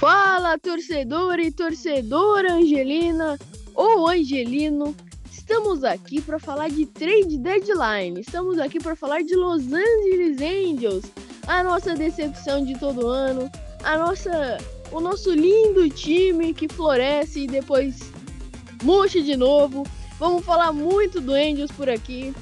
Fala, 0.00 0.58
torcedor 0.58 1.38
e 1.40 1.52
torcedora 1.52 2.54
Angelina 2.54 3.38
ou 3.74 4.08
Angelino. 4.08 4.96
Estamos 5.30 5.84
aqui 5.84 6.22
para 6.22 6.38
falar 6.38 6.70
de 6.70 6.86
trade 6.86 7.36
deadline. 7.36 8.18
Estamos 8.18 8.58
aqui 8.58 8.80
para 8.80 8.96
falar 8.96 9.22
de 9.22 9.36
Los 9.36 9.60
Angeles 9.64 10.40
Angels, 10.40 11.04
a 11.46 11.62
nossa 11.62 11.94
decepção 11.94 12.64
de 12.64 12.78
todo 12.78 13.08
ano, 13.08 13.50
a 13.84 13.98
nossa, 13.98 14.56
o 14.90 15.00
nosso 15.00 15.34
lindo 15.34 15.86
time 15.90 16.54
que 16.54 16.66
floresce 16.66 17.40
e 17.40 17.46
depois 17.46 18.10
murcha 18.82 19.20
de 19.20 19.36
novo. 19.36 19.86
Vamos 20.18 20.46
falar 20.46 20.72
muito 20.72 21.20
do 21.20 21.34
Angels 21.34 21.72
por 21.72 21.90
aqui. 21.90 22.32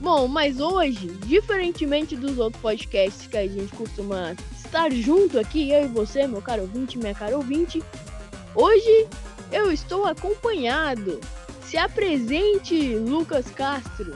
Bom, 0.00 0.28
mas 0.28 0.60
hoje, 0.60 1.06
diferentemente 1.24 2.14
dos 2.14 2.38
outros 2.38 2.60
podcasts 2.60 3.26
que 3.26 3.38
a 3.38 3.48
gente 3.48 3.74
costuma 3.74 4.36
estar 4.66 4.92
junto 4.92 5.38
aqui, 5.38 5.70
eu 5.70 5.84
e 5.84 5.88
você, 5.88 6.26
meu 6.26 6.42
caro 6.42 6.62
ouvinte, 6.62 6.98
minha 6.98 7.14
cara 7.14 7.36
ouvinte. 7.36 7.82
Hoje 8.54 9.08
eu 9.50 9.72
estou 9.72 10.04
acompanhado. 10.04 11.20
Se 11.62 11.76
apresente, 11.76 12.96
Lucas 12.96 13.46
Castro. 13.50 14.14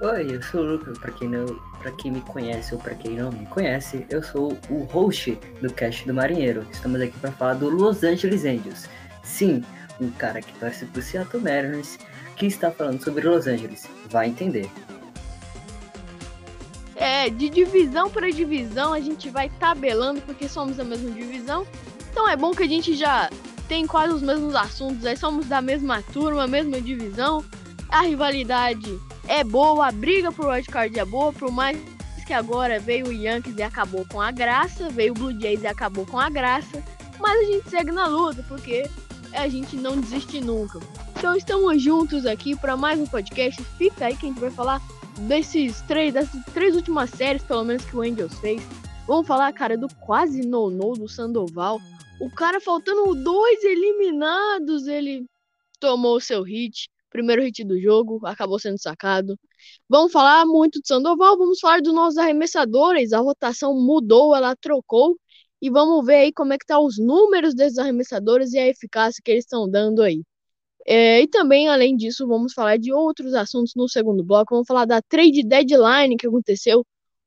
Oi, 0.00 0.34
eu 0.34 0.42
sou 0.42 0.62
o 0.62 0.64
Lucas, 0.64 0.98
para 0.98 1.12
quem 1.12 1.28
não, 1.28 1.46
para 1.78 1.92
quem 1.92 2.10
me 2.10 2.20
conhece 2.22 2.74
ou 2.74 2.80
para 2.80 2.94
quem 2.94 3.16
não 3.16 3.30
me 3.30 3.46
conhece, 3.46 4.04
eu 4.10 4.22
sou 4.22 4.58
o 4.68 4.82
host 4.84 5.38
do 5.60 5.72
Cast 5.72 6.06
do 6.06 6.12
Marinheiro. 6.12 6.66
Estamos 6.72 7.00
aqui 7.00 7.16
para 7.20 7.30
falar 7.32 7.54
do 7.54 7.70
Los 7.70 8.02
Angeles 8.02 8.44
Angels. 8.44 8.88
Sim, 9.22 9.62
um 10.00 10.10
cara 10.10 10.40
que 10.42 10.52
torce 10.58 10.84
pro 10.86 11.00
Seattle 11.00 11.42
Mariners 11.42 11.98
que 12.36 12.46
está 12.46 12.70
falando 12.70 13.02
sobre 13.02 13.26
Los 13.26 13.46
Angeles. 13.46 13.88
Vai 14.10 14.28
entender. 14.28 14.68
É, 17.22 17.30
de 17.30 17.48
divisão 17.48 18.10
para 18.10 18.32
divisão 18.32 18.92
a 18.92 18.98
gente 18.98 19.30
vai 19.30 19.48
tabelando 19.48 20.20
porque 20.22 20.48
somos 20.48 20.80
a 20.80 20.82
mesma 20.82 21.08
divisão. 21.08 21.64
Então 22.10 22.28
é 22.28 22.36
bom 22.36 22.50
que 22.50 22.64
a 22.64 22.68
gente 22.68 22.96
já 22.96 23.30
tem 23.68 23.86
quase 23.86 24.12
os 24.12 24.22
mesmos 24.22 24.56
assuntos, 24.56 25.06
aí 25.06 25.16
somos 25.16 25.46
da 25.46 25.62
mesma 25.62 26.02
turma, 26.12 26.48
mesma 26.48 26.80
divisão. 26.80 27.44
A 27.88 28.00
rivalidade 28.00 28.98
é 29.28 29.44
boa, 29.44 29.86
a 29.86 29.92
briga 29.92 30.32
por 30.32 30.46
wildcard 30.46 30.98
é 30.98 31.04
boa, 31.04 31.32
por 31.32 31.52
mais 31.52 31.78
que 32.26 32.32
agora 32.32 32.80
veio 32.80 33.06
o 33.06 33.12
Yankees 33.12 33.56
e 33.56 33.62
acabou 33.62 34.04
com 34.10 34.20
a 34.20 34.32
graça, 34.32 34.90
veio 34.90 35.12
o 35.12 35.14
Blue 35.14 35.40
Jays 35.40 35.62
e 35.62 35.66
acabou 35.68 36.04
com 36.04 36.18
a 36.18 36.28
graça, 36.28 36.82
mas 37.20 37.38
a 37.38 37.44
gente 37.44 37.70
segue 37.70 37.92
na 37.92 38.08
luta 38.08 38.44
porque 38.48 38.90
a 39.32 39.46
gente 39.46 39.76
não 39.76 39.96
desiste 40.00 40.40
nunca. 40.40 40.80
Então 41.16 41.36
estamos 41.36 41.80
juntos 41.80 42.26
aqui 42.26 42.56
para 42.56 42.76
mais 42.76 42.98
um 42.98 43.06
podcast. 43.06 43.62
Fica 43.78 44.06
aí 44.06 44.16
que 44.16 44.26
a 44.26 44.28
gente 44.28 44.40
vai 44.40 44.50
falar 44.50 44.82
desses 45.20 45.80
três, 45.82 46.14
dessas 46.14 46.44
três 46.52 46.74
últimas 46.74 47.10
séries, 47.10 47.42
pelo 47.42 47.64
menos, 47.64 47.84
que 47.84 47.96
o 47.96 48.02
Angels 48.02 48.38
fez. 48.38 48.62
Vamos 49.06 49.26
falar, 49.26 49.52
cara, 49.52 49.76
do 49.76 49.88
quase 49.96 50.42
no-no 50.42 50.94
do 50.94 51.08
Sandoval. 51.08 51.80
O 52.20 52.30
cara 52.30 52.60
faltando 52.60 53.14
dois 53.14 53.62
eliminados, 53.64 54.86
ele 54.86 55.26
tomou 55.80 56.16
o 56.16 56.20
seu 56.20 56.42
hit. 56.42 56.88
Primeiro 57.10 57.42
hit 57.42 57.64
do 57.64 57.78
jogo, 57.80 58.24
acabou 58.24 58.58
sendo 58.58 58.80
sacado. 58.80 59.38
Vamos 59.88 60.12
falar 60.12 60.46
muito 60.46 60.80
do 60.80 60.86
Sandoval, 60.86 61.36
vamos 61.36 61.60
falar 61.60 61.80
dos 61.82 61.92
nossos 61.92 62.16
arremessadores. 62.16 63.12
A 63.12 63.18
rotação 63.18 63.74
mudou, 63.74 64.34
ela 64.34 64.56
trocou. 64.56 65.16
E 65.60 65.70
vamos 65.70 66.04
ver 66.06 66.16
aí 66.16 66.32
como 66.32 66.52
é 66.52 66.58
que 66.58 66.66
tá 66.66 66.80
os 66.80 66.98
números 66.98 67.54
desses 67.54 67.78
arremessadores 67.78 68.52
e 68.52 68.58
a 68.58 68.68
eficácia 68.68 69.22
que 69.24 69.30
eles 69.30 69.44
estão 69.44 69.68
dando 69.70 70.02
aí. 70.02 70.22
É, 70.86 71.22
e 71.22 71.28
também, 71.28 71.68
além 71.68 71.96
disso, 71.96 72.26
vamos 72.26 72.52
falar 72.52 72.76
de 72.76 72.92
outros 72.92 73.34
assuntos 73.34 73.74
no 73.76 73.88
segundo 73.88 74.24
bloco. 74.24 74.54
Vamos 74.54 74.66
falar 74.66 74.84
da 74.84 75.00
trade 75.02 75.42
deadline 75.44 76.16
que 76.16 76.26
aconteceu, 76.26 76.84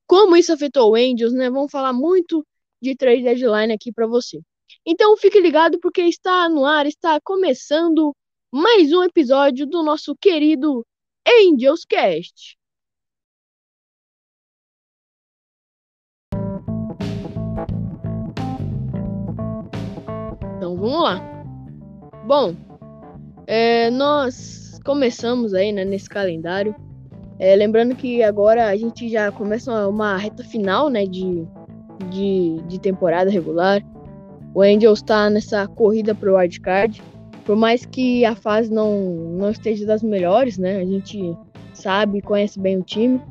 como 0.08 0.36
isso 0.36 0.54
afetou 0.54 0.92
o 0.92 0.96
Angels, 0.96 1.34
né? 1.34 1.50
Vamos 1.50 1.72
falar 1.72 1.94
muito 1.94 2.46
de 2.82 2.96
trade 2.96 3.24
deadline 3.24 3.74
aqui 3.74 3.92
para 3.92 4.08
você. 4.08 4.40
Então 4.86 5.18
fique 5.18 5.40
ligado 5.40 5.80
porque 5.80 6.02
está 6.02 6.50
no 6.50 6.66
ar, 6.66 6.86
está 6.86 7.20
começando 7.22 8.16
mais 8.52 8.92
um 8.94 9.04
episódio 9.04 9.66
do 9.66 9.84
nosso 9.84 10.16
querido 10.16 10.86
Angels 11.28 11.86
Cast. 11.86 12.58
Então 20.58 20.78
vamos 20.78 21.04
lá. 21.04 21.20
Bom, 22.26 22.56
é, 23.48 23.90
nós 23.92 24.80
começamos 24.84 25.54
aí 25.54 25.72
né, 25.72 25.86
nesse 25.86 26.10
calendário. 26.10 26.76
É, 27.38 27.56
lembrando 27.56 27.96
que 27.96 28.24
agora 28.24 28.68
a 28.68 28.76
gente 28.76 29.10
já 29.10 29.32
começa 29.32 29.88
uma 29.88 30.16
reta 30.18 30.44
final 30.44 30.90
né, 30.90 31.06
de, 31.06 31.46
de, 32.10 32.62
de 32.68 32.80
temporada 32.80 33.30
regular. 33.30 33.84
O 34.54 34.62
Angels 34.62 35.00
está 35.00 35.30
nessa 35.30 35.68
corrida 35.68 36.16
pro 36.16 36.38
wildcard. 36.38 37.02
Por 37.44 37.56
mais 37.56 37.86
que 37.86 38.26
a 38.26 38.36
fase 38.36 38.72
não, 38.72 39.02
não 39.38 39.52
esteja 39.52 39.86
das 39.86 40.02
melhores, 40.02 40.58
né? 40.58 40.78
A 40.78 40.86
gente 40.86 41.38
sabe, 41.74 42.22
conhece 42.22 42.60
bem 42.60 42.78
o 42.78 42.82
time, 42.82 43.22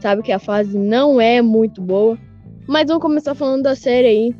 sabe 0.00 0.22
que 0.22 0.32
a 0.32 0.38
fase 0.38 0.76
não 0.76 1.20
é 1.20 1.40
muito 1.40 1.80
boa. 1.80 2.18
Mas 2.66 2.86
vamos 2.88 3.02
começar 3.02 3.34
falando 3.34 3.62
da 3.62 3.76
série 3.76 4.08
aí 4.08 4.36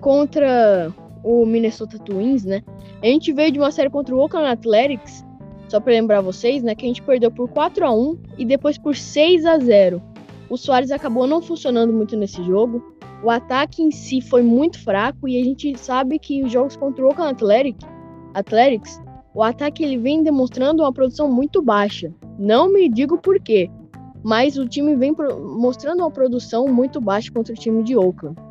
contra 0.00 0.92
o 1.26 1.44
Minnesota 1.44 1.98
Twins, 1.98 2.44
né? 2.44 2.62
A 3.02 3.06
gente 3.06 3.32
veio 3.32 3.50
de 3.50 3.58
uma 3.58 3.72
série 3.72 3.90
contra 3.90 4.14
o 4.14 4.18
Oakland 4.20 4.46
Athletics, 4.46 5.26
só 5.68 5.80
para 5.80 5.92
lembrar 5.92 6.20
vocês, 6.20 6.62
né, 6.62 6.72
que 6.76 6.84
a 6.84 6.88
gente 6.88 7.02
perdeu 7.02 7.32
por 7.32 7.48
4 7.48 7.84
a 7.84 7.92
1 7.92 8.18
e 8.38 8.44
depois 8.44 8.78
por 8.78 8.94
6 8.94 9.44
a 9.44 9.58
0. 9.58 10.00
O 10.48 10.56
Soares 10.56 10.92
acabou 10.92 11.26
não 11.26 11.42
funcionando 11.42 11.92
muito 11.92 12.16
nesse 12.16 12.40
jogo. 12.44 12.94
O 13.24 13.28
ataque 13.28 13.82
em 13.82 13.90
si 13.90 14.20
foi 14.20 14.42
muito 14.42 14.78
fraco 14.78 15.26
e 15.26 15.40
a 15.40 15.44
gente 15.44 15.76
sabe 15.76 16.20
que 16.20 16.44
os 16.44 16.52
jogos 16.52 16.76
contra 16.76 17.04
o 17.04 17.08
Oakland 17.08 17.32
Athletic, 17.32 17.76
Athletics, 18.32 19.02
o 19.34 19.42
ataque 19.42 19.82
ele 19.82 19.98
vem 19.98 20.22
demonstrando 20.22 20.84
uma 20.84 20.92
produção 20.92 21.28
muito 21.28 21.60
baixa. 21.60 22.14
Não 22.38 22.72
me 22.72 22.88
digo 22.88 23.18
por 23.18 23.40
quê, 23.40 23.68
mas 24.22 24.56
o 24.56 24.68
time 24.68 24.94
vem 24.94 25.12
mostrando 25.58 26.00
uma 26.00 26.10
produção 26.10 26.68
muito 26.68 27.00
baixa 27.00 27.32
contra 27.32 27.52
o 27.52 27.56
time 27.56 27.82
de 27.82 27.96
Oakland. 27.96 28.45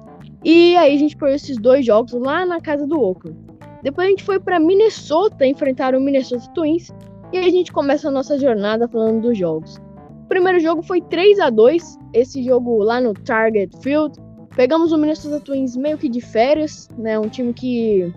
E 0.46 0.78
aí 0.78 0.96
a 0.96 1.00
gente 1.00 1.18
perdeu 1.18 1.36
esses 1.36 1.58
dois 1.58 1.84
jogos 1.84 2.14
lá 2.14 2.46
na 2.46 2.62
casa 2.62 2.86
do 2.86 3.02
Oakland. 3.02 3.36
Depois 3.82 4.06
a 4.06 4.10
gente 4.12 4.24
foi 4.24 4.40
para 4.40 4.60
Minnesota 4.60 5.44
enfrentar 5.44 5.96
o 5.96 6.00
Minnesota 6.00 6.48
Twins 6.54 6.94
e 7.34 7.40
aí 7.40 7.48
a 7.48 7.52
gente 7.52 7.72
começa 7.72 8.08
a 8.08 8.12
nossa 8.12 8.38
jornada 8.38 8.88
falando 8.88 9.22
dos 9.22 9.36
jogos. 9.36 9.78
O 10.24 10.28
primeiro 10.28 10.60
jogo 10.60 10.84
foi 10.84 11.02
3 11.02 11.40
a 11.40 11.50
2, 11.50 11.98
esse 12.14 12.44
jogo 12.44 12.78
lá 12.84 13.02
no 13.02 13.16
Target 13.16 13.76
Field. 13.82 14.20
Pegamos 14.56 14.92
o 14.92 14.98
Minnesota 15.00 15.40
Twins 15.40 15.76
meio 15.76 15.98
que 15.98 16.08
de 16.08 16.22
férias, 16.22 16.90
né? 16.96 17.18
Um 17.18 17.28
time 17.28 17.52
que 17.52 18.14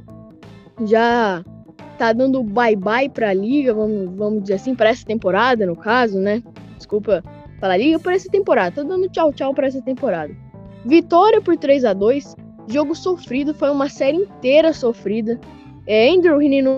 já 0.85 1.43
tá 1.97 2.13
dando 2.13 2.43
bye-bye 2.43 3.09
pra 3.09 3.33
liga, 3.33 3.73
vamos, 3.73 4.15
vamos 4.15 4.43
dizer 4.43 4.55
assim, 4.55 4.75
para 4.75 4.91
essa 4.91 5.05
temporada, 5.05 5.65
no 5.65 5.75
caso, 5.75 6.19
né? 6.19 6.43
Desculpa 6.77 7.25
falar 7.59 7.79
liga, 7.79 7.99
para 7.99 8.15
essa 8.15 8.29
temporada. 8.29 8.77
Tá 8.77 8.83
dando 8.83 9.09
tchau-tchau 9.09 9.55
para 9.55 9.67
essa 9.67 9.81
temporada. 9.81 10.48
Vitória 10.85 11.41
por 11.41 11.57
3 11.57 11.85
a 11.85 11.93
2 11.93 12.37
Jogo 12.69 12.95
sofrido, 12.95 13.55
foi 13.55 13.71
uma 13.71 13.89
série 13.89 14.19
inteira 14.19 14.75
sofrida. 14.75 15.41
É, 15.87 16.11
Andrew 16.11 16.41
Heaney 16.41 16.61
no 16.61 16.77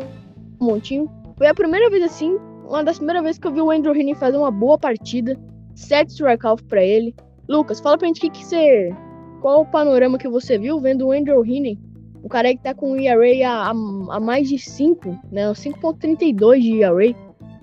montinho. 0.60 1.10
Foi 1.36 1.48
a 1.48 1.54
primeira 1.54 1.90
vez 1.90 2.04
assim, 2.04 2.38
uma 2.64 2.84
das 2.84 2.98
primeiras 2.98 3.24
vezes 3.24 3.40
que 3.40 3.48
eu 3.48 3.52
vi 3.52 3.60
o 3.60 3.70
Andrew 3.72 3.94
Heaney 3.94 4.14
fazer 4.14 4.36
uma 4.36 4.52
boa 4.52 4.78
partida. 4.78 5.36
Sete 5.74 6.10
strikeout 6.10 6.62
para 6.64 6.84
ele. 6.84 7.12
Lucas, 7.48 7.80
fala 7.80 7.98
pra 7.98 8.06
gente 8.06 8.20
que, 8.20 8.30
que 8.30 8.44
você. 8.44 8.94
Qual 9.40 9.62
o 9.62 9.66
panorama 9.66 10.16
que 10.16 10.28
você 10.28 10.56
viu 10.56 10.78
vendo 10.78 11.08
o 11.08 11.12
Andrew 11.12 11.44
Heaney? 11.44 11.76
O 12.22 12.28
cara 12.28 12.48
aí 12.48 12.56
que 12.56 12.62
tá 12.62 12.72
com 12.72 12.92
o 12.92 13.00
ERA 13.00 13.48
a, 13.48 13.70
a, 13.70 13.70
a 13.70 14.20
mais 14.20 14.48
de 14.48 14.58
5, 14.58 15.08
né? 15.32 15.50
5.32 15.50 16.60
de 16.60 16.82
ERA. 16.82 17.16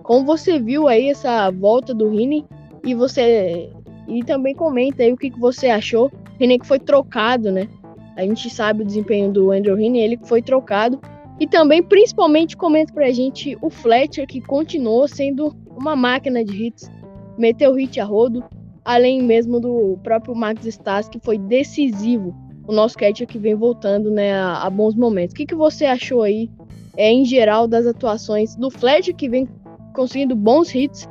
Como 0.04 0.26
você 0.26 0.60
viu 0.60 0.88
aí 0.90 1.10
essa 1.10 1.50
volta 1.52 1.94
do 1.94 2.08
Heaney? 2.08 2.46
E 2.84 2.94
você. 2.94 3.72
E 4.08 4.24
também 4.24 4.56
comenta 4.56 5.04
aí 5.04 5.12
o 5.12 5.18
que, 5.18 5.30
que 5.30 5.40
você 5.40 5.68
achou 5.68 6.12
Heaney 6.40 6.60
que 6.60 6.66
foi 6.66 6.80
trocado, 6.80 7.52
né? 7.52 7.68
A 8.16 8.22
gente 8.22 8.50
sabe 8.50 8.82
o 8.82 8.86
desempenho 8.86 9.32
do 9.32 9.52
Andrew 9.52 9.80
Heaney, 9.80 10.02
ele 10.02 10.18
que 10.18 10.28
foi 10.28 10.42
trocado. 10.42 11.00
E 11.40 11.46
também, 11.46 11.84
principalmente, 11.84 12.58
comenta 12.58 12.92
pra 12.92 13.12
gente 13.12 13.58
o 13.62 13.70
Fletcher, 13.70 14.26
que 14.26 14.42
continuou 14.42 15.08
sendo 15.08 15.56
uma 15.70 15.96
máquina 15.96 16.44
de 16.44 16.66
hits, 16.66 16.90
meteu 17.38 17.76
hit 17.76 18.00
a 18.00 18.06
rodo, 18.06 18.44
além 18.84 19.22
mesmo 19.22 19.60
do 19.60 20.00
próprio 20.02 20.34
Max 20.34 20.66
Stas, 20.66 21.08
que 21.08 21.20
foi 21.20 21.38
decisivo. 21.38 22.34
O 22.68 22.74
nosso 22.74 22.98
catcher 22.98 23.28
que 23.28 23.38
vem 23.38 23.56
voltando 23.56 24.10
né, 24.10 24.34
a, 24.34 24.64
a 24.64 24.70
bons 24.70 24.96
momentos. 24.96 25.34
O 25.34 25.36
que, 25.36 25.46
que 25.46 25.56
você 25.56 25.86
achou 25.86 26.24
aí, 26.24 26.50
é, 26.98 27.12
em 27.12 27.24
geral, 27.24 27.68
das 27.68 27.86
atuações 27.86 28.56
do 28.56 28.72
Fletcher, 28.72 29.16
que 29.16 29.30
vem 29.30 29.48
conseguindo 29.94 30.36
bons 30.36 30.74
hits, 30.74 31.08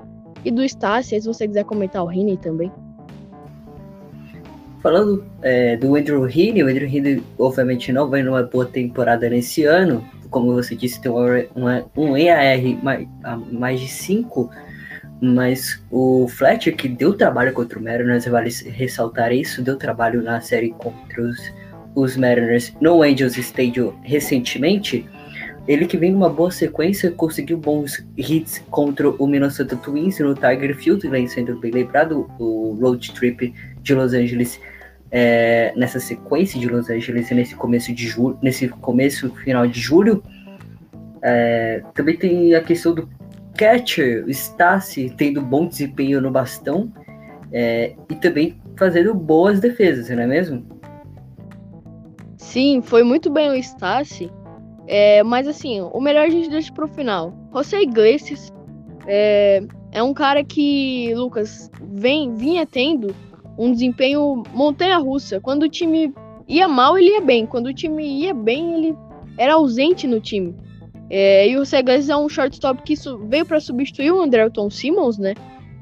e 0.47 0.51
do 0.51 0.63
Stas, 0.63 1.07
se 1.07 1.21
você 1.21 1.47
quiser 1.47 1.65
comentar 1.65 2.05
o 2.05 2.11
Heaney 2.11 2.37
também. 2.37 2.71
Falando 4.87 5.27
é, 5.43 5.77
do 5.77 5.97
Andrew 5.97 6.29
Heaney, 6.29 6.63
o 6.63 6.69
Andrew 6.69 6.89
Heaney 6.89 7.21
obviamente 7.41 7.91
não 7.91 8.09
vai 8.09 8.23
numa 8.23 8.45
boa 8.45 8.65
temporada 8.65 9.29
nesse 9.29 9.65
ano. 9.65 10.09
Como 10.31 10.55
você 10.55 10.77
disse, 10.77 11.01
tem 11.01 11.11
uma, 11.11 11.85
um 11.97 12.17
EAR 12.17 12.61
mais, 12.85 13.09
mais 13.51 13.81
de 13.81 13.89
5, 13.89 14.49
mas 15.21 15.83
o 15.91 16.29
Fletcher, 16.29 16.77
que 16.77 16.87
deu 16.87 17.15
trabalho 17.15 17.53
contra 17.53 17.81
o 17.81 17.83
Mariners, 17.83 18.27
vale 18.27 18.49
ressaltar 18.67 19.33
isso, 19.33 19.61
deu 19.61 19.75
trabalho 19.75 20.23
na 20.23 20.41
série 20.41 20.71
contra 20.71 21.21
os 21.21 21.37
os 21.97 22.17
Mariners 22.17 22.73
no 22.81 23.03
Angels 23.03 23.37
Stadium 23.39 23.93
recentemente, 24.03 25.05
ele 25.67 25.87
que 25.87 25.97
vem 25.97 26.13
numa 26.13 26.29
boa 26.29 26.51
sequência, 26.51 27.11
conseguiu 27.11 27.59
bons 27.59 28.07
hits 28.17 28.63
contra 28.71 29.11
o 29.11 29.27
Minnesota 29.27 29.75
Twins 29.77 30.21
no 30.21 30.35
Tiger 30.35 30.77
Field, 30.77 31.09
vem 31.09 31.27
sendo 31.27 31.59
bem 31.59 31.73
lembrado 31.73 32.31
o 32.39 32.79
road 32.81 33.13
trip 33.13 33.53
de 33.83 33.95
Los 33.95 34.13
Angeles 34.13 34.61
é, 35.11 35.73
nessa 35.77 36.01
sequência 36.01 36.59
de 36.59 36.69
Los 36.69 36.91
Angeles 36.91 37.31
nesse 37.31 37.55
começo 37.55 37.93
de 37.93 38.07
julho, 38.07 38.39
nesse 38.43 38.69
começo 38.69 39.31
final 39.37 39.67
de 39.67 39.81
julho. 39.81 40.23
É, 41.23 41.83
também 41.95 42.17
tem 42.17 42.55
a 42.55 42.63
questão 42.63 42.95
do 42.95 43.09
catcher, 43.57 44.25
o 44.25 44.31
Stassi, 44.31 45.13
tendo 45.17 45.41
bom 45.41 45.67
desempenho 45.67 46.21
no 46.21 46.31
bastão 46.31 46.93
é, 47.53 47.95
e 48.11 48.15
também 48.17 48.61
fazendo 48.77 49.15
boas 49.15 49.61
defesas, 49.61 50.09
não 50.11 50.23
é 50.23 50.27
mesmo? 50.27 50.65
Sim, 52.37 52.83
foi 52.83 53.03
muito 53.03 53.31
bem 53.31 53.51
o 53.51 53.55
Stassi. 53.55 54.31
É, 54.87 55.23
mas 55.23 55.49
assim, 55.49 55.81
o 55.81 56.01
melhor 56.01 56.27
a 56.27 56.31
gente 56.31 56.49
deixa 56.49 56.73
pro 56.73 56.87
final. 56.87 57.33
José 57.53 57.83
Iglesias 57.83 58.53
é, 59.07 59.63
é 59.91 60.03
um 60.03 60.15
cara 60.15 60.45
que, 60.45 61.13
Lucas, 61.15 61.71
vem, 61.83 62.35
vinha 62.35 62.67
tendo 62.67 63.15
um 63.59 63.73
desempenho 63.73 64.43
montanha-russa. 64.53 65.41
Quando 65.41 65.65
o 65.65 65.69
time 65.69 66.13
ia 66.49 66.69
mal, 66.69 66.99
ele 66.99 67.11
ia 67.11 67.21
bem. 67.21 67.47
Quando 67.47 67.67
o 67.67 67.75
time 67.75 68.05
ia 68.05 68.35
bem, 68.35 68.75
ele 68.75 68.97
era 69.39 69.55
ausente 69.55 70.07
no 70.07 70.21
time. 70.21 70.55
É, 71.09 71.49
e 71.49 71.57
o 71.57 71.65
Segles 71.65 72.09
é 72.09 72.17
um 72.17 72.29
shortstop 72.29 72.83
que 72.83 72.95
veio 73.29 73.47
para 73.47 73.61
substituir 73.61 74.11
o 74.11 74.21
Andrelton 74.21 74.69
Simmons, 74.71 75.19
né? 75.19 75.35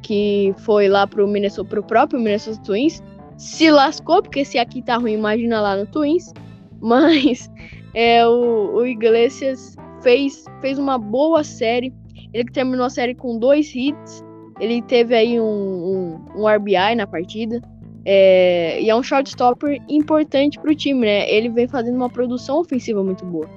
Que 0.02 0.54
foi 0.58 0.88
lá 0.88 1.06
pro, 1.06 1.26
Minnesota, 1.26 1.68
pro 1.68 1.82
próprio 1.82 2.20
Minnesota 2.20 2.60
Twins. 2.62 3.02
Se 3.36 3.70
lascou, 3.70 4.22
porque 4.22 4.44
se 4.44 4.58
aqui 4.58 4.82
tá 4.82 4.96
ruim, 4.96 5.14
imagina 5.14 5.60
lá 5.60 5.76
no 5.76 5.86
Twins. 5.86 6.32
Mas 6.80 7.50
é, 7.94 8.26
o, 8.26 8.74
o 8.74 8.86
Iglesias 8.86 9.76
fez, 10.02 10.44
fez 10.60 10.78
uma 10.78 10.98
boa 10.98 11.42
série. 11.42 11.92
Ele 12.32 12.50
terminou 12.50 12.84
a 12.84 12.90
série 12.90 13.14
com 13.14 13.38
dois 13.38 13.74
hits. 13.74 14.23
Ele 14.60 14.80
teve 14.82 15.14
aí 15.14 15.40
um, 15.40 15.44
um, 15.44 16.42
um 16.42 16.48
RBI 16.48 16.94
na 16.96 17.06
partida. 17.06 17.60
É, 18.06 18.82
e 18.82 18.90
é 18.90 18.94
um 18.94 19.02
shortstopper 19.02 19.80
importante 19.88 20.58
para 20.58 20.70
o 20.70 20.74
time, 20.74 21.06
né? 21.06 21.30
Ele 21.30 21.48
vem 21.48 21.66
fazendo 21.66 21.96
uma 21.96 22.10
produção 22.10 22.60
ofensiva 22.60 23.02
muito 23.02 23.24
boa. 23.24 23.48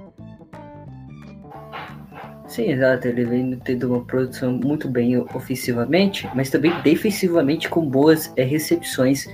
Sim, 2.47 2.71
exato. 2.71 3.07
Ele 3.07 3.25
vem 3.25 3.59
tendo 3.63 3.93
uma 3.93 4.03
produção 4.05 4.53
muito 4.53 4.87
bem 4.87 5.17
ofensivamente, 5.17 6.29
mas 6.33 6.49
também 6.49 6.71
defensivamente 6.81 7.67
com 7.69 7.87
boas 7.87 8.31
é, 8.37 8.43
recepções 8.43 9.27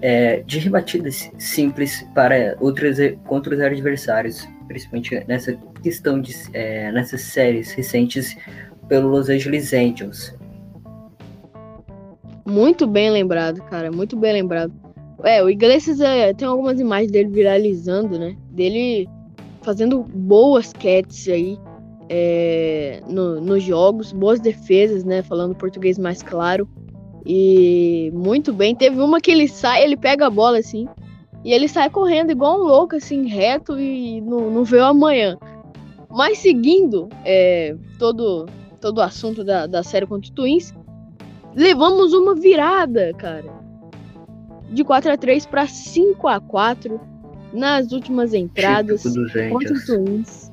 é, 0.00 0.42
de 0.46 0.60
rebatidas 0.60 1.30
simples 1.36 2.06
para 2.14 2.56
outros 2.60 2.96
contra 3.26 3.54
os 3.54 3.60
adversários, 3.60 4.48
principalmente 4.68 5.24
nessa 5.26 5.58
questão 5.82 6.20
de 6.20 6.32
é, 6.52 6.92
nessas 6.92 7.22
séries 7.22 7.72
recentes 7.72 8.36
pelo 8.88 9.08
Los 9.08 9.28
Angeles 9.28 9.72
Angels. 9.74 10.32
Muito 12.50 12.84
bem 12.84 13.10
lembrado, 13.10 13.62
cara, 13.62 13.92
muito 13.92 14.16
bem 14.16 14.32
lembrado. 14.32 14.72
É, 15.22 15.40
o 15.40 15.48
Iglesias 15.48 16.00
é, 16.00 16.34
tem 16.34 16.48
algumas 16.48 16.80
imagens 16.80 17.12
dele 17.12 17.28
viralizando, 17.28 18.18
né? 18.18 18.36
Dele 18.50 19.08
fazendo 19.62 20.02
boas 20.02 20.72
catches 20.72 21.28
aí 21.28 21.56
é, 22.08 23.00
no, 23.06 23.40
nos 23.40 23.62
jogos, 23.62 24.12
boas 24.12 24.40
defesas, 24.40 25.04
né? 25.04 25.22
Falando 25.22 25.54
português 25.54 25.96
mais 25.96 26.24
claro. 26.24 26.68
E 27.24 28.10
muito 28.12 28.52
bem. 28.52 28.74
Teve 28.74 29.00
uma 29.00 29.20
que 29.20 29.30
ele 29.30 29.46
sai, 29.46 29.84
ele 29.84 29.96
pega 29.96 30.26
a 30.26 30.30
bola 30.30 30.58
assim, 30.58 30.88
e 31.44 31.52
ele 31.52 31.68
sai 31.68 31.88
correndo 31.88 32.32
igual 32.32 32.58
um 32.58 32.64
louco, 32.64 32.96
assim, 32.96 33.28
reto 33.28 33.78
e 33.78 34.20
não, 34.22 34.50
não 34.50 34.64
vê 34.64 34.78
o 34.78 34.86
amanhã. 34.86 35.38
Mas 36.10 36.38
seguindo 36.38 37.08
é, 37.24 37.76
todo, 37.96 38.46
todo 38.80 38.98
o 38.98 39.02
assunto 39.02 39.44
da, 39.44 39.68
da 39.68 39.84
série 39.84 40.06
contra 40.06 40.28
o 40.32 40.34
Twins, 40.34 40.74
levamos 41.54 42.12
uma 42.12 42.34
virada, 42.34 43.12
cara. 43.14 43.60
De 44.70 44.84
4 44.84 45.12
a 45.12 45.16
3 45.16 45.46
para 45.46 45.66
5 45.66 46.28
a 46.28 46.40
4 46.40 47.00
nas 47.52 47.92
últimas 47.92 48.32
entradas 48.32 49.02
contra 49.50 49.74
o 49.74 49.84
Twins. 49.84 50.52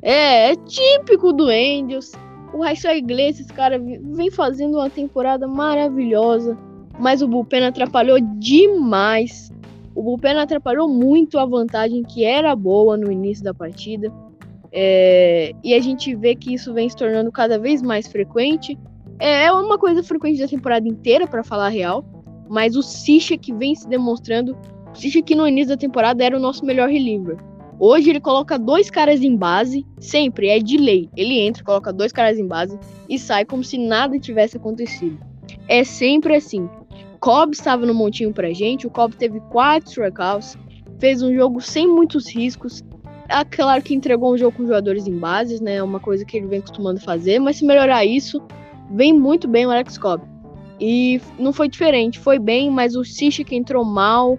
É, 0.00 0.52
é 0.52 0.56
típico 0.56 1.32
do 1.32 1.48
Angels. 1.48 2.12
O 2.52 2.62
Raíssa 2.62 2.94
Iglesias, 2.94 3.50
cara, 3.50 3.78
vem 3.78 4.30
fazendo 4.30 4.78
uma 4.78 4.88
temporada 4.88 5.46
maravilhosa. 5.46 6.56
Mas 6.98 7.20
o 7.20 7.28
Bullpen 7.28 7.66
atrapalhou 7.66 8.18
demais. 8.38 9.52
O 9.94 10.02
Bullpen 10.02 10.38
atrapalhou 10.38 10.88
muito 10.88 11.38
a 11.38 11.44
vantagem 11.44 12.02
que 12.02 12.24
era 12.24 12.54
boa 12.56 12.96
no 12.96 13.12
início 13.12 13.44
da 13.44 13.52
partida. 13.52 14.10
É, 14.72 15.52
e 15.62 15.74
a 15.74 15.80
gente 15.80 16.14
vê 16.14 16.34
que 16.34 16.54
isso 16.54 16.72
vem 16.72 16.88
se 16.88 16.96
tornando 16.96 17.30
cada 17.30 17.58
vez 17.58 17.82
mais 17.82 18.06
frequente. 18.06 18.78
É, 19.18 19.44
é 19.44 19.52
uma 19.52 19.78
coisa 19.78 20.02
frequente 20.02 20.40
da 20.40 20.48
temporada 20.48 20.86
inteira, 20.86 21.26
para 21.26 21.42
falar 21.42 21.66
a 21.66 21.70
real. 21.70 22.04
Mas 22.48 22.76
o 22.76 22.82
Sicha 22.82 23.36
que 23.36 23.52
vem 23.52 23.74
se 23.74 23.88
demonstrando. 23.88 24.56
O 24.92 24.94
Sicha 24.94 25.22
que 25.22 25.34
no 25.34 25.46
início 25.46 25.70
da 25.70 25.76
temporada 25.76 26.24
era 26.24 26.36
o 26.36 26.40
nosso 26.40 26.64
melhor 26.64 26.88
reliever. 26.88 27.36
Hoje 27.78 28.08
ele 28.08 28.20
coloca 28.20 28.58
dois 28.58 28.90
caras 28.90 29.20
em 29.20 29.36
base, 29.36 29.84
sempre, 29.98 30.48
é 30.48 30.58
de 30.58 30.78
lei. 30.78 31.10
Ele 31.14 31.38
entra, 31.40 31.62
coloca 31.62 31.92
dois 31.92 32.10
caras 32.10 32.38
em 32.38 32.46
base 32.46 32.78
e 33.06 33.18
sai 33.18 33.44
como 33.44 33.62
se 33.62 33.76
nada 33.76 34.18
tivesse 34.18 34.56
acontecido. 34.56 35.18
É 35.68 35.84
sempre 35.84 36.34
assim. 36.34 36.68
Cobb 37.20 37.52
estava 37.52 37.84
no 37.84 37.92
montinho 37.92 38.32
pra 38.32 38.52
gente, 38.52 38.86
o 38.86 38.90
Cobb 38.90 39.14
teve 39.16 39.40
quatro 39.50 39.90
strikeouts, 39.90 40.56
fez 40.98 41.22
um 41.22 41.34
jogo 41.34 41.60
sem 41.60 41.86
muitos 41.86 42.28
riscos. 42.34 42.82
É 43.28 43.44
claro 43.44 43.82
que 43.82 43.94
entregou 43.94 44.32
um 44.32 44.38
jogo 44.38 44.56
com 44.56 44.62
jogadores 44.64 45.06
em 45.06 45.18
bases, 45.18 45.60
né? 45.60 45.76
É 45.76 45.82
uma 45.82 46.00
coisa 46.00 46.24
que 46.24 46.36
ele 46.36 46.46
vem 46.46 46.60
costumando 46.60 47.00
fazer, 47.00 47.38
mas 47.38 47.56
se 47.56 47.66
melhorar 47.66 48.04
isso, 48.04 48.40
vem 48.90 49.12
muito 49.12 49.48
bem 49.48 49.66
o 49.66 49.70
Alex 49.70 49.98
Cobb. 49.98 50.22
E 50.80 51.20
não 51.38 51.52
foi 51.52 51.68
diferente, 51.68 52.18
foi 52.18 52.38
bem, 52.38 52.70
mas 52.70 52.94
o 52.94 53.02
que 53.02 53.56
entrou 53.56 53.84
mal, 53.84 54.38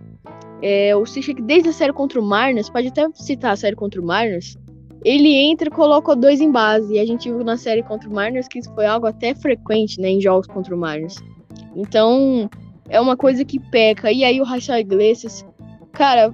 é, 0.62 0.96
o 0.96 1.06
Cishek, 1.06 1.42
desde 1.42 1.70
a 1.70 1.74
série 1.74 1.94
contra 1.94 2.20
o 2.20 2.24
Mariners, 2.24 2.70
pode 2.70 2.88
até 2.88 3.08
citar 3.14 3.54
a 3.54 3.56
série 3.56 3.76
contra 3.76 4.00
o 4.00 4.06
Mariners, 4.06 4.56
ele 5.04 5.34
entra 5.34 5.68
e 5.68 5.72
coloca 5.72 6.16
dois 6.16 6.42
em 6.42 6.52
base. 6.52 6.94
E 6.94 7.00
a 7.00 7.06
gente 7.06 7.30
viu 7.30 7.44
na 7.44 7.58
série 7.58 7.82
contra 7.82 8.10
o 8.10 8.14
Mariners 8.14 8.48
que 8.48 8.60
isso 8.60 8.74
foi 8.74 8.86
algo 8.86 9.08
até 9.08 9.34
frequente 9.34 10.00
né, 10.00 10.10
em 10.10 10.22
jogos 10.22 10.48
contra 10.48 10.76
o 10.76 10.78
Mariners. 10.78 11.18
Então, 11.76 12.50
é 12.90 13.00
uma 13.00 13.16
coisa 13.16 13.44
que 13.46 13.60
peca. 13.60 14.12
E 14.12 14.24
aí 14.24 14.40
o 14.42 14.44
Rachel 14.44 14.80
Iglesias, 14.80 15.46
cara, 15.92 16.32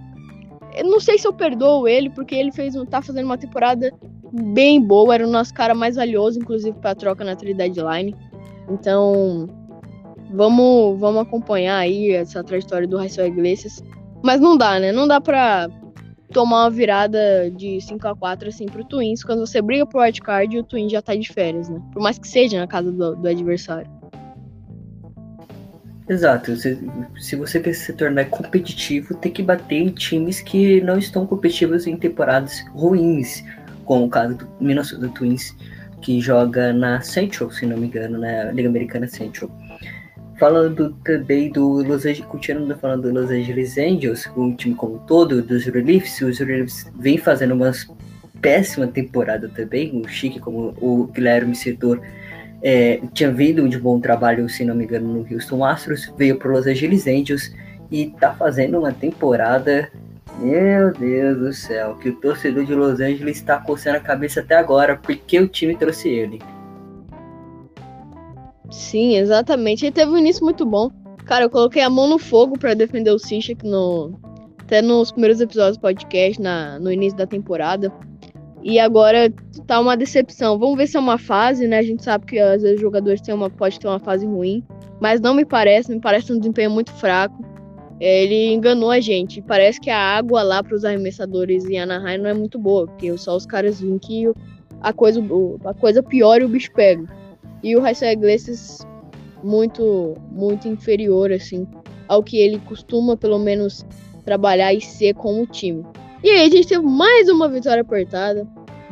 eu 0.75 0.85
não 0.85 0.99
sei 0.99 1.17
se 1.17 1.27
eu 1.27 1.33
perdoo 1.33 1.87
ele, 1.87 2.09
porque 2.09 2.35
ele 2.35 2.51
fez, 2.51 2.73
tá 2.89 3.01
fazendo 3.01 3.25
uma 3.25 3.37
temporada 3.37 3.91
bem 4.33 4.81
boa, 4.81 5.13
era 5.13 5.27
o 5.27 5.29
nosso 5.29 5.53
cara 5.53 5.75
mais 5.75 5.95
valioso, 5.95 6.39
inclusive, 6.39 6.77
para 6.79 6.95
troca 6.95 7.23
na 7.23 7.35
trade 7.35 7.53
deadline. 7.53 8.15
Então, 8.69 9.47
vamos, 10.31 10.99
vamos 10.99 11.21
acompanhar 11.21 11.77
aí 11.77 12.11
essa 12.11 12.43
trajetória 12.43 12.87
do 12.87 12.97
Rachel 12.97 13.27
Iglesias. 13.27 13.83
Mas 14.23 14.41
não 14.41 14.57
dá, 14.57 14.79
né? 14.79 14.91
Não 14.91 15.07
dá 15.07 15.21
pra 15.21 15.69
tomar 16.31 16.63
uma 16.63 16.69
virada 16.71 17.51
de 17.51 17.79
5 17.79 18.07
a 18.07 18.15
4 18.15 18.49
assim 18.49 18.65
pro 18.65 18.83
Twins 18.83 19.23
quando 19.23 19.45
você 19.45 19.61
briga 19.61 19.85
pro 19.85 20.01
wildcard 20.01 20.55
e 20.55 20.59
o 20.59 20.63
Twins 20.63 20.91
já 20.91 21.01
tá 21.01 21.15
de 21.15 21.31
férias, 21.31 21.69
né? 21.69 21.79
Por 21.93 22.01
mais 22.01 22.17
que 22.17 22.27
seja 22.27 22.57
na 22.57 22.67
casa 22.67 22.91
do, 22.91 23.15
do 23.15 23.27
adversário. 23.27 23.89
Exato. 26.09 26.55
Se, 26.55 26.79
se 27.17 27.35
você 27.35 27.59
quer 27.59 27.73
se 27.73 27.93
tornar 27.93 28.25
competitivo, 28.25 29.13
tem 29.15 29.31
que 29.31 29.41
bater 29.41 29.77
em 29.77 29.89
times 29.89 30.41
que 30.41 30.81
não 30.81 30.97
estão 30.97 31.25
competitivos 31.25 31.87
em 31.87 31.95
temporadas 31.95 32.65
ruins, 32.71 33.43
como 33.85 34.05
o 34.05 34.09
caso 34.09 34.35
do 34.35 34.47
Minnesota 34.59 35.07
Twins, 35.09 35.55
que 36.01 36.19
joga 36.19 36.73
na 36.73 37.01
Central, 37.01 37.49
se 37.51 37.65
não 37.65 37.77
me 37.77 37.87
engano, 37.87 38.17
na 38.19 38.51
Liga 38.51 38.67
Americana 38.67 39.07
Central. 39.07 39.49
Falando 40.37 40.93
também 41.05 41.51
do 41.51 41.83
Los 41.83 42.05
Angeles, 42.05 42.25
continuando 42.25 42.75
falando 42.77 43.03
do 43.03 43.13
Los 43.13 43.29
Angeles 43.29 43.77
Angels, 43.77 44.29
o 44.35 44.53
time 44.53 44.75
como 44.75 44.99
todo, 45.07 45.41
dos 45.41 45.65
Reliefs, 45.65 46.21
os 46.21 46.39
Reliefs 46.39 46.91
vem 46.99 47.17
fazendo 47.17 47.53
uma 47.53 47.71
péssima 48.41 48.85
temporada 48.87 49.47
também. 49.47 50.01
O 50.01 50.07
Chique, 50.07 50.39
como 50.39 50.75
o 50.81 51.07
Guilherme 51.07 51.55
citou, 51.55 51.99
é, 52.61 52.99
tinha 53.13 53.31
vindo 53.31 53.67
de 53.69 53.79
bom 53.79 53.99
trabalho, 53.99 54.49
se 54.49 54.65
não 54.65 54.75
me 54.75 54.83
engano, 54.83 55.13
no 55.13 55.33
Houston 55.33 55.63
Astros, 55.63 56.11
veio 56.17 56.37
para 56.37 56.51
Los 56.51 56.67
Angeles 56.67 57.07
Angels 57.07 57.53
e 57.91 58.07
tá 58.19 58.33
fazendo 58.33 58.79
uma 58.79 58.91
temporada. 58.91 59.89
Meu 60.39 60.91
Deus 60.93 61.37
do 61.37 61.53
céu, 61.53 61.95
que 61.95 62.09
o 62.09 62.15
torcedor 62.15 62.65
de 62.65 62.73
Los 62.73 62.99
Angeles 62.99 63.37
está 63.37 63.59
coçando 63.59 63.97
a 63.97 64.01
cabeça 64.01 64.39
até 64.39 64.55
agora, 64.55 64.97
porque 64.97 65.39
o 65.39 65.47
time 65.47 65.75
trouxe 65.75 66.09
ele. 66.09 66.41
Sim, 68.71 69.15
exatamente. 69.17 69.85
Ele 69.85 69.91
teve 69.91 70.11
um 70.11 70.17
início 70.17 70.43
muito 70.43 70.65
bom. 70.65 70.89
Cara, 71.25 71.45
eu 71.45 71.49
coloquei 71.49 71.81
a 71.81 71.89
mão 71.89 72.09
no 72.09 72.17
fogo 72.17 72.57
para 72.57 72.73
defender 72.73 73.11
o 73.11 73.19
Cishak 73.19 73.65
no 73.65 74.19
até 74.59 74.81
nos 74.81 75.11
primeiros 75.11 75.39
episódios 75.39 75.77
do 75.77 75.81
podcast, 75.81 76.41
na, 76.41 76.79
no 76.79 76.91
início 76.91 77.17
da 77.17 77.27
temporada. 77.27 77.91
E 78.63 78.79
agora 78.79 79.31
tá 79.67 79.79
uma 79.79 79.95
decepção. 79.95 80.57
Vamos 80.57 80.77
ver 80.77 80.87
se 80.87 80.97
é 80.97 80.99
uma 80.99 81.17
fase, 81.17 81.67
né? 81.67 81.79
A 81.79 81.83
gente 81.83 82.03
sabe 82.03 82.25
que 82.25 82.39
às 82.39 82.61
vezes 82.61 82.77
os 82.77 82.81
jogadores 82.81 83.21
têm 83.21 83.35
uma, 83.35 83.49
pode 83.49 83.79
ter 83.79 83.87
uma 83.87 83.99
fase 83.99 84.25
ruim. 84.25 84.63
Mas 85.01 85.19
não 85.19 85.33
me 85.33 85.45
parece, 85.45 85.93
me 85.93 85.99
parece 85.99 86.31
um 86.31 86.39
desempenho 86.39 86.71
muito 86.71 86.91
fraco. 86.93 87.43
É, 88.03 88.23
ele 88.23 88.53
enganou 88.53 88.91
a 88.91 88.99
gente. 88.99 89.41
Parece 89.41 89.79
que 89.79 89.89
a 89.89 89.97
água 89.97 90.43
lá 90.43 90.61
para 90.61 90.75
os 90.75 90.83
arremessadores 90.83 91.63
em 91.63 91.79
Anaheim 91.79 92.17
não 92.17 92.29
é 92.29 92.33
muito 92.33 92.59
boa, 92.59 92.85
porque 92.85 93.17
só 93.17 93.33
os 93.33 93.45
caras 93.45 93.79
vêm 93.79 93.97
que 93.97 94.29
a 94.81 94.91
coisa, 94.91 95.21
a 95.63 95.73
coisa 95.73 96.03
pior 96.03 96.41
e 96.41 96.43
o 96.43 96.49
bicho 96.49 96.69
pega. 96.73 97.05
E 97.63 97.77
o 97.77 97.79
Raíssa 97.79 98.11
Iglesias 98.11 98.85
muito, 99.41 100.15
muito 100.29 100.67
inferior, 100.67 101.31
assim, 101.31 101.65
ao 102.09 102.21
que 102.21 102.35
ele 102.35 102.59
costuma, 102.65 103.15
pelo 103.15 103.39
menos, 103.39 103.85
trabalhar 104.25 104.73
e 104.73 104.81
ser 104.81 105.13
como 105.13 105.47
time. 105.47 105.85
E 106.21 106.29
aí 106.29 106.45
a 106.45 106.49
gente 106.49 106.67
teve 106.67 106.83
mais 106.85 107.29
uma 107.29 107.47
vitória 107.47 107.83
apertada, 107.83 108.45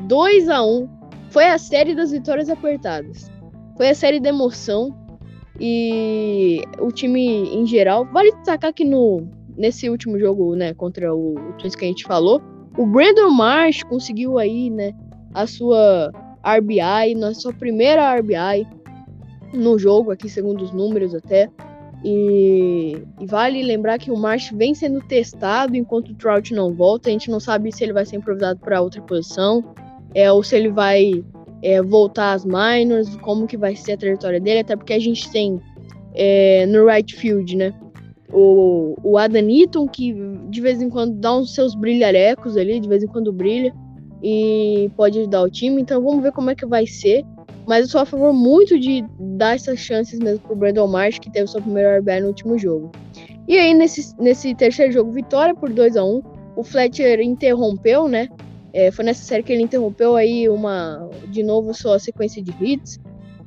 2 0.08 0.48
a 0.48 0.64
1 0.64 0.88
Foi 1.30 1.48
a 1.48 1.58
série 1.58 1.94
das 1.94 2.12
vitórias 2.12 2.50
apertadas. 2.50 3.30
Foi 3.76 3.90
a 3.90 3.96
série 3.96 4.22
da 4.22 4.30
emoção. 4.30 4.96
E 5.64 6.64
o 6.80 6.92
time 6.92 7.56
em 7.56 7.68
geral. 7.68 8.04
Vale 8.06 8.32
destacar 8.32 8.74
que 8.74 8.84
no, 8.84 9.28
nesse 9.56 9.90
último 9.90 10.18
jogo, 10.18 10.56
né, 10.56 10.74
contra 10.74 11.14
o, 11.14 11.36
Twins 11.60 11.76
que 11.76 11.86
a 11.86 11.88
gente 11.88 12.04
falou, 12.04 12.42
o 12.76 12.86
Brandon 12.86 13.30
Marsh 13.30 13.84
conseguiu 13.84 14.40
aí, 14.40 14.72
né, 14.72 14.92
a 15.36 15.46
sua 15.46 16.12
RBI, 16.44 17.14
na 17.16 17.36
sua 17.36 17.54
primeira 17.54 18.16
RBI 18.16 18.68
no 19.54 19.78
jogo, 19.78 20.12
aqui 20.12 20.28
segundo 20.28 20.64
os 20.64 20.72
números 20.72 21.14
até. 21.14 21.48
E, 22.04 22.98
e, 23.20 23.26
vale 23.28 23.62
lembrar 23.62 24.00
que 24.00 24.10
o 24.10 24.18
Marsh 24.18 24.50
vem 24.52 24.74
sendo 24.74 25.00
testado 25.02 25.76
enquanto 25.76 26.10
o 26.10 26.16
Trout 26.16 26.52
não 26.52 26.74
volta. 26.74 27.10
A 27.10 27.12
gente 27.12 27.30
não 27.30 27.40
sabe 27.40 27.72
se 27.72 27.84
ele 27.84 27.94
vai 27.94 28.06
ser 28.06 28.16
improvisado 28.16 28.60
para 28.60 28.82
outra 28.82 29.02
posição, 29.04 29.64
é, 30.16 30.32
ou 30.32 30.42
se 30.42 30.56
ele 30.56 30.70
vai 30.70 31.24
é, 31.62 31.82
voltar 31.82 32.34
às 32.34 32.46
minors, 32.46 33.16
como 33.18 33.48
que 33.48 33.58
vai 33.58 33.76
ser 33.76 33.94
a 33.94 33.98
trajetória 33.98 34.40
dele, 34.40 34.60
até 34.60 34.76
porque 34.76 34.94
a 34.94 35.00
gente 35.00 35.30
tem 35.32 35.60
é, 36.14 36.66
no 36.66 36.86
right 36.86 37.16
field, 37.16 37.56
né? 37.56 37.74
O, 38.34 38.96
o 39.04 39.18
Adam 39.18 39.50
Eaton, 39.50 39.88
que 39.88 40.14
de 40.50 40.62
vez 40.62 40.82
em 40.82 40.90
quando 40.90 41.16
dá 41.16 41.36
uns 41.36 41.54
seus 41.54 41.76
brilharecos 41.76 42.56
ali, 42.56 42.80
de 42.80 42.88
vez 42.88 43.04
em 43.04 43.08
quando 43.08 43.32
brilha 43.32 43.74
e 44.24 44.90
pode 44.96 45.20
ajudar 45.20 45.44
o 45.44 45.50
time. 45.50 45.82
Então 45.82 46.02
vamos 46.02 46.24
ver 46.24 46.32
como 46.32 46.50
é 46.50 46.56
que 46.56 46.66
vai 46.66 46.88
ser. 46.88 47.26
Mas 47.68 47.86
eu 47.86 47.90
sou 47.90 48.02
a 48.02 48.06
favor 48.06 48.34
muito 48.34 48.80
de 48.80 49.06
dar 49.20 49.56
essas 49.56 49.80
chances 49.80 50.20
mesmo 50.20 50.40
pro 50.40 50.56
Brandon 50.56 50.88
Marsh, 50.88 51.20
que 51.20 51.32
teve 51.32 51.48
seu 51.48 51.62
primeiro 51.62 52.00
RBI 52.00 52.22
no 52.22 52.28
último 52.28 52.58
jogo. 52.58 52.92
E 53.48 53.58
aí, 53.58 53.74
nesse, 53.74 54.16
nesse 54.20 54.56
terceiro 54.56 54.92
jogo, 54.92 55.12
vitória 55.12 55.54
por 55.54 55.70
2 55.70 55.96
a 55.98 56.04
1 56.04 56.22
O 56.56 56.64
Fletcher 56.64 57.20
interrompeu, 57.20 58.08
né? 58.08 58.30
É, 58.74 58.92
foi 58.92 59.04
nessa 59.04 59.24
série 59.24 59.44
que 59.44 59.52
ele 59.52 59.64
interrompeu 59.64 60.16
aí 60.16 60.48
uma, 60.48 61.10
de 61.28 61.44
novo, 61.44 61.74
sua 61.74 62.00
sequência 62.00 62.42
de 62.42 62.54
hits. 62.60 63.00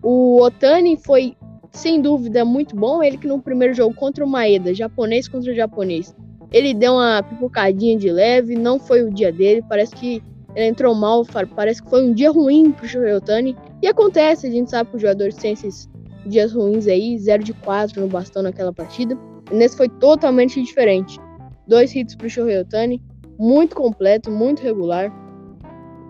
O 0.03 0.43
Otani 0.43 0.99
foi, 0.99 1.35
sem 1.73 2.01
dúvida, 2.01 2.45
muito 2.45 2.77
bom. 2.77 3.03
Ele 3.03 3.17
que 3.17 3.27
no 3.27 3.41
primeiro 3.41 3.73
jogo 3.73 3.95
contra 3.95 4.25
o 4.25 4.29
Maeda, 4.29 4.75
japonês 4.75 5.27
contra 5.27 5.55
japonês, 5.55 6.15
ele 6.53 6.75
deu 6.75 6.93
uma 6.93 7.23
pipocadinha 7.23 7.97
de 7.97 8.11
leve, 8.11 8.55
não 8.55 8.79
foi 8.79 9.03
o 9.03 9.11
dia 9.11 9.33
dele. 9.33 9.65
Parece 9.69 9.95
que 9.95 10.23
ele 10.55 10.67
entrou 10.67 10.95
mal, 10.95 11.25
parece 11.57 11.83
que 11.83 11.91
foi 11.91 12.05
um 12.05 12.13
dia 12.13 12.31
ruim 12.31 12.71
pro 12.71 12.87
Shohei 12.87 13.15
Otani. 13.15 13.57
E 13.83 13.89
acontece, 13.89 14.47
a 14.47 14.51
gente 14.51 14.71
sabe 14.71 14.91
que 14.91 14.97
os 14.97 15.03
jogadores 15.03 15.37
têm 15.37 15.53
esses 15.53 15.89
dias 16.27 16.53
ruins 16.53 16.87
aí, 16.87 17.19
0 17.19 17.43
de 17.43 17.53
4 17.55 18.01
no 18.01 18.09
bastão 18.09 18.43
naquela 18.43 18.73
partida. 18.73 19.19
E 19.51 19.55
nesse 19.55 19.77
foi 19.77 19.89
totalmente 19.89 20.63
diferente. 20.63 21.19
Dois 21.67 21.95
hits 21.95 22.15
pro 22.15 22.29
Shohei 22.29 22.61
Otani, 22.61 23.03
muito 23.39 23.75
completo, 23.75 24.31
muito 24.31 24.63
regular. 24.63 25.13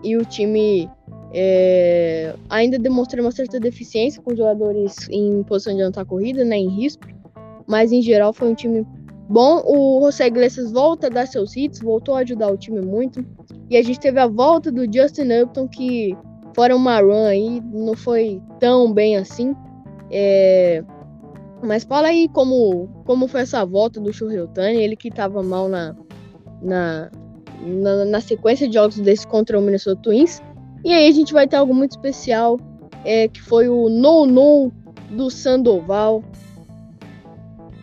E 0.03 0.15
o 0.17 0.23
time 0.23 0.89
é, 1.33 2.35
ainda 2.49 2.77
demonstrou 2.77 3.25
uma 3.25 3.31
certa 3.31 3.59
deficiência 3.59 4.21
com 4.21 4.35
jogadores 4.35 5.07
em 5.09 5.43
posição 5.43 5.75
de 5.75 5.81
anotar 5.81 6.05
corrida, 6.05 6.45
né, 6.45 6.57
em 6.57 6.69
risco. 6.69 7.07
Mas 7.67 7.91
em 7.91 8.01
geral 8.01 8.31
foi 8.31 8.49
um 8.49 8.55
time 8.55 8.85
bom. 9.27 9.61
O 9.65 10.05
José 10.05 10.27
Iglesias 10.27 10.71
volta 10.71 11.07
a 11.07 11.09
dar 11.09 11.27
seus 11.27 11.55
hits, 11.55 11.79
voltou 11.79 12.15
a 12.15 12.19
ajudar 12.19 12.51
o 12.51 12.57
time 12.57 12.81
muito. 12.81 13.25
E 13.69 13.77
a 13.77 13.81
gente 13.81 13.99
teve 13.99 14.19
a 14.19 14.27
volta 14.27 14.71
do 14.71 14.83
Justin 14.85 15.41
Upton, 15.41 15.67
que 15.67 16.15
fora 16.55 16.75
uma 16.75 16.99
run 16.99 17.25
aí, 17.25 17.61
não 17.73 17.95
foi 17.95 18.41
tão 18.59 18.93
bem 18.93 19.17
assim. 19.17 19.55
É... 20.11 20.83
Mas 21.63 21.83
fala 21.83 22.09
aí 22.09 22.29
como, 22.29 22.87
como 23.05 23.27
foi 23.27 23.41
essa 23.41 23.65
volta 23.65 23.99
do 23.99 24.13
Shohei 24.13 24.39
Otani, 24.39 24.77
ele 24.77 24.95
que 24.95 25.09
tava 25.09 25.41
mal 25.41 25.67
na, 25.67 25.95
na, 26.61 27.09
na, 27.61 28.05
na, 28.05 28.21
sequência 28.21 28.67
de 28.67 28.75
jogos 28.75 28.99
desse 28.99 29.27
contra 29.27 29.57
o 29.57 29.61
Minnesota 29.61 30.01
Twins. 30.01 30.41
E 30.83 30.93
aí 30.93 31.07
a 31.07 31.11
gente 31.11 31.33
vai 31.33 31.47
ter 31.47 31.55
algo 31.55 31.73
muito 31.73 31.91
especial, 31.91 32.59
é, 33.03 33.27
que 33.27 33.41
foi 33.41 33.67
o 33.67 33.89
no-no 33.89 34.71
do 35.09 35.29
Sandoval, 35.29 36.23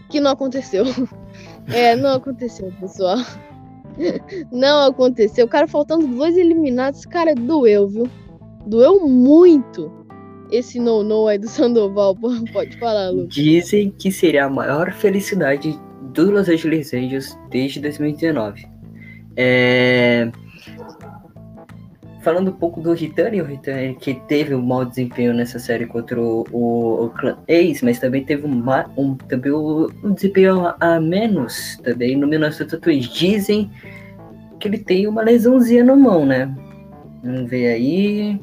que 0.08 0.20
não 0.20 0.30
aconteceu. 0.30 0.84
é, 1.72 1.96
não 1.96 2.14
aconteceu, 2.14 2.72
pessoal. 2.80 3.18
Não 4.50 4.86
aconteceu. 4.86 5.44
O 5.44 5.48
cara 5.48 5.68
faltando 5.68 6.06
dois 6.06 6.34
eliminados, 6.34 7.04
cara, 7.04 7.34
doeu, 7.34 7.86
viu? 7.86 8.08
Doeu 8.66 9.06
muito 9.06 9.92
esse 10.50 10.78
no-no 10.78 11.26
aí 11.26 11.38
do 11.38 11.48
Sandoval. 11.48 12.16
Pode 12.52 12.78
falar. 12.78 13.12
Dizem 13.26 13.90
que 13.90 14.10
seria 14.10 14.46
a 14.46 14.50
maior 14.50 14.92
felicidade 14.92 15.78
do 16.12 16.30
Los 16.30 16.48
Angeles 16.48 16.92
Angels 16.94 17.38
desde 17.50 17.80
2019. 17.80 18.66
É... 19.36 20.30
Falando 22.22 22.52
um 22.52 22.54
pouco 22.54 22.80
do 22.80 22.92
Ritani, 22.92 23.42
o 23.42 23.44
Ritani 23.44 23.96
que 23.96 24.14
teve 24.28 24.54
um 24.54 24.62
mau 24.62 24.84
desempenho 24.84 25.34
nessa 25.34 25.58
série 25.58 25.86
contra 25.86 26.20
o, 26.20 26.46
o, 26.52 27.06
o 27.06 27.10
Clan 27.10 27.36
Ace, 27.48 27.84
mas 27.84 27.98
também 27.98 28.24
teve 28.24 28.46
um, 28.46 28.62
um, 28.96 29.16
também 29.16 29.50
um, 29.50 29.88
um 30.04 30.12
desempenho 30.12 30.64
a, 30.64 30.76
a, 30.78 31.00
menos 31.00 31.78
também 31.82 32.16
no 32.16 32.28
Minnesota 32.28 32.78
Twins. 32.78 33.08
Dizem 33.08 33.68
que 34.60 34.68
ele 34.68 34.78
tem 34.78 35.08
uma 35.08 35.22
lesãozinha 35.22 35.82
na 35.82 35.96
mão, 35.96 36.24
né? 36.24 36.54
Vamos 37.24 37.50
ver 37.50 37.72
aí. 37.72 38.40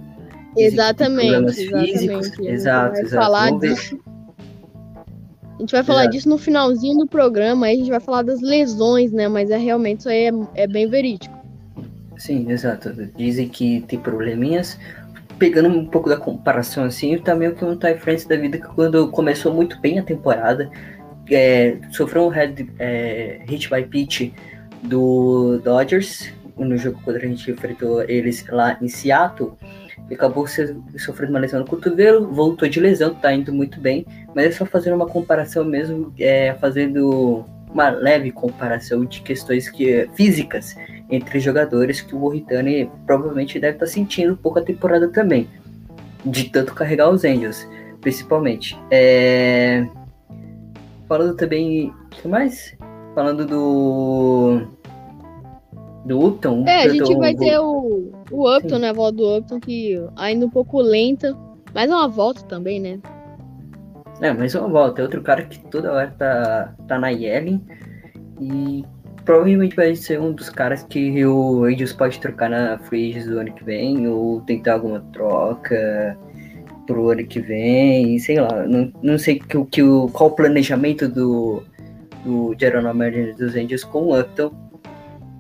Exatamente. 0.58 1.28
exatamente. 1.28 1.92
Físicos. 1.92 2.40
Exato, 2.40 3.00
exato. 3.00 3.16
Falar 3.16 3.58
disso. 3.60 3.98
A 5.60 5.62
gente 5.62 5.72
vai 5.74 5.84
falar 5.84 6.04
exato. 6.04 6.16
disso 6.16 6.30
no 6.30 6.38
finalzinho 6.38 7.00
do 7.00 7.06
programa, 7.06 7.66
aí 7.66 7.76
a 7.76 7.78
gente 7.80 7.90
vai 7.90 8.00
falar 8.00 8.22
das 8.22 8.40
lesões, 8.40 9.12
né? 9.12 9.28
Mas 9.28 9.52
é 9.52 9.58
realmente 9.58 10.00
isso 10.00 10.10
aí 10.10 10.28
é, 10.28 10.32
é 10.64 10.68
bem 10.68 10.90
verídico. 10.90 11.38
Sim, 12.18 12.50
exato. 12.50 12.94
Dizem 13.18 13.50
que 13.50 13.82
tem 13.82 14.00
probleminhas. 14.00 14.80
Pegando 15.38 15.68
um 15.68 15.86
pouco 15.86 16.08
da 16.08 16.16
comparação, 16.16 16.86
assim, 16.86 17.18
também 17.18 17.50
o 17.50 17.56
que 17.56 17.66
um 17.66 17.76
Ty 17.76 17.96
France 17.98 18.28
da 18.28 18.38
vida 18.38 18.58
que 18.58 18.68
quando 18.68 19.10
começou 19.10 19.54
muito 19.54 19.78
bem 19.82 20.00
a 20.00 20.04
temporada, 20.04 20.72
é, 21.30 21.78
sofreu 21.92 22.26
um 22.26 22.30
head, 22.30 22.70
é, 22.80 23.42
hit 23.46 23.70
by 23.70 23.84
pitch 23.84 24.32
do 24.84 25.60
Dodgers, 25.60 26.32
no 26.58 26.78
jogo 26.78 27.02
quando 27.04 27.18
a 27.18 27.20
gente 27.20 27.52
enfrentou 27.52 28.02
eles 28.04 28.46
lá 28.48 28.78
em 28.82 28.88
Seattle, 28.88 29.58
acabou 30.16 30.46
sofrendo 30.48 31.32
uma 31.32 31.40
lesão 31.40 31.60
no 31.60 31.66
cotovelo, 31.66 32.28
voltou 32.28 32.68
de 32.68 32.80
lesão, 32.80 33.14
tá 33.14 33.34
indo 33.34 33.54
muito 33.54 33.80
bem, 33.80 34.06
mas 34.36 34.46
é 34.46 34.52
só 34.52 34.66
fazendo 34.66 34.96
uma 34.96 35.08
comparação 35.08 35.64
mesmo, 35.64 36.14
é, 36.20 36.54
fazendo 36.56 37.46
uma 37.72 37.90
leve 37.90 38.32
comparação 38.32 39.06
de 39.06 39.22
questões 39.22 39.70
que, 39.70 40.10
físicas 40.16 40.76
entre 41.10 41.40
jogadores 41.40 42.02
que 42.02 42.16
o 42.16 42.20
Moritani 42.20 42.90
provavelmente 43.06 43.60
deve 43.60 43.76
estar 43.76 43.86
tá 43.86 43.92
sentindo 43.92 44.34
um 44.34 44.38
pouco 44.38 44.60
a 44.60 44.64
temporada 44.64 45.08
também, 45.08 45.48
de 46.26 46.50
tanto 46.50 46.74
carregar 46.74 47.10
os 47.10 47.24
Angels, 47.24 47.68
principalmente. 48.02 48.78
É... 48.92 49.88
Falando 51.08 51.36
também, 51.36 51.90
o 51.90 52.10
que 52.10 52.28
mais? 52.28 52.76
Falando 53.16 53.46
do 53.46 54.79
do 56.06 56.28
Upton. 56.28 56.66
É, 56.68 56.84
a 56.84 56.90
gente 56.90 57.16
vai 57.16 57.36
ter 57.36 57.60
o, 57.60 58.12
o 58.32 58.56
Upton, 58.56 58.76
Sim. 58.76 58.82
né? 58.82 58.90
A 58.90 58.94
volta 58.94 59.18
do 59.18 59.38
Upton, 59.38 59.60
que 59.60 60.02
ainda 60.16 60.46
um 60.46 60.50
pouco 60.50 60.82
lenta, 60.82 61.36
mas 61.74 61.90
é 61.90 61.94
uma 61.94 62.08
volta 62.08 62.44
também, 62.44 62.80
né? 62.80 63.00
É, 64.22 64.34
mas 64.34 64.56
é 64.56 64.60
uma 64.60 64.70
volta. 64.70 65.02
É 65.02 65.04
outro 65.04 65.22
cara 65.22 65.44
que 65.44 65.60
toda 65.70 65.92
hora 65.92 66.14
tá, 66.18 66.74
tá 66.88 67.00
na 67.00 67.10
Yellen. 67.10 67.62
E 68.40 68.84
provavelmente 69.26 69.76
vai 69.76 69.96
ser 69.96 70.20
um 70.20 70.32
dos 70.32 70.50
caras 70.50 70.84
que 70.84 71.26
o 71.26 71.64
Angels 71.64 71.94
pode 71.94 72.20
trocar 72.20 72.50
na 72.50 72.80
Free 72.80 73.14
do 73.24 73.40
ano 73.40 73.54
que 73.54 73.64
vem, 73.64 74.08
ou 74.08 74.42
tentar 74.42 74.74
alguma 74.74 75.02
troca 75.14 76.18
pro 76.88 77.12
ano 77.12 77.26
que 77.26 77.40
vem, 77.40 78.18
sei 78.20 78.40
lá. 78.40 78.66
Não, 78.66 78.92
não 79.02 79.18
sei 79.18 79.40
que, 79.40 79.64
que, 79.66 79.82
qual 80.12 80.30
o 80.30 80.36
planejamento 80.36 81.08
do, 81.08 81.64
do 82.26 82.56
Geronimo 82.60 83.36
dos 83.38 83.56
Angels 83.56 83.84
com 83.84 84.08
o 84.08 84.20
Upton 84.20 84.69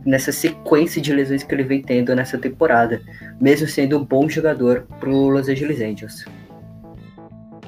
nessa 0.09 0.31
sequência 0.31 0.99
de 0.99 1.13
lesões 1.13 1.43
que 1.43 1.53
ele 1.53 1.63
vem 1.63 1.83
tendo 1.83 2.15
nessa 2.15 2.35
temporada, 2.35 2.99
mesmo 3.39 3.67
sendo 3.67 3.99
um 3.99 4.03
bom 4.03 4.27
jogador 4.27 4.87
pro 4.99 5.29
Los 5.29 5.47
Angeles 5.47 5.79
Angels. 5.79 6.25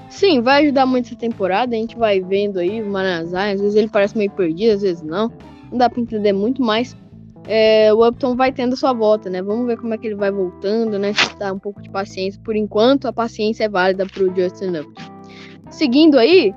Sim, 0.10 0.42
vai 0.42 0.64
ajudar 0.64 0.88
muito 0.88 1.06
essa 1.06 1.16
temporada, 1.16 1.76
a 1.76 1.80
gente 1.80 1.96
vai 1.96 2.20
vendo 2.20 2.60
aí 2.60 2.82
o 2.82 2.90
Manazai, 2.90 3.54
às 3.54 3.62
vezes 3.62 3.76
ele 3.76 3.88
parece 3.88 4.18
meio 4.18 4.32
perdido, 4.32 4.74
às 4.74 4.82
vezes 4.82 5.04
não, 5.04 5.32
não 5.72 5.78
dá 5.78 5.88
para 5.88 6.02
entender 6.02 6.34
muito, 6.34 6.64
mas 6.64 6.98
é, 7.48 7.94
o 7.94 8.06
Upton 8.06 8.36
vai 8.36 8.52
tendo 8.52 8.76
sua 8.76 8.92
volta, 8.92 9.30
né? 9.30 9.42
Vamos 9.42 9.68
ver 9.68 9.78
como 9.78 9.94
é 9.94 9.98
que 9.98 10.08
ele 10.08 10.16
vai 10.16 10.32
voltando, 10.32 10.98
né? 10.98 11.14
Dá 11.38 11.54
um 11.54 11.60
pouco 11.60 11.82
de 11.82 11.90
paciência. 11.90 12.40
Por 12.44 12.56
enquanto, 12.56 13.08
a 13.08 13.14
paciência 13.14 13.66
é 13.66 13.70
válida 13.70 14.06
pro 14.06 14.34
Justin 14.36 14.78
Upton. 14.78 15.12
Seguindo 15.70 16.20
aí, 16.20 16.54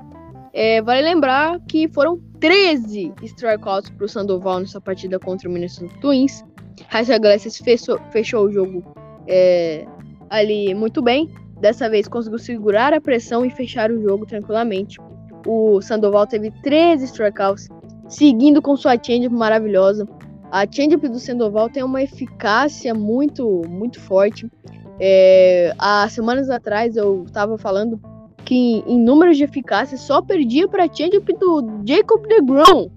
é, 0.53 0.81
vale 0.81 1.01
lembrar 1.01 1.59
que 1.67 1.87
foram 1.87 2.19
13 2.39 3.13
strikeouts 3.23 3.89
para 3.89 4.05
o 4.05 4.09
Sandoval 4.09 4.59
nessa 4.59 4.81
partida 4.81 5.19
contra 5.19 5.49
o 5.49 5.51
Minnesota 5.51 5.93
Twins. 6.01 6.43
Raíssa 6.87 7.15
Iglesias 7.15 7.57
fechou, 7.57 7.99
fechou 8.11 8.45
o 8.45 8.51
jogo 8.51 8.83
é, 9.27 9.85
ali 10.29 10.73
muito 10.73 11.01
bem. 11.01 11.29
Dessa 11.59 11.89
vez 11.89 12.07
conseguiu 12.07 12.37
segurar 12.37 12.93
a 12.93 13.01
pressão 13.01 13.45
e 13.45 13.49
fechar 13.49 13.91
o 13.91 14.01
jogo 14.01 14.25
tranquilamente. 14.25 14.99
O 15.47 15.81
Sandoval 15.81 16.27
teve 16.27 16.51
13 16.61 17.05
strikeouts, 17.05 17.69
seguindo 18.09 18.61
com 18.61 18.75
sua 18.75 18.97
change 19.01 19.29
maravilhosa. 19.29 20.07
A 20.51 20.65
change 20.69 20.97
do 20.97 21.19
Sandoval 21.19 21.69
tem 21.69 21.83
uma 21.83 22.03
eficácia 22.03 22.93
muito, 22.93 23.61
muito 23.67 23.99
forte. 23.99 24.49
É, 24.99 25.73
há 25.77 26.07
semanas 26.09 26.49
atrás 26.49 26.95
eu 26.95 27.23
estava 27.25 27.57
falando 27.57 27.99
que 28.45 28.83
em 28.85 28.99
números 28.99 29.37
de 29.37 29.43
eficácia 29.43 29.97
só 29.97 30.21
perdia 30.21 30.67
para 30.67 30.85
a 30.85 30.87
change-up 30.87 31.33
do 31.33 31.81
Jacob 31.83 32.25
DeGrom, 32.27 32.89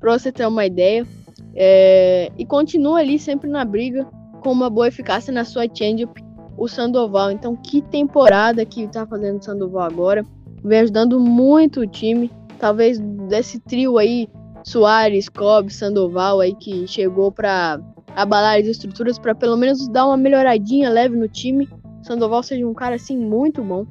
para 0.00 0.18
você 0.18 0.32
ter 0.32 0.46
uma 0.46 0.64
ideia. 0.64 1.06
É, 1.54 2.30
e 2.36 2.44
continua 2.44 2.98
ali 2.98 3.18
sempre 3.18 3.48
na 3.48 3.64
briga 3.64 4.06
com 4.40 4.52
uma 4.52 4.68
boa 4.68 4.88
eficácia 4.88 5.32
na 5.32 5.44
sua 5.44 5.66
change-up, 5.72 6.24
o 6.56 6.66
Sandoval. 6.66 7.30
Então, 7.30 7.54
que 7.54 7.82
temporada 7.82 8.64
que 8.64 8.82
está 8.82 9.06
fazendo 9.06 9.38
o 9.38 9.44
Sandoval 9.44 9.82
agora. 9.82 10.24
Vem 10.64 10.80
ajudando 10.80 11.20
muito 11.20 11.80
o 11.80 11.86
time. 11.86 12.30
Talvez 12.58 12.98
desse 12.98 13.60
trio 13.60 13.98
aí, 13.98 14.28
Soares, 14.64 15.28
Cobb, 15.28 15.70
Sandoval 15.70 16.40
aí 16.40 16.54
que 16.54 16.86
chegou 16.86 17.30
para 17.30 17.78
abalar 18.14 18.58
as 18.58 18.66
estruturas 18.66 19.18
para 19.18 19.34
pelo 19.34 19.56
menos 19.56 19.86
dar 19.88 20.06
uma 20.06 20.16
melhoradinha 20.16 20.88
leve 20.88 21.16
no 21.16 21.28
time. 21.28 21.68
Sandoval 22.02 22.42
seja 22.42 22.66
um 22.66 22.74
cara 22.74 22.94
assim 22.94 23.16
muito 23.16 23.62
bom. 23.62 23.84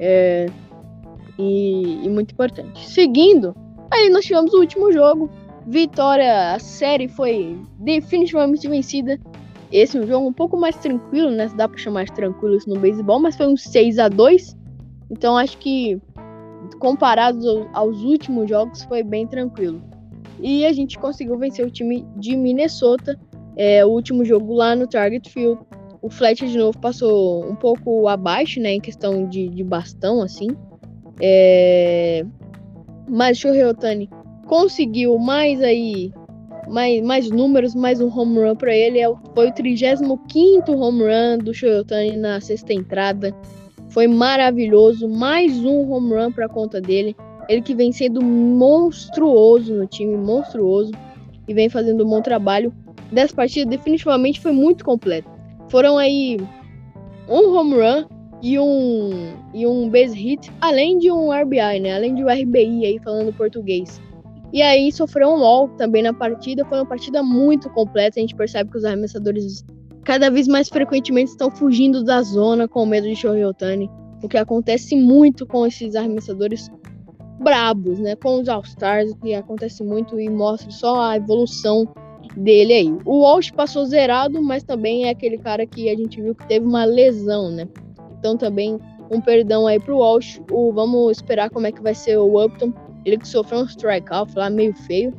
É, 0.00 0.46
e, 1.38 2.04
e, 2.04 2.08
muito 2.08 2.32
importante. 2.32 2.88
Seguindo, 2.88 3.54
aí 3.90 4.08
nós 4.10 4.24
tivemos 4.24 4.52
o 4.52 4.60
último 4.60 4.92
jogo. 4.92 5.30
Vitória, 5.66 6.54
a 6.54 6.58
série 6.58 7.08
foi 7.08 7.58
definitivamente 7.78 8.68
vencida. 8.68 9.18
Esse 9.72 9.96
é 9.96 10.00
um 10.00 10.06
jogo 10.06 10.28
um 10.28 10.32
pouco 10.32 10.56
mais 10.56 10.76
tranquilo, 10.76 11.30
né? 11.30 11.48
Se 11.48 11.56
dá 11.56 11.68
pra 11.68 11.78
chamar 11.78 12.04
de 12.04 12.12
tranquilo 12.12 12.56
isso 12.56 12.68
no 12.68 12.78
beisebol, 12.78 13.18
mas 13.18 13.36
foi 13.36 13.46
um 13.46 13.56
6 13.56 13.98
a 13.98 14.08
2 14.08 14.56
Então 15.10 15.36
acho 15.36 15.56
que 15.58 16.00
comparado 16.78 17.48
aos, 17.48 17.66
aos 17.72 18.02
últimos 18.04 18.48
jogos 18.48 18.84
foi 18.84 19.02
bem 19.02 19.26
tranquilo. 19.26 19.82
E 20.40 20.66
a 20.66 20.72
gente 20.72 20.98
conseguiu 20.98 21.38
vencer 21.38 21.66
o 21.66 21.70
time 21.70 22.06
de 22.16 22.36
Minnesota. 22.36 23.18
É, 23.56 23.84
o 23.84 23.88
último 23.88 24.24
jogo 24.24 24.52
lá 24.52 24.74
no 24.74 24.86
Target 24.86 25.30
Field 25.30 25.60
o 26.04 26.10
Fletcher 26.10 26.46
de 26.46 26.58
novo 26.58 26.78
passou 26.78 27.48
um 27.50 27.56
pouco 27.56 28.06
abaixo, 28.08 28.60
né, 28.60 28.74
em 28.74 28.80
questão 28.80 29.26
de, 29.26 29.48
de 29.48 29.64
bastão, 29.64 30.20
assim. 30.20 30.48
É... 31.18 32.26
Mas 33.08 33.38
o 33.38 33.40
Shohei 33.40 33.64
Otani 33.64 34.10
conseguiu 34.46 35.18
mais 35.18 35.62
aí, 35.62 36.12
mais, 36.68 37.02
mais 37.02 37.30
números, 37.30 37.74
mais 37.74 38.02
um 38.02 38.08
home 38.14 38.38
run 38.38 38.54
para 38.54 38.76
ele. 38.76 39.00
É 39.00 39.10
foi 39.34 39.48
o 39.48 39.54
35 39.54 40.72
home 40.72 41.04
run 41.04 41.38
do 41.42 41.54
Shohei 41.54 41.78
Otani 41.78 42.18
na 42.18 42.38
sexta 42.38 42.74
entrada. 42.74 43.34
Foi 43.88 44.06
maravilhoso, 44.06 45.08
mais 45.08 45.56
um 45.64 45.90
home 45.90 46.12
run 46.16 46.32
para 46.32 46.50
conta 46.50 46.82
dele. 46.82 47.16
Ele 47.48 47.62
que 47.62 47.74
vem 47.74 47.92
sendo 47.92 48.22
monstruoso 48.22 49.72
no 49.72 49.86
time, 49.86 50.18
monstruoso, 50.18 50.92
e 51.48 51.54
vem 51.54 51.70
fazendo 51.70 52.04
um 52.04 52.10
bom 52.10 52.20
trabalho. 52.20 52.74
Dessa 53.10 53.34
partida 53.34 53.70
definitivamente 53.70 54.38
foi 54.38 54.52
muito 54.52 54.84
completo 54.84 55.33
foram 55.68 55.98
aí 55.98 56.38
um 57.28 57.54
home 57.54 57.74
run 57.74 58.04
e 58.42 58.58
um, 58.58 59.32
e 59.54 59.66
um 59.66 59.88
base 59.88 60.14
hit, 60.14 60.52
além 60.60 60.98
de 60.98 61.10
um 61.10 61.30
RBI, 61.30 61.80
né? 61.80 61.94
Além 61.94 62.14
de 62.14 62.22
um 62.22 62.28
RBI 62.28 62.84
aí 62.84 62.98
falando 63.02 63.32
português. 63.32 64.00
E 64.52 64.62
aí 64.62 64.92
sofreu 64.92 65.30
um 65.30 65.36
LOL 65.36 65.68
também 65.70 66.02
na 66.02 66.12
partida. 66.12 66.64
Foi 66.66 66.78
uma 66.78 66.86
partida 66.86 67.22
muito 67.22 67.68
completa. 67.70 68.18
A 68.18 68.20
gente 68.20 68.36
percebe 68.36 68.70
que 68.70 68.76
os 68.76 68.84
arremessadores 68.84 69.64
cada 70.04 70.30
vez 70.30 70.46
mais 70.46 70.68
frequentemente 70.68 71.30
estão 71.30 71.50
fugindo 71.50 72.04
da 72.04 72.22
zona 72.22 72.68
com 72.68 72.84
medo 72.86 73.08
de 73.08 73.16
Shohei. 73.16 73.44
O 74.22 74.28
que 74.28 74.36
acontece 74.36 74.94
muito 74.94 75.46
com 75.46 75.66
esses 75.66 75.96
arremessadores 75.96 76.70
brabos, 77.40 77.98
né? 77.98 78.14
Com 78.14 78.40
os 78.40 78.48
All-Stars, 78.48 79.10
o 79.12 79.16
que 79.16 79.34
acontece 79.34 79.82
muito 79.82 80.20
e 80.20 80.28
mostra 80.30 80.70
só 80.70 81.00
a 81.00 81.16
evolução 81.16 81.88
dele 82.36 82.72
aí. 82.72 82.98
O 83.04 83.20
Walsh 83.20 83.50
passou 83.50 83.84
zerado, 83.84 84.42
mas 84.42 84.62
também 84.62 85.06
é 85.06 85.10
aquele 85.10 85.38
cara 85.38 85.66
que 85.66 85.88
a 85.88 85.96
gente 85.96 86.20
viu 86.20 86.34
que 86.34 86.46
teve 86.46 86.66
uma 86.66 86.84
lesão, 86.84 87.50
né? 87.50 87.68
Então 88.18 88.36
também 88.36 88.78
um 89.10 89.20
perdão 89.20 89.66
aí 89.66 89.78
pro 89.78 89.98
Walsh. 89.98 90.40
O, 90.50 90.72
vamos 90.72 91.12
esperar 91.12 91.50
como 91.50 91.66
é 91.66 91.72
que 91.72 91.82
vai 91.82 91.94
ser 91.94 92.18
o 92.18 92.42
Upton. 92.42 92.72
Ele 93.04 93.18
que 93.18 93.28
sofreu 93.28 93.60
um 93.60 93.64
strikeout 93.64 94.32
lá 94.34 94.48
meio 94.50 94.74
feio. 94.74 95.12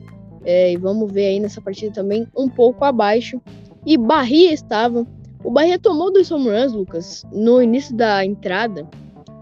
É, 0.44 0.74
e 0.74 0.78
vamos 0.78 1.12
ver 1.12 1.28
aí 1.28 1.40
nessa 1.40 1.62
partida 1.62 1.94
também 1.94 2.28
um 2.38 2.48
pouco 2.48 2.84
abaixo. 2.84 3.42
E 3.86 3.98
Barria 3.98 4.54
estava. 4.54 5.06
O 5.44 5.52
Barria 5.52 5.78
tomou 5.78 6.12
dois 6.12 6.32
home 6.32 6.50
runs, 6.50 6.74
Lucas, 6.74 7.26
no 7.32 7.62
início 7.62 7.96
da 7.96 8.26
entrada. 8.26 8.88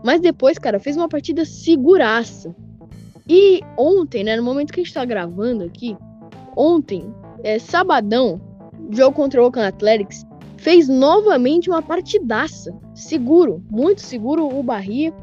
Mas 0.04 0.20
depois, 0.20 0.58
cara, 0.58 0.80
fez 0.80 0.98
uma 0.98 1.08
partida 1.08 1.46
seguraça. 1.46 2.54
E 3.28 3.62
ontem, 3.78 4.24
né, 4.24 4.36
no 4.36 4.44
momento 4.44 4.74
que 4.74 4.82
a 4.82 4.84
gente 4.84 4.94
tá 4.94 5.06
gravando 5.06 5.64
aqui, 5.64 5.96
ontem 6.58 7.06
é, 7.44 7.60
sabadão, 7.60 8.42
jogo 8.90 9.16
contra 9.16 9.42
o 9.42 9.46
Oakland 9.46 9.68
Athletics, 9.68 10.26
fez 10.58 10.88
novamente 10.88 11.70
uma 11.70 11.82
partidaça. 11.82 12.74
Seguro, 12.96 13.62
muito 13.70 14.02
seguro 14.02 14.48
o 14.48 14.64
Barria. 14.64 15.14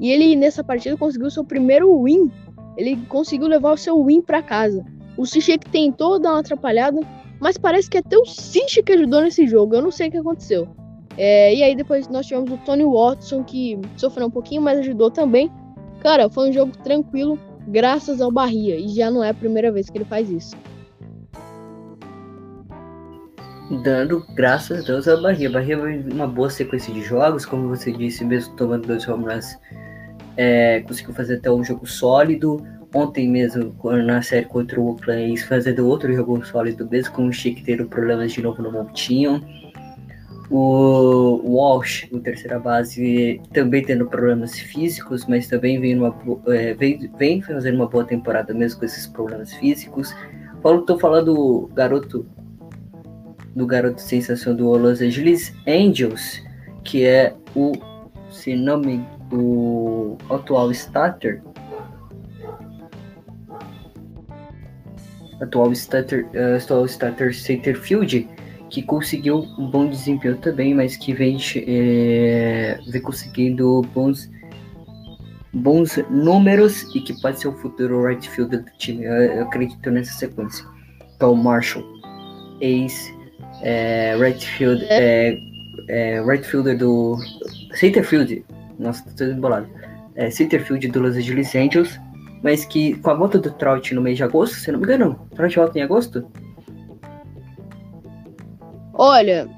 E 0.00 0.10
ele 0.10 0.34
nessa 0.34 0.64
partida 0.64 0.96
conseguiu 0.96 1.30
seu 1.30 1.44
primeiro 1.44 2.02
win. 2.02 2.30
Ele 2.76 2.96
conseguiu 3.08 3.46
levar 3.46 3.72
o 3.72 3.76
seu 3.76 4.02
win 4.02 4.22
para 4.22 4.42
casa. 4.42 4.84
O 5.16 5.24
Sichek 5.24 5.70
tentou 5.70 6.18
dar 6.18 6.32
uma 6.32 6.40
atrapalhada, 6.40 7.00
mas 7.40 7.56
parece 7.56 7.88
que 7.88 7.98
até 7.98 8.16
o 8.16 8.24
Sichek 8.24 8.82
que 8.84 8.92
ajudou 8.92 9.20
nesse 9.22 9.46
jogo. 9.46 9.74
Eu 9.74 9.82
não 9.82 9.90
sei 9.90 10.08
o 10.08 10.10
que 10.10 10.18
aconteceu. 10.18 10.68
É, 11.18 11.54
e 11.54 11.62
aí 11.62 11.74
depois 11.74 12.08
nós 12.08 12.26
tivemos 12.26 12.50
o 12.50 12.58
Tony 12.58 12.84
Watson 12.84 13.42
que 13.42 13.78
sofreu 13.96 14.26
um 14.26 14.30
pouquinho, 14.30 14.62
mas 14.62 14.78
ajudou 14.78 15.10
também. 15.10 15.50
Cara, 16.00 16.28
foi 16.28 16.50
um 16.50 16.52
jogo 16.52 16.72
tranquilo, 16.82 17.38
graças 17.68 18.20
ao 18.20 18.30
Barria. 18.30 18.76
E 18.76 18.88
já 18.88 19.10
não 19.10 19.24
é 19.24 19.30
a 19.30 19.34
primeira 19.34 19.72
vez 19.72 19.88
que 19.88 19.96
ele 19.96 20.04
faz 20.04 20.30
isso 20.30 20.54
dando 23.70 24.24
graças 24.34 24.84
a 24.84 24.86
Deus 24.86 25.08
a 25.08 25.16
Bahia. 25.16 25.48
A 25.48 25.52
Bahia 25.52 25.76
vai 25.76 25.98
uma 25.98 26.26
boa 26.26 26.50
sequência 26.50 26.92
de 26.92 27.02
jogos, 27.02 27.44
como 27.44 27.68
você 27.68 27.92
disse, 27.92 28.24
mesmo 28.24 28.54
tomando 28.56 28.86
dois 28.86 29.06
home 29.08 29.24
runs, 29.24 29.58
é, 30.36 30.80
conseguiu 30.80 31.14
fazer 31.14 31.36
até 31.36 31.50
um 31.50 31.64
jogo 31.64 31.86
sólido. 31.86 32.62
Ontem 32.94 33.28
mesmo, 33.28 33.74
na 34.06 34.22
série 34.22 34.46
contra 34.46 34.80
o 34.80 34.90
Oakland, 34.90 35.36
fazendo 35.44 35.86
outro 35.86 36.14
jogo 36.14 36.42
sólido, 36.46 36.88
mesmo 36.88 37.12
com 37.12 37.26
o 37.26 37.32
Chic 37.32 37.62
tendo 37.62 37.86
problemas 37.86 38.32
de 38.32 38.40
novo 38.40 38.62
no 38.62 38.72
montinho. 38.72 39.44
O 40.48 41.42
Walsh, 41.44 42.08
o 42.12 42.20
terceira 42.20 42.58
base, 42.58 43.40
também 43.52 43.84
tendo 43.84 44.06
problemas 44.06 44.58
físicos, 44.58 45.26
mas 45.26 45.48
também 45.48 45.78
vem, 45.80 45.98
uma, 45.98 46.14
é, 46.46 46.72
vem, 46.72 47.10
vem 47.18 47.42
fazendo 47.42 47.74
uma 47.74 47.88
boa 47.88 48.04
temporada 48.04 48.54
mesmo 48.54 48.78
com 48.78 48.86
esses 48.86 49.06
problemas 49.06 49.52
físicos. 49.54 50.14
Paulo, 50.62 50.82
tô 50.82 50.98
falando 50.98 51.68
garoto 51.74 52.24
do 53.56 53.66
garoto 53.66 54.02
sensação 54.02 54.54
do 54.54 54.70
Los 54.76 55.00
Angeles 55.00 55.52
Angels, 55.66 56.42
que 56.84 57.04
é 57.04 57.34
o, 57.54 57.72
se 58.30 58.54
do 59.30 60.18
atual 60.28 60.70
starter, 60.72 61.42
atual 65.40 65.72
starter, 65.72 66.26
uh, 66.26 66.56
atual 66.62 66.84
starter 66.84 67.34
center 67.34 67.80
field, 67.80 68.28
que 68.68 68.82
conseguiu 68.82 69.38
um 69.58 69.70
bom 69.70 69.88
desempenho 69.88 70.36
também, 70.36 70.74
mas 70.74 70.94
que 70.96 71.14
vem, 71.14 71.38
é, 71.66 72.78
vem 72.86 73.00
conseguindo 73.00 73.80
bons 73.94 74.30
bons 75.54 75.96
números 76.10 76.82
e 76.94 77.00
que 77.00 77.18
pode 77.22 77.40
ser 77.40 77.48
o 77.48 77.52
futuro 77.54 78.04
right 78.04 78.28
fielder 78.28 78.62
do 78.62 78.70
time. 78.76 79.04
Eu 79.04 79.44
acredito 79.44 79.90
nessa 79.90 80.12
sequência. 80.12 80.62
Então, 81.14 81.34
Marshall, 81.34 81.82
ex 82.60 83.15
é, 83.62 84.16
right, 84.18 84.46
field, 84.46 84.84
é. 84.88 85.30
é, 85.30 85.38
é, 85.88 86.22
right 86.22 86.46
fielder 86.46 86.76
do 86.76 87.16
Centerfield, 87.74 88.44
nossa, 88.78 89.04
tô 89.04 89.16
todo 89.16 89.32
embolado. 89.32 89.68
É, 90.14 90.30
Centerfield 90.30 90.88
do 90.88 91.00
Los 91.00 91.16
Angeles 91.16 91.54
Angels, 91.54 92.00
mas 92.42 92.64
que 92.64 92.94
com 93.00 93.10
a 93.10 93.14
volta 93.14 93.38
do 93.38 93.50
Trout 93.50 93.94
no 93.94 94.00
mês 94.00 94.16
de 94.16 94.24
agosto, 94.24 94.56
se 94.56 94.70
não 94.72 94.78
me 94.78 94.84
engano, 94.84 95.18
Trout 95.34 95.56
volta 95.56 95.78
em 95.78 95.82
agosto? 95.82 96.26
Olha, 98.94 99.48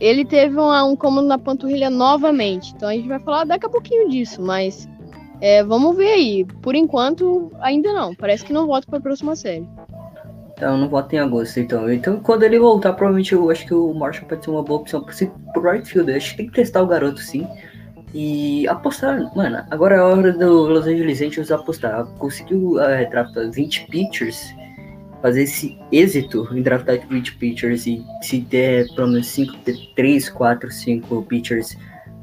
ele 0.00 0.24
teve 0.24 0.58
um, 0.58 0.72
um 0.90 0.96
comando 0.96 1.28
na 1.28 1.38
panturrilha 1.38 1.90
novamente, 1.90 2.72
então 2.74 2.88
a 2.88 2.94
gente 2.94 3.08
vai 3.08 3.18
falar 3.18 3.44
daqui 3.44 3.66
a 3.66 3.70
pouquinho 3.70 4.08
disso, 4.08 4.40
mas 4.40 4.88
é, 5.40 5.62
vamos 5.62 5.96
ver 5.96 6.12
aí. 6.12 6.44
Por 6.62 6.74
enquanto, 6.74 7.52
ainda 7.60 7.92
não. 7.92 8.14
Parece 8.14 8.44
que 8.44 8.52
não 8.52 8.66
volta 8.66 8.86
para 8.88 8.98
a 8.98 9.02
próxima 9.02 9.36
série. 9.36 9.68
Então 10.58 10.76
não 10.76 10.88
volta 10.88 11.14
em 11.14 11.20
agosto, 11.20 11.60
então. 11.60 11.90
Então 11.90 12.18
quando 12.18 12.42
ele 12.42 12.58
voltar, 12.58 12.92
provavelmente 12.92 13.32
eu 13.32 13.48
acho 13.48 13.64
que 13.64 13.72
o 13.72 13.94
Marshall 13.94 14.26
pode 14.28 14.44
ser 14.44 14.50
uma 14.50 14.62
boa 14.62 14.80
opção 14.80 15.06
pro 15.52 15.62
right 15.62 15.88
field. 15.88 16.10
Eu 16.10 16.16
acho 16.16 16.32
que 16.32 16.36
tem 16.38 16.46
que 16.48 16.52
testar 16.52 16.82
o 16.82 16.86
garoto 16.86 17.20
sim. 17.20 17.46
E 18.12 18.66
apostar, 18.66 19.30
mano, 19.36 19.62
agora 19.70 19.96
é 19.96 19.98
a 19.98 20.04
hora 20.04 20.32
do 20.32 20.66
Los 20.66 20.86
Angeles 20.86 21.22
Angels 21.22 21.52
apostar. 21.52 22.04
Conseguiu 22.18 22.80
é, 22.80 23.04
draftar 23.04 23.48
20 23.50 23.86
pitchers, 23.86 24.52
fazer 25.22 25.42
esse 25.42 25.78
êxito 25.92 26.48
em 26.52 26.60
draftar 26.60 26.98
20 27.08 27.36
pitchers 27.36 27.86
e 27.86 28.04
se 28.22 28.40
der 28.40 28.88
pelo 28.96 29.08
menos 29.08 29.28
5, 29.28 29.58
3, 29.94 30.28
4, 30.30 30.70
5 30.72 31.22
pitchers, 31.22 31.76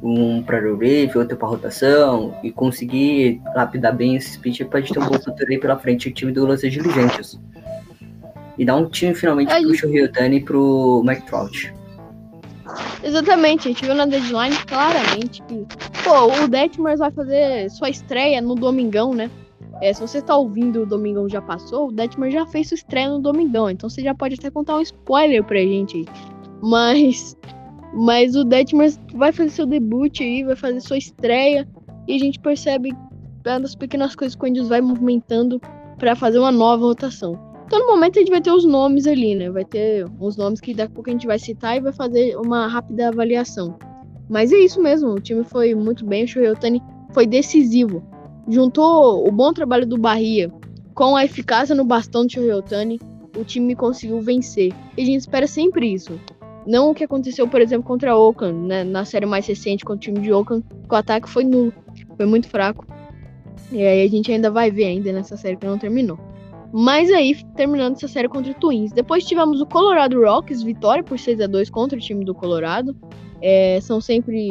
um 0.04 0.44
para 0.44 0.60
relief, 0.60 1.16
outro 1.16 1.38
para 1.38 1.48
rotação, 1.48 2.36
e 2.44 2.52
conseguir 2.52 3.40
lapidar 3.56 3.96
bem 3.96 4.18
esses 4.18 4.36
pitchers, 4.36 4.70
pode 4.70 4.92
ter 4.92 5.00
um 5.00 5.08
bom 5.08 5.20
futuro 5.20 5.50
aí 5.50 5.58
pela 5.58 5.78
frente 5.78 6.10
o 6.10 6.14
time 6.14 6.34
do 6.34 6.46
Los 6.46 6.66
Angeles 6.66 6.98
Angels. 6.98 7.40
E 8.58 8.66
dar 8.66 8.76
um 8.76 8.90
time 8.90 9.14
finalmente 9.14 9.52
é, 9.52 9.74
Shohei 9.74 10.04
Otani 10.04 10.38
e 10.38 10.44
pro 10.44 11.04
Mike 11.06 11.24
Trout. 11.24 11.74
Exatamente, 13.04 13.68
a 13.68 13.72
gente 13.72 13.86
viu 13.86 13.94
na 13.94 14.06
deadline 14.06 14.56
claramente 14.66 15.42
que, 15.44 15.66
pô, 16.04 16.44
o 16.44 16.48
Detmers 16.48 17.00
vai 17.00 17.12
fazer 17.12 17.70
sua 17.70 17.90
estreia 17.90 18.42
no 18.42 18.56
Domingão, 18.56 19.14
né? 19.14 19.30
É, 19.82 19.94
se 19.94 20.02
você 20.02 20.22
tá 20.22 20.36
ouvindo 20.36 20.84
o 20.84 20.86
Domingão 20.86 21.28
já 21.28 21.42
passou, 21.42 21.90
o 21.90 21.92
Detmer 21.92 22.32
já 22.32 22.46
fez 22.46 22.70
sua 22.70 22.76
estreia 22.76 23.10
no 23.10 23.20
Domingão, 23.20 23.70
então 23.70 23.90
você 23.90 24.02
já 24.02 24.14
pode 24.14 24.36
até 24.36 24.50
contar 24.50 24.78
um 24.78 24.82
spoiler 24.82 25.44
pra 25.44 25.60
gente 25.60 25.98
aí. 25.98 26.06
Mas, 26.62 27.38
mas 27.94 28.36
o 28.36 28.44
Detmer 28.44 28.94
vai 29.14 29.32
fazer 29.32 29.50
seu 29.50 29.66
debut 29.66 30.22
aí, 30.22 30.44
vai 30.44 30.56
fazer 30.56 30.80
sua 30.80 30.98
estreia, 30.98 31.68
e 32.08 32.16
a 32.16 32.20
gente 32.20 32.40
percebe 32.40 32.94
as 33.46 33.76
pequenas 33.76 34.16
coisas 34.16 34.36
que 34.36 34.44
o 34.44 34.48
Indians 34.48 34.70
vai 34.70 34.82
movimentando 34.82 35.62
para 35.98 36.16
fazer 36.16 36.40
uma 36.40 36.52
nova 36.52 36.86
rotação. 36.86 37.38
Então, 37.66 37.80
no 37.80 37.88
momento, 37.88 38.18
a 38.18 38.22
gente 38.22 38.32
vai 38.32 38.42
ter 38.42 38.52
os 38.52 38.64
nomes 38.64 39.08
ali, 39.08 39.36
né? 39.36 39.50
Vai 39.50 39.66
ter 39.66 40.06
uns 40.20 40.38
nomes 40.38 40.62
que 40.62 40.74
daqui 40.74 40.92
a 40.92 40.96
pouco 40.96 41.10
a 41.10 41.14
gente 41.14 41.26
vai 41.26 41.40
citar 41.40 41.76
e 41.76 41.82
vai 41.82 41.92
fazer 41.92 42.38
uma 42.38 42.68
rápida 42.68 43.08
avaliação. 43.08 43.78
Mas 44.30 44.52
é 44.52 44.58
isso 44.58 44.82
mesmo, 44.82 45.10
o 45.10 45.20
time 45.20 45.44
foi 45.44 45.74
muito 45.76 46.06
bem, 46.06 46.24
o 46.24 46.28
Shohei 46.28 46.52
foi 47.14 47.26
decisivo. 47.26 48.04
Juntou 48.48 49.28
o 49.28 49.32
bom 49.32 49.52
trabalho 49.54 49.86
do 49.86 49.98
Bahia 49.98 50.52
com 50.94 51.16
a 51.16 51.26
eficácia 51.26 51.76
no 51.76 51.84
bastão 51.84 52.26
do 52.26 52.32
Shohei 52.32 52.52
o 53.38 53.44
time 53.44 53.76
conseguiu 53.76 54.22
vencer. 54.22 54.72
E 54.98 55.02
a 55.02 55.06
gente 55.06 55.20
espera 55.20 55.48
sempre 55.48 55.92
isso. 55.92 56.20
Não 56.66 56.90
o 56.90 56.96
que 56.96 57.04
aconteceu, 57.04 57.48
por 57.48 57.62
exemplo, 57.62 57.86
contra 57.86 58.16
o 58.16 58.28
Oakland, 58.28 58.68
né? 58.68 58.84
na 58.84 59.06
série 59.06 59.26
mais 59.26 59.46
recente 59.46 59.86
contra 59.86 59.98
o 59.98 60.14
time 60.14 60.20
de 60.20 60.32
Oakland, 60.32 60.64
que 60.88 60.94
o 60.94 60.96
ataque 60.96 61.30
foi 61.30 61.44
nulo, 61.44 61.74
foi 62.16 62.26
muito 62.26 62.48
fraco. 62.48 62.88
E 63.72 63.82
aí 63.82 64.04
a 64.04 64.10
gente 64.10 64.32
ainda 64.32 64.50
vai 64.50 64.72
ver 64.72 64.86
ainda 64.86 65.12
nessa 65.12 65.38
série 65.38 65.58
que 65.58 65.66
não 65.66 65.78
terminou. 65.78 66.18
Mas 66.78 67.10
aí, 67.10 67.34
terminando 67.56 67.96
essa 67.96 68.10
série 68.10 68.28
contra 68.28 68.52
o 68.52 68.56
Twins. 68.56 68.92
Depois 68.92 69.24
tivemos 69.24 69.62
o 69.62 69.66
Colorado 69.66 70.22
Rocks, 70.22 70.62
vitória 70.62 71.02
por 71.02 71.18
6 71.18 71.40
a 71.40 71.48
2 71.48 71.70
contra 71.70 71.98
o 71.98 72.02
time 72.02 72.26
do 72.26 72.36
Colorado. 72.36 72.94
É, 73.42 73.80
são 73.80 74.02
sempre 74.02 74.50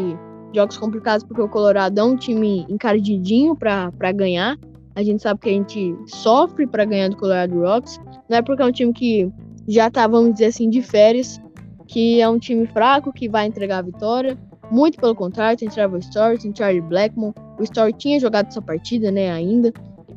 jogos 0.54 0.78
complicados 0.78 1.22
porque 1.22 1.42
o 1.42 1.48
Colorado 1.50 2.00
é 2.00 2.02
um 2.02 2.16
time 2.16 2.64
encardidinho 2.70 3.54
para 3.54 3.90
ganhar. 4.14 4.56
A 4.94 5.02
gente 5.02 5.22
sabe 5.22 5.38
que 5.38 5.50
a 5.50 5.52
gente 5.52 5.94
sofre 6.06 6.66
para 6.66 6.86
ganhar 6.86 7.10
do 7.10 7.16
Colorado 7.18 7.60
Rocks. 7.60 8.00
Não 8.26 8.38
é 8.38 8.40
porque 8.40 8.62
é 8.62 8.64
um 8.64 8.72
time 8.72 8.94
que 8.94 9.30
já 9.68 9.90
tá, 9.90 10.06
vamos 10.06 10.32
dizer 10.32 10.46
assim, 10.46 10.70
de 10.70 10.80
férias, 10.80 11.38
que 11.86 12.22
é 12.22 12.28
um 12.28 12.38
time 12.38 12.66
fraco 12.68 13.12
que 13.12 13.28
vai 13.28 13.44
entregar 13.44 13.80
a 13.80 13.82
vitória. 13.82 14.38
Muito 14.70 14.98
pelo 14.98 15.14
contrário, 15.14 15.58
tem 15.58 15.68
Trevor 15.68 15.98
Story, 15.98 16.38
tem 16.38 16.56
Charlie 16.56 16.80
Blackmon. 16.80 17.34
O 17.60 17.62
Story 17.64 17.92
tinha 17.92 18.18
jogado 18.18 18.46
essa 18.46 18.62
partida, 18.62 19.10
né, 19.10 19.30
ainda. 19.30 19.70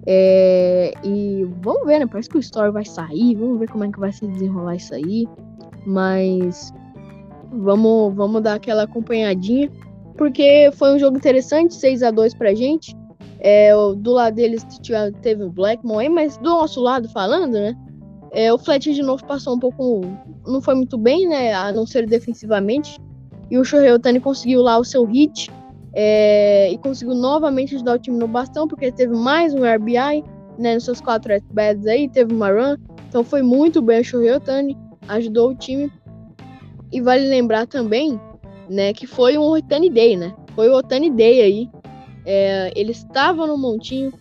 É, 0.09 0.93
e 1.03 1.43
vamos 1.61 1.85
ver, 1.85 1.99
né? 1.99 2.07
Parece 2.07 2.29
que 2.29 2.37
o 2.37 2.39
Story 2.39 2.71
vai 2.71 2.85
sair, 2.85 3.35
vamos 3.35 3.59
ver 3.59 3.69
como 3.69 3.83
é 3.83 3.91
que 3.91 3.99
vai 3.99 4.13
se 4.13 4.25
desenrolar 4.25 4.75
isso 4.75 4.95
aí. 4.95 5.27
Mas 5.85 6.73
vamos, 7.51 8.15
vamos 8.15 8.41
dar 8.41 8.55
aquela 8.55 8.83
acompanhadinha. 8.83 9.69
Porque 10.17 10.71
foi 10.73 10.95
um 10.95 10.99
jogo 10.99 11.17
interessante, 11.17 11.75
6 11.75 12.03
a 12.03 12.11
2 12.11 12.33
pra 12.35 12.55
gente. 12.55 12.95
É, 13.39 13.71
do 13.97 14.11
lado 14.13 14.35
deles 14.35 14.65
teve 15.21 15.43
o 15.43 15.51
Blackmon 15.51 15.99
aí, 15.99 16.09
mas 16.09 16.37
do 16.37 16.49
nosso 16.49 16.81
lado 16.81 17.07
falando, 17.09 17.53
né? 17.53 17.75
É, 18.31 18.51
o 18.51 18.57
Fletcher 18.57 18.93
de 18.93 19.03
novo 19.03 19.25
passou 19.25 19.55
um 19.55 19.59
pouco. 19.59 20.01
Não 20.45 20.61
foi 20.61 20.75
muito 20.75 20.97
bem, 20.97 21.27
né? 21.27 21.53
A 21.53 21.71
não 21.71 21.85
ser 21.85 22.07
defensivamente. 22.07 22.99
E 23.51 23.57
o 23.57 23.63
Shohei 23.63 23.91
Otani 23.91 24.19
conseguiu 24.19 24.61
lá 24.61 24.77
o 24.77 24.83
seu 24.83 25.03
hit. 25.05 25.51
É, 25.93 26.71
e 26.71 26.77
conseguiu 26.77 27.15
novamente 27.15 27.75
ajudar 27.75 27.95
o 27.95 27.99
time 27.99 28.17
no 28.17 28.27
bastão, 28.27 28.67
porque 28.67 28.91
teve 28.91 29.15
mais 29.15 29.53
um 29.53 29.63
RBI, 29.63 30.23
né, 30.57 30.75
nos 30.75 30.85
seus 30.85 31.01
quatro 31.01 31.33
at-bats 31.33 31.87
aí, 31.87 32.09
teve 32.09 32.33
uma 32.33 32.49
run, 32.49 32.77
então 33.07 33.23
foi 33.23 33.41
muito 33.41 33.81
bem 33.81 34.01
o 34.01 34.03
Shohei 34.03 34.31
Otani, 34.33 34.77
ajudou 35.07 35.51
o 35.51 35.55
time. 35.55 35.91
E 36.91 37.01
vale 37.01 37.27
lembrar 37.27 37.67
também, 37.67 38.19
né, 38.69 38.93
que 38.93 39.07
foi 39.07 39.37
um 39.37 39.41
Otani 39.41 39.89
Day, 39.89 40.15
né, 40.15 40.33
foi 40.55 40.69
o 40.69 40.75
Otani 40.75 41.09
Day 41.09 41.41
aí, 41.41 41.69
é, 42.25 42.71
ele 42.75 42.91
estava 42.91 43.47
no 43.47 43.57
montinho 43.57 44.13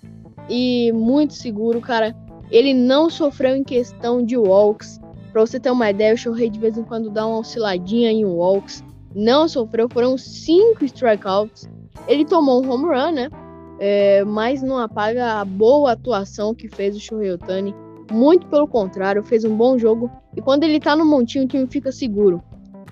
e 0.48 0.92
muito 0.92 1.34
seguro, 1.34 1.80
cara, 1.80 2.14
ele 2.50 2.72
não 2.72 3.10
sofreu 3.10 3.56
em 3.56 3.64
questão 3.64 4.24
de 4.24 4.36
walks, 4.36 5.00
Pra 5.36 5.44
você 5.44 5.60
ter 5.60 5.70
uma 5.70 5.90
ideia, 5.90 6.14
o 6.14 6.16
Shohei 6.16 6.48
de 6.48 6.58
vez 6.58 6.78
em 6.78 6.82
quando 6.82 7.10
dá 7.10 7.26
uma 7.26 7.40
osciladinha 7.40 8.10
em 8.10 8.24
walks 8.24 8.82
não 9.16 9.48
sofreu, 9.48 9.88
foram 9.88 10.18
cinco 10.18 10.84
strikeouts. 10.84 11.66
Ele 12.06 12.22
tomou 12.26 12.62
um 12.62 12.70
home 12.70 12.84
run, 12.84 13.12
né? 13.12 13.30
É, 13.78 14.22
mas 14.24 14.62
não 14.62 14.76
apaga 14.76 15.40
a 15.40 15.44
boa 15.44 15.92
atuação 15.92 16.54
que 16.54 16.68
fez 16.68 16.94
o 16.94 17.00
Shohei 17.00 17.32
Otani. 17.32 17.74
Muito 18.12 18.46
pelo 18.48 18.68
contrário, 18.68 19.24
fez 19.24 19.42
um 19.44 19.56
bom 19.56 19.78
jogo. 19.78 20.10
E 20.36 20.42
quando 20.42 20.64
ele 20.64 20.78
tá 20.78 20.94
no 20.94 21.06
montinho, 21.06 21.44
o 21.44 21.48
time 21.48 21.66
fica 21.66 21.90
seguro, 21.90 22.42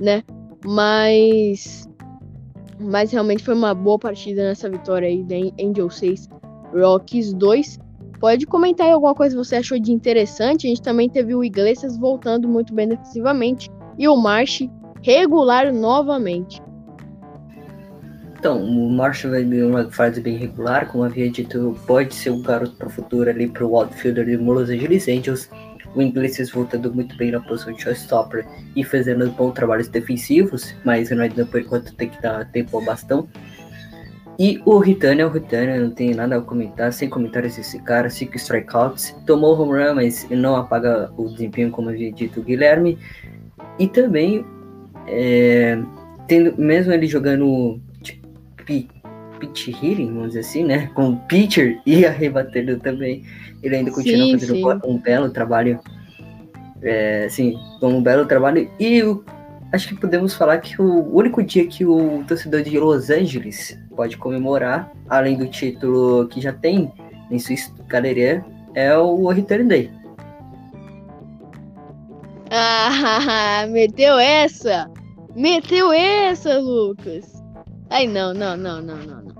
né? 0.00 0.24
Mas. 0.64 1.86
Mas 2.80 3.12
realmente 3.12 3.44
foi 3.44 3.54
uma 3.54 3.74
boa 3.74 3.98
partida 3.98 4.44
nessa 4.44 4.68
vitória 4.68 5.06
aí 5.06 5.22
da 5.22 5.36
Angel 5.62 5.90
6, 5.90 6.28
Rockies 6.74 7.34
2. 7.34 7.78
Pode 8.18 8.46
comentar 8.46 8.86
aí 8.86 8.92
alguma 8.92 9.14
coisa 9.14 9.36
que 9.36 9.44
você 9.44 9.56
achou 9.56 9.78
de 9.78 9.92
interessante. 9.92 10.66
A 10.66 10.70
gente 10.70 10.82
também 10.82 11.08
teve 11.08 11.34
o 11.34 11.44
Iglesias 11.44 11.98
voltando 11.98 12.48
muito 12.48 12.72
bem 12.72 12.88
defensivamente. 12.88 13.70
E 13.98 14.08
o 14.08 14.16
Marsh 14.16 14.66
regular 15.04 15.70
novamente. 15.70 16.62
Então, 18.38 18.62
o 18.62 18.90
Marshall 18.90 19.32
vai 19.32 19.44
vir 19.44 19.64
uma 19.64 19.90
fase 19.90 20.20
bem 20.20 20.36
regular, 20.36 20.86
como 20.88 21.04
havia 21.04 21.30
dito, 21.30 21.78
pode 21.86 22.14
ser 22.14 22.30
um 22.30 22.42
garoto 22.42 22.74
para 22.76 22.88
o 22.88 22.90
futuro 22.90 23.28
ali 23.28 23.48
para 23.48 23.64
o 23.64 23.76
outfielder 23.76 24.24
de 24.24 24.36
Los 24.36 24.70
Angeles 24.70 25.06
Angels. 25.08 25.50
O 25.94 26.02
Iglesias 26.02 26.50
voltando 26.50 26.92
muito 26.92 27.16
bem 27.16 27.30
na 27.30 27.40
posição 27.40 27.72
de 27.72 27.82
showstopper 27.82 28.46
e 28.74 28.82
fazendo 28.82 29.30
bons 29.30 29.52
trabalhos 29.52 29.88
defensivos, 29.88 30.74
mas 30.84 31.12
ainda 31.12 31.46
por 31.46 31.60
enquanto 31.60 31.94
tem 31.94 32.08
que 32.08 32.20
dar 32.20 32.50
tempo 32.50 32.76
ao 32.76 32.84
bastão. 32.84 33.28
E 34.38 34.60
o 34.64 34.78
Ritânia, 34.78 35.26
o 35.26 35.30
Ritânia 35.30 35.80
não 35.80 35.90
tem 35.90 36.12
nada 36.12 36.36
a 36.36 36.40
comentar, 36.40 36.92
sem 36.92 37.08
comentários 37.08 37.56
esse 37.56 37.78
cara, 37.80 38.10
5 38.10 38.36
strikeouts, 38.36 39.14
tomou 39.24 39.58
home 39.58 39.80
run, 39.80 39.94
mas 39.94 40.28
não 40.30 40.56
apaga 40.56 41.12
o 41.16 41.28
desempenho 41.28 41.70
como 41.70 41.90
havia 41.90 42.10
dito 42.10 42.40
o 42.40 42.42
Guilherme. 42.42 42.98
E 43.78 43.86
também 43.86 44.44
é, 45.06 45.78
tendo, 46.26 46.60
mesmo 46.60 46.92
ele 46.92 47.06
jogando 47.06 47.80
tipo, 48.02 48.26
pitch 49.38 49.68
hitting, 49.68 50.06
vamos 50.06 50.28
dizer 50.28 50.40
assim, 50.40 50.64
né? 50.64 50.90
Com 50.94 51.10
o 51.10 51.16
pitcher 51.16 51.80
e 51.86 52.04
arrebatando 52.06 52.78
também, 52.78 53.24
ele 53.62 53.76
ainda 53.76 53.90
continua 53.90 54.26
sim, 54.26 54.32
fazendo 54.38 54.56
sim. 54.56 54.90
um 54.90 54.98
belo 54.98 55.30
trabalho. 55.30 55.80
É, 56.82 57.24
assim, 57.24 57.56
um 57.80 58.02
belo 58.02 58.26
trabalho. 58.26 58.70
E 58.78 58.98
eu, 58.98 59.24
acho 59.72 59.88
que 59.88 59.96
podemos 59.96 60.34
falar 60.34 60.58
que 60.58 60.80
o 60.80 61.14
único 61.14 61.42
dia 61.42 61.66
que 61.66 61.84
o 61.84 62.22
torcedor 62.28 62.62
de 62.62 62.78
Los 62.78 63.10
Angeles 63.10 63.78
pode 63.96 64.16
comemorar, 64.16 64.92
além 65.08 65.36
do 65.36 65.48
título 65.48 66.28
que 66.28 66.40
já 66.40 66.52
tem 66.52 66.92
em 67.30 67.38
sua 67.38 67.56
galeria, 67.88 68.44
é 68.74 68.96
o 68.96 69.28
Return 69.28 69.64
Day. 69.64 69.90
Ah, 72.50 73.66
meteu 73.70 74.18
essa! 74.18 74.90
Meteu 75.34 75.92
essa, 75.92 76.58
Lucas! 76.58 77.42
Ai, 77.90 78.06
não, 78.06 78.32
não, 78.34 78.56
não, 78.56 78.80
não, 78.80 78.96
não, 78.98 79.22
não. 79.22 79.34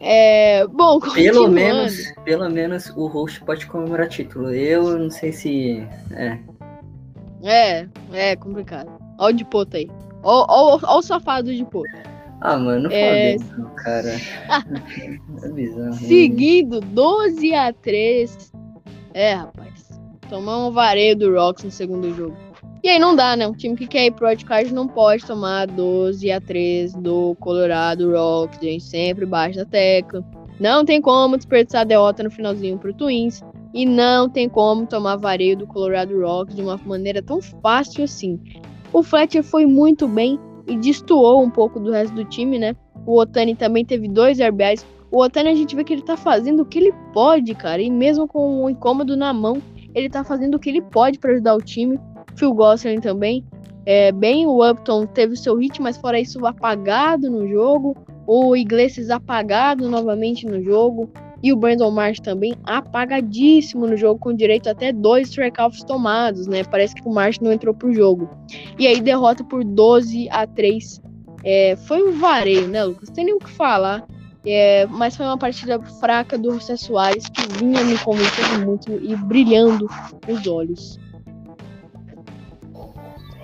É, 0.00 0.66
bom, 0.66 0.98
pelo 0.98 1.48
menos, 1.48 1.94
pelo 2.24 2.48
menos 2.48 2.88
o 2.96 3.06
host 3.06 3.44
pode 3.44 3.66
comemorar 3.66 4.08
título. 4.08 4.50
Eu 4.50 4.98
não 4.98 5.10
sei 5.10 5.30
se 5.30 5.86
é. 6.12 6.38
É, 7.42 7.86
é 8.12 8.36
complicado. 8.36 8.90
Olha 9.18 9.34
o 9.34 9.36
de 9.36 9.44
poto 9.44 9.76
aí. 9.76 9.90
Olha 10.22 10.80
o 10.96 11.02
safado 11.02 11.54
de 11.54 11.64
poto. 11.66 11.90
Ah, 12.40 12.56
mano, 12.56 12.84
não 12.84 12.90
é... 12.90 13.36
fala 13.38 13.70
cara. 13.74 14.16
é 15.42 15.48
bizarro. 15.50 15.92
Seguindo 15.92 16.80
12 16.80 17.54
a 17.54 17.70
3. 17.70 18.52
É, 19.12 19.34
rapaz. 19.34 19.89
Tomar 20.30 20.68
um 20.68 20.70
vareio 20.70 21.16
do 21.16 21.34
Rocks 21.34 21.64
no 21.64 21.72
segundo 21.72 22.14
jogo. 22.14 22.36
E 22.84 22.88
aí 22.88 23.00
não 23.00 23.16
dá, 23.16 23.34
né? 23.34 23.48
Um 23.48 23.52
time 23.52 23.76
que 23.76 23.88
quer 23.88 24.06
ir 24.06 24.12
pro 24.12 24.28
wildcard 24.28 24.72
não 24.72 24.86
pode 24.86 25.26
tomar 25.26 25.66
12 25.66 26.30
a 26.30 26.40
3 26.40 26.94
do 26.94 27.34
Colorado 27.40 28.12
Rocks. 28.12 28.60
A 28.60 28.64
gente 28.64 28.84
sempre 28.84 29.26
baixa 29.26 29.64
da 29.64 29.70
tecla. 29.70 30.24
Não 30.60 30.84
tem 30.84 31.02
como 31.02 31.36
desperdiçar 31.36 31.80
a 31.80 31.84
derrota 31.84 32.22
no 32.22 32.30
finalzinho 32.30 32.78
pro 32.78 32.94
Twins. 32.94 33.42
E 33.74 33.84
não 33.84 34.28
tem 34.28 34.48
como 34.48 34.86
tomar 34.86 35.16
vareio 35.16 35.56
do 35.56 35.66
Colorado 35.66 36.20
Rocks 36.20 36.54
de 36.54 36.62
uma 36.62 36.78
maneira 36.86 37.20
tão 37.20 37.42
fácil 37.42 38.04
assim. 38.04 38.38
O 38.92 39.02
Fletcher 39.02 39.42
foi 39.42 39.66
muito 39.66 40.06
bem 40.06 40.38
e 40.64 40.76
destoou 40.76 41.42
um 41.42 41.50
pouco 41.50 41.80
do 41.80 41.90
resto 41.90 42.14
do 42.14 42.24
time, 42.24 42.56
né? 42.56 42.76
O 43.04 43.18
Otani 43.18 43.56
também 43.56 43.84
teve 43.84 44.06
dois 44.06 44.38
RBIs. 44.38 44.86
O 45.10 45.20
Otani 45.22 45.48
a 45.48 45.54
gente 45.56 45.74
vê 45.74 45.82
que 45.82 45.92
ele 45.92 46.02
tá 46.02 46.16
fazendo 46.16 46.60
o 46.60 46.64
que 46.64 46.78
ele 46.78 46.94
pode, 47.12 47.52
cara. 47.54 47.82
E 47.82 47.90
mesmo 47.90 48.28
com 48.28 48.62
o 48.62 48.70
incômodo 48.70 49.16
na 49.16 49.32
mão, 49.32 49.60
ele 49.94 50.08
tá 50.08 50.24
fazendo 50.24 50.54
o 50.54 50.58
que 50.58 50.70
ele 50.70 50.82
pode 50.82 51.18
para 51.18 51.32
ajudar 51.32 51.54
o 51.54 51.62
time. 51.62 51.98
Phil 52.36 52.52
Gosselin 52.54 53.00
também. 53.00 53.44
É, 53.86 54.12
bem, 54.12 54.46
o 54.46 54.68
Upton 54.68 55.06
teve 55.06 55.34
o 55.34 55.36
seu 55.36 55.56
hit, 55.56 55.80
mas 55.80 55.96
fora 55.96 56.20
isso, 56.20 56.44
apagado 56.46 57.30
no 57.30 57.48
jogo. 57.48 57.96
O 58.26 58.54
Iglesias 58.56 59.10
apagado 59.10 59.88
novamente 59.88 60.46
no 60.46 60.62
jogo. 60.62 61.10
E 61.42 61.52
o 61.52 61.56
Brandon 61.56 61.90
Marsh 61.90 62.20
também 62.20 62.54
apagadíssimo 62.64 63.86
no 63.86 63.96
jogo, 63.96 64.20
com 64.20 64.34
direito 64.34 64.68
até 64.68 64.92
dois 64.92 65.28
strikeouts 65.28 65.82
tomados, 65.84 66.46
né? 66.46 66.62
Parece 66.64 66.94
que 66.94 67.08
o 67.08 67.12
Marsh 67.12 67.38
não 67.40 67.50
entrou 67.50 67.74
pro 67.74 67.94
jogo. 67.94 68.28
E 68.78 68.86
aí, 68.86 69.00
derrota 69.00 69.42
por 69.42 69.64
12 69.64 70.28
a 70.30 70.46
3. 70.46 71.00
É, 71.42 71.76
foi 71.76 72.02
um 72.02 72.18
vareio, 72.18 72.68
né, 72.68 72.84
Lucas? 72.84 73.08
Tem 73.08 73.24
nem 73.24 73.34
o 73.34 73.38
que 73.38 73.48
falar. 73.48 74.06
É, 74.44 74.86
mas 74.86 75.16
foi 75.16 75.26
uma 75.26 75.36
partida 75.36 75.78
fraca 76.00 76.38
do 76.38 76.52
José 76.54 76.76
Soares 76.76 77.28
que 77.28 77.58
vinha 77.58 77.84
me 77.84 77.98
convencendo 77.98 78.64
muito 78.64 78.92
e 78.92 79.14
brilhando 79.14 79.88
os 80.26 80.46
olhos. 80.46 80.98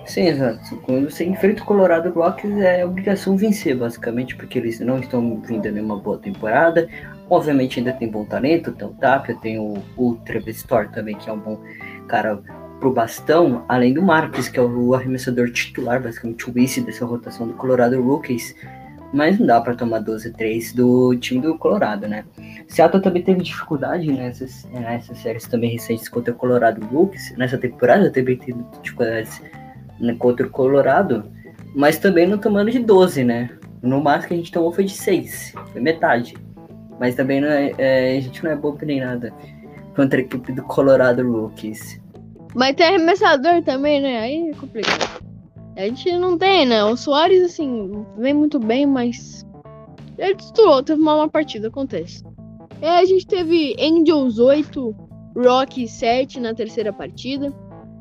Sim, 0.05 0.27
exato. 0.27 0.77
Quando 0.77 1.09
você 1.09 1.25
enfrenta 1.25 1.61
o 1.61 1.65
Colorado 1.65 2.09
Rockies 2.09 2.57
é 2.57 2.85
obrigação 2.85 3.35
vencer, 3.35 3.75
basicamente, 3.75 4.35
porque 4.35 4.57
eles 4.57 4.79
não 4.79 4.99
estão 4.99 5.39
vindo 5.41 5.69
nenhuma 5.69 5.97
boa 5.97 6.17
temporada. 6.17 6.87
Obviamente 7.29 7.79
ainda 7.79 7.91
tem 7.91 8.09
bom 8.09 8.23
talento, 8.23 8.71
tem 8.71 8.87
o 8.87 8.91
Tapia, 8.91 9.35
tem 9.35 9.59
o, 9.59 9.77
o 9.97 10.15
Travis 10.25 10.57
Store 10.57 10.87
também, 10.87 11.15
que 11.17 11.29
é 11.29 11.33
um 11.33 11.39
bom 11.39 11.59
cara 12.07 12.41
pro 12.79 12.91
bastão, 12.91 13.65
além 13.67 13.93
do 13.93 14.01
Marques, 14.01 14.47
que 14.47 14.57
é 14.57 14.61
o 14.61 14.93
arremessador 14.93 15.51
titular, 15.51 16.01
basicamente 16.01 16.49
o 16.49 16.53
vice 16.53 16.79
dessa 16.79 17.05
rotação 17.05 17.47
do 17.47 17.53
Colorado 17.53 18.01
Rookies 18.01 18.55
mas 19.13 19.39
não 19.39 19.47
dá 19.47 19.61
para 19.61 19.75
tomar 19.75 20.03
12-3 20.03 20.75
do 20.75 21.15
time 21.15 21.41
do 21.41 21.57
Colorado, 21.57 22.07
né? 22.07 22.25
Seattle 22.67 23.01
também 23.01 23.23
teve 23.23 23.41
dificuldade 23.41 24.11
nessas, 24.11 24.67
nessas 24.71 25.17
séries 25.19 25.47
também 25.47 25.71
recentes 25.71 26.09
contra 26.09 26.33
o 26.33 26.37
Colorado 26.37 26.85
Rookies. 26.85 27.35
Nessa 27.37 27.57
temporada 27.57 28.11
também 28.11 28.37
teve 28.37 28.59
dificuldades 28.81 29.41
né, 29.99 30.15
contra 30.19 30.45
o 30.45 30.49
Colorado, 30.49 31.23
mas 31.73 31.97
também 31.97 32.27
não 32.27 32.37
tomando 32.37 32.69
de 32.69 32.79
12, 32.79 33.23
né? 33.23 33.49
No 33.81 34.01
máximo 34.01 34.29
que 34.29 34.33
a 34.33 34.37
gente 34.37 34.51
tomou 34.51 34.71
foi 34.71 34.83
de 34.83 34.93
6, 34.93 35.53
foi 35.71 35.81
metade. 35.81 36.35
Mas 36.99 37.15
também 37.15 37.39
não 37.39 37.47
é, 37.47 37.71
é, 37.77 38.17
a 38.17 38.21
gente 38.21 38.43
não 38.43 38.51
é 38.51 38.55
bobo 38.55 38.83
nem 38.83 38.99
nada 38.99 39.31
contra 39.95 40.19
a 40.19 40.23
equipe 40.23 40.51
do 40.51 40.63
Colorado 40.63 41.29
Rookies. 41.31 42.01
Mas 42.55 42.75
tem 42.75 42.87
arremessador 42.87 43.61
também, 43.63 44.01
né? 44.01 44.19
Aí 44.19 44.49
é 44.49 44.53
complicado. 44.53 45.26
A 45.77 45.81
gente 45.81 46.11
não 46.17 46.39
tem, 46.39 46.65
né? 46.65 46.83
O 46.83 46.97
Soares, 46.97 47.43
assim, 47.43 48.03
vem 48.17 48.33
muito 48.33 48.59
bem, 48.59 48.87
mas. 48.87 49.45
Ele 50.17 50.33
destruiu, 50.33 50.81
teve 50.81 50.99
uma 50.99 51.15
má 51.17 51.27
partida, 51.27 51.67
acontece. 51.67 52.23
É, 52.81 52.89
a 52.89 53.05
gente 53.05 53.27
teve 53.27 53.75
Angels 53.79 54.39
8, 54.39 54.95
Rock 55.37 55.87
7 55.87 56.39
na 56.39 56.55
terceira 56.55 56.91
partida. 56.91 57.53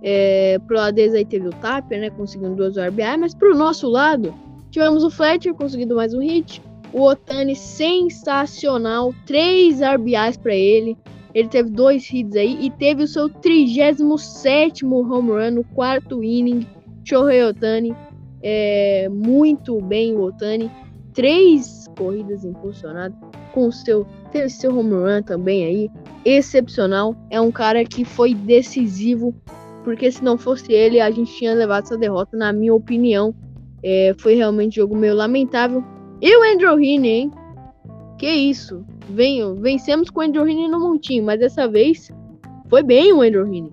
É, 0.03 0.59
pro 0.67 0.91
deles 0.91 1.13
aí 1.13 1.27
teve 1.27 1.49
o 1.49 1.51
Tapia, 1.51 1.99
né? 1.99 2.09
Conseguindo 2.09 2.57
duas 2.57 2.79
RBI, 2.79 3.19
mas 3.19 3.35
pro 3.35 3.55
nosso 3.55 3.91
lado, 3.91 4.35
tivemos 4.71 5.05
o 5.05 5.11
Fletcher 5.11 5.53
conseguindo 5.53 5.97
mais 5.97 6.15
um 6.15 6.21
hit. 6.21 6.63
O 6.95 7.03
Otani 7.03 7.55
sensacional, 7.55 9.13
três 9.27 9.81
RBIs 9.83 10.39
para 10.39 10.55
ele. 10.55 10.97
Ele 11.35 11.49
teve 11.49 11.69
dois 11.69 12.11
hits 12.11 12.37
aí 12.37 12.57
e 12.59 12.71
teve 12.71 13.03
o 13.03 13.09
seu 13.09 13.29
37 13.29 14.87
home 14.87 15.31
run 15.31 15.51
no 15.51 15.65
quarto 15.65 16.25
inning. 16.25 16.67
Shohei 17.07 17.43
Otani, 17.43 17.95
é, 18.43 19.09
muito 19.09 19.81
bem 19.81 20.15
o 20.15 20.23
Otani, 20.23 20.71
três 21.15 21.87
corridas 21.97 22.45
impulsionadas, 22.45 23.17
com 23.53 23.71
seu, 23.71 24.07
seu 24.49 24.77
home 24.77 24.95
run 24.95 25.23
também 25.23 25.65
aí, 25.65 25.91
excepcional, 26.25 27.17
é 27.31 27.41
um 27.41 27.51
cara 27.51 27.85
que 27.85 28.05
foi 28.05 28.35
decisivo, 28.35 29.35
porque 29.85 30.11
se 30.11 30.23
não 30.23 30.37
fosse 30.37 30.73
ele, 30.73 31.01
a 31.01 31.11
gente 31.11 31.33
tinha 31.35 31.55
levado 31.55 31.85
essa 31.85 31.97
derrota, 31.97 32.37
na 32.37 32.53
minha 32.53 32.75
opinião, 32.75 33.35
é, 33.83 34.15
foi 34.19 34.35
realmente 34.35 34.81
um 34.81 34.83
jogo 34.83 34.97
meio 34.97 35.15
lamentável, 35.15 35.83
e 36.21 36.37
o 36.37 36.53
Andrew 36.53 36.79
Heaney, 36.79 37.11
hein? 37.11 37.31
Que 38.19 38.31
isso, 38.31 38.85
Venho, 39.09 39.55
vencemos 39.55 40.11
com 40.11 40.21
o 40.21 40.23
Andrew 40.25 40.49
Heaney 40.49 40.69
no 40.69 40.81
montinho, 40.81 41.25
mas 41.25 41.39
dessa 41.39 41.69
vez 41.69 42.11
foi 42.69 42.83
bem 42.83 43.13
o 43.13 43.23
Andrew 43.23 43.47
Heaney. 43.47 43.73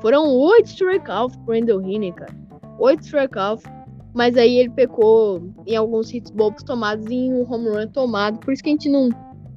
Foram 0.00 0.26
oito 0.26 0.66
strikeouts 0.66 1.36
pro 1.44 1.56
Andrew 1.56 1.80
Heaney, 1.80 2.12
cara. 2.12 2.34
8 2.82 3.00
strikeouts, 3.04 3.64
mas 4.12 4.36
aí 4.36 4.58
ele 4.58 4.70
pecou 4.70 5.40
em 5.66 5.76
alguns 5.76 6.12
hits 6.12 6.32
bobos 6.32 6.64
tomados 6.64 7.06
e 7.06 7.14
em 7.14 7.32
um 7.32 7.50
home 7.50 7.68
run 7.68 7.86
tomado. 7.86 8.38
Por 8.38 8.52
isso 8.52 8.62
que 8.62 8.68
a 8.68 8.72
gente 8.72 8.88
não 8.88 9.08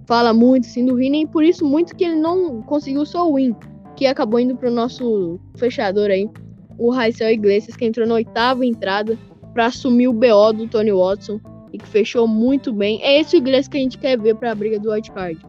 fala 0.05 0.31
muito 0.31 0.67
assim 0.67 0.85
do 0.85 0.95
Rini, 0.95 1.23
e 1.23 1.27
por 1.27 1.43
isso 1.43 1.65
muito 1.65 1.95
que 1.95 2.05
ele 2.05 2.15
não 2.15 2.61
conseguiu 2.61 3.01
o 3.01 3.05
seu 3.05 3.33
win, 3.33 3.55
que 3.95 4.05
acabou 4.05 4.39
indo 4.39 4.55
pro 4.55 4.69
nosso 4.69 5.39
fechador 5.55 6.11
aí, 6.11 6.29
o 6.77 6.91
Raicel 6.91 7.31
Iglesias, 7.31 7.75
que 7.75 7.85
entrou 7.85 8.05
na 8.05 8.13
oitava 8.13 8.63
entrada 8.63 9.17
para 9.53 9.65
assumir 9.65 10.07
o 10.07 10.13
BO 10.13 10.53
do 10.53 10.67
Tony 10.67 10.91
Watson 10.91 11.39
e 11.73 11.79
que 11.79 11.87
fechou 11.87 12.27
muito 12.27 12.71
bem. 12.71 13.01
É 13.01 13.19
esse 13.19 13.35
o 13.35 13.39
Iglesias 13.39 13.67
que 13.67 13.77
a 13.77 13.81
gente 13.81 13.97
quer 13.97 14.19
ver 14.19 14.35
para 14.35 14.51
a 14.51 14.55
briga 14.55 14.79
do 14.79 14.91
White 14.91 15.11
Card. 15.11 15.39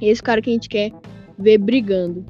É 0.00 0.06
esse 0.06 0.22
cara 0.22 0.40
que 0.40 0.48
a 0.48 0.52
gente 0.52 0.68
quer 0.68 0.90
ver 1.38 1.58
brigando. 1.58 2.24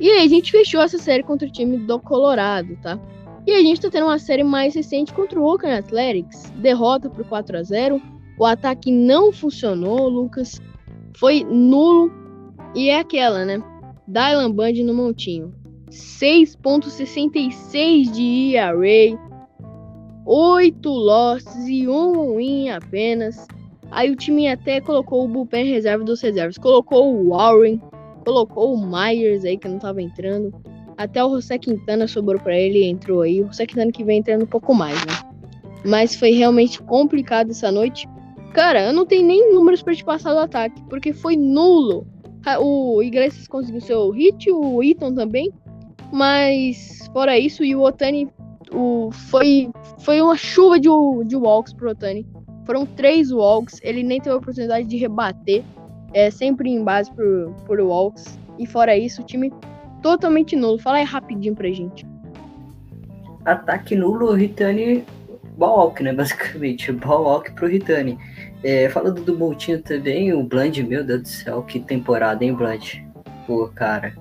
E 0.00 0.10
aí 0.10 0.24
a 0.24 0.28
gente 0.28 0.50
fechou 0.50 0.80
essa 0.80 0.98
série 0.98 1.22
contra 1.22 1.46
o 1.46 1.50
time 1.50 1.78
do 1.78 2.00
Colorado, 2.00 2.76
tá? 2.82 2.98
E 3.46 3.52
a 3.52 3.60
gente 3.60 3.80
tá 3.80 3.88
tendo 3.88 4.06
uma 4.06 4.18
série 4.18 4.42
mais 4.42 4.74
recente 4.74 5.14
contra 5.14 5.40
o 5.40 5.44
Oakland 5.44 5.78
Athletics. 5.78 6.50
Derrota 6.56 7.08
por 7.08 7.24
4 7.24 7.58
a 7.58 7.62
0 7.62 8.02
O 8.38 8.44
ataque 8.44 8.90
não 8.90 9.32
funcionou, 9.32 10.08
Lucas. 10.08 10.60
Foi 11.16 11.44
nulo. 11.44 12.10
E 12.74 12.88
é 12.88 12.98
aquela, 12.98 13.44
né? 13.44 13.62
Dylan 14.08 14.50
Band 14.50 14.72
no 14.84 14.92
montinho. 14.92 15.54
6.66 15.90 18.10
de 18.10 18.56
ERA. 18.56 19.16
8 20.26 20.88
losses 20.88 21.68
e 21.68 21.88
1 21.88 22.36
win 22.36 22.70
apenas. 22.70 23.46
Aí 23.92 24.10
o 24.10 24.16
time 24.16 24.48
até 24.48 24.80
colocou 24.80 25.24
o 25.24 25.28
bullpen 25.28 25.66
reserva 25.66 26.02
dos 26.02 26.20
reservas. 26.20 26.58
Colocou 26.58 27.14
o 27.14 27.28
Warren, 27.28 27.80
colocou 28.24 28.74
o 28.74 28.86
Myers 28.86 29.44
aí 29.44 29.56
que 29.56 29.68
não 29.68 29.78
tava 29.78 30.02
entrando. 30.02 30.52
Até 30.96 31.22
o 31.24 31.34
José 31.34 31.58
Quintana 31.58 32.08
sobrou 32.08 32.40
para 32.40 32.56
ele 32.56 32.78
e 32.78 32.84
entrou 32.86 33.22
aí. 33.22 33.42
O 33.42 33.46
José 33.48 33.66
Quintana 33.66 33.92
que 33.92 34.02
vem 34.02 34.18
entrando 34.18 34.44
um 34.44 34.48
pouco 34.48 34.74
mais, 34.74 34.96
né? 35.04 35.12
Mas 35.84 36.14
foi 36.14 36.30
realmente 36.30 36.82
complicado 36.82 37.50
essa 37.50 37.70
noite. 37.70 38.08
Cara, 38.52 38.86
eu 38.86 38.92
não 38.92 39.04
tenho 39.04 39.26
nem 39.26 39.52
números 39.52 39.82
para 39.82 39.94
te 39.94 40.04
passar 40.04 40.32
do 40.32 40.40
ataque, 40.40 40.82
porque 40.88 41.12
foi 41.12 41.36
nulo. 41.36 42.06
O 42.60 43.02
Iglesias 43.02 43.46
conseguiu 43.46 43.80
seu 43.80 44.10
hit, 44.10 44.50
o 44.50 44.82
Eaton 44.82 45.14
também. 45.14 45.52
Mas, 46.12 47.10
fora 47.12 47.38
isso, 47.38 47.64
e 47.64 47.74
o 47.74 47.82
Otani 47.82 48.28
o, 48.72 49.10
foi, 49.10 49.70
foi 49.98 50.20
uma 50.20 50.36
chuva 50.36 50.78
de, 50.78 50.88
de 51.26 51.36
walks 51.36 51.72
pro 51.72 51.90
Otani. 51.90 52.26
Foram 52.64 52.86
três 52.86 53.30
walks, 53.30 53.80
ele 53.82 54.02
nem 54.02 54.20
teve 54.20 54.34
a 54.34 54.38
oportunidade 54.38 54.86
de 54.88 54.96
rebater. 54.96 55.62
É 56.12 56.30
sempre 56.30 56.70
em 56.70 56.82
base 56.82 57.12
por, 57.12 57.52
por 57.66 57.80
walks. 57.80 58.38
E 58.58 58.66
fora 58.66 58.96
isso, 58.96 59.20
o 59.20 59.24
time 59.24 59.52
totalmente 60.02 60.56
nulo. 60.56 60.78
Fala 60.78 60.98
aí 60.98 61.04
rapidinho 61.04 61.54
pra 61.54 61.68
gente. 61.68 62.06
Ataque 63.44 63.94
nulo, 63.94 64.32
Ritani 64.32 65.04
Balk, 65.56 66.02
né? 66.02 66.12
Basicamente, 66.12 66.92
Balk 66.92 67.52
pro 67.52 67.66
Ritani. 67.66 68.18
É, 68.62 68.88
falando 68.88 69.22
do 69.22 69.38
Montinho 69.38 69.82
também, 69.82 70.32
o 70.32 70.42
Bland, 70.42 70.82
meu 70.82 71.04
Deus 71.04 71.22
do 71.22 71.28
céu, 71.28 71.62
que 71.62 71.78
temporada, 71.78 72.42
hein, 72.44 72.54
Bland? 72.54 73.06
Pô, 73.46 73.68
cara, 73.68 74.14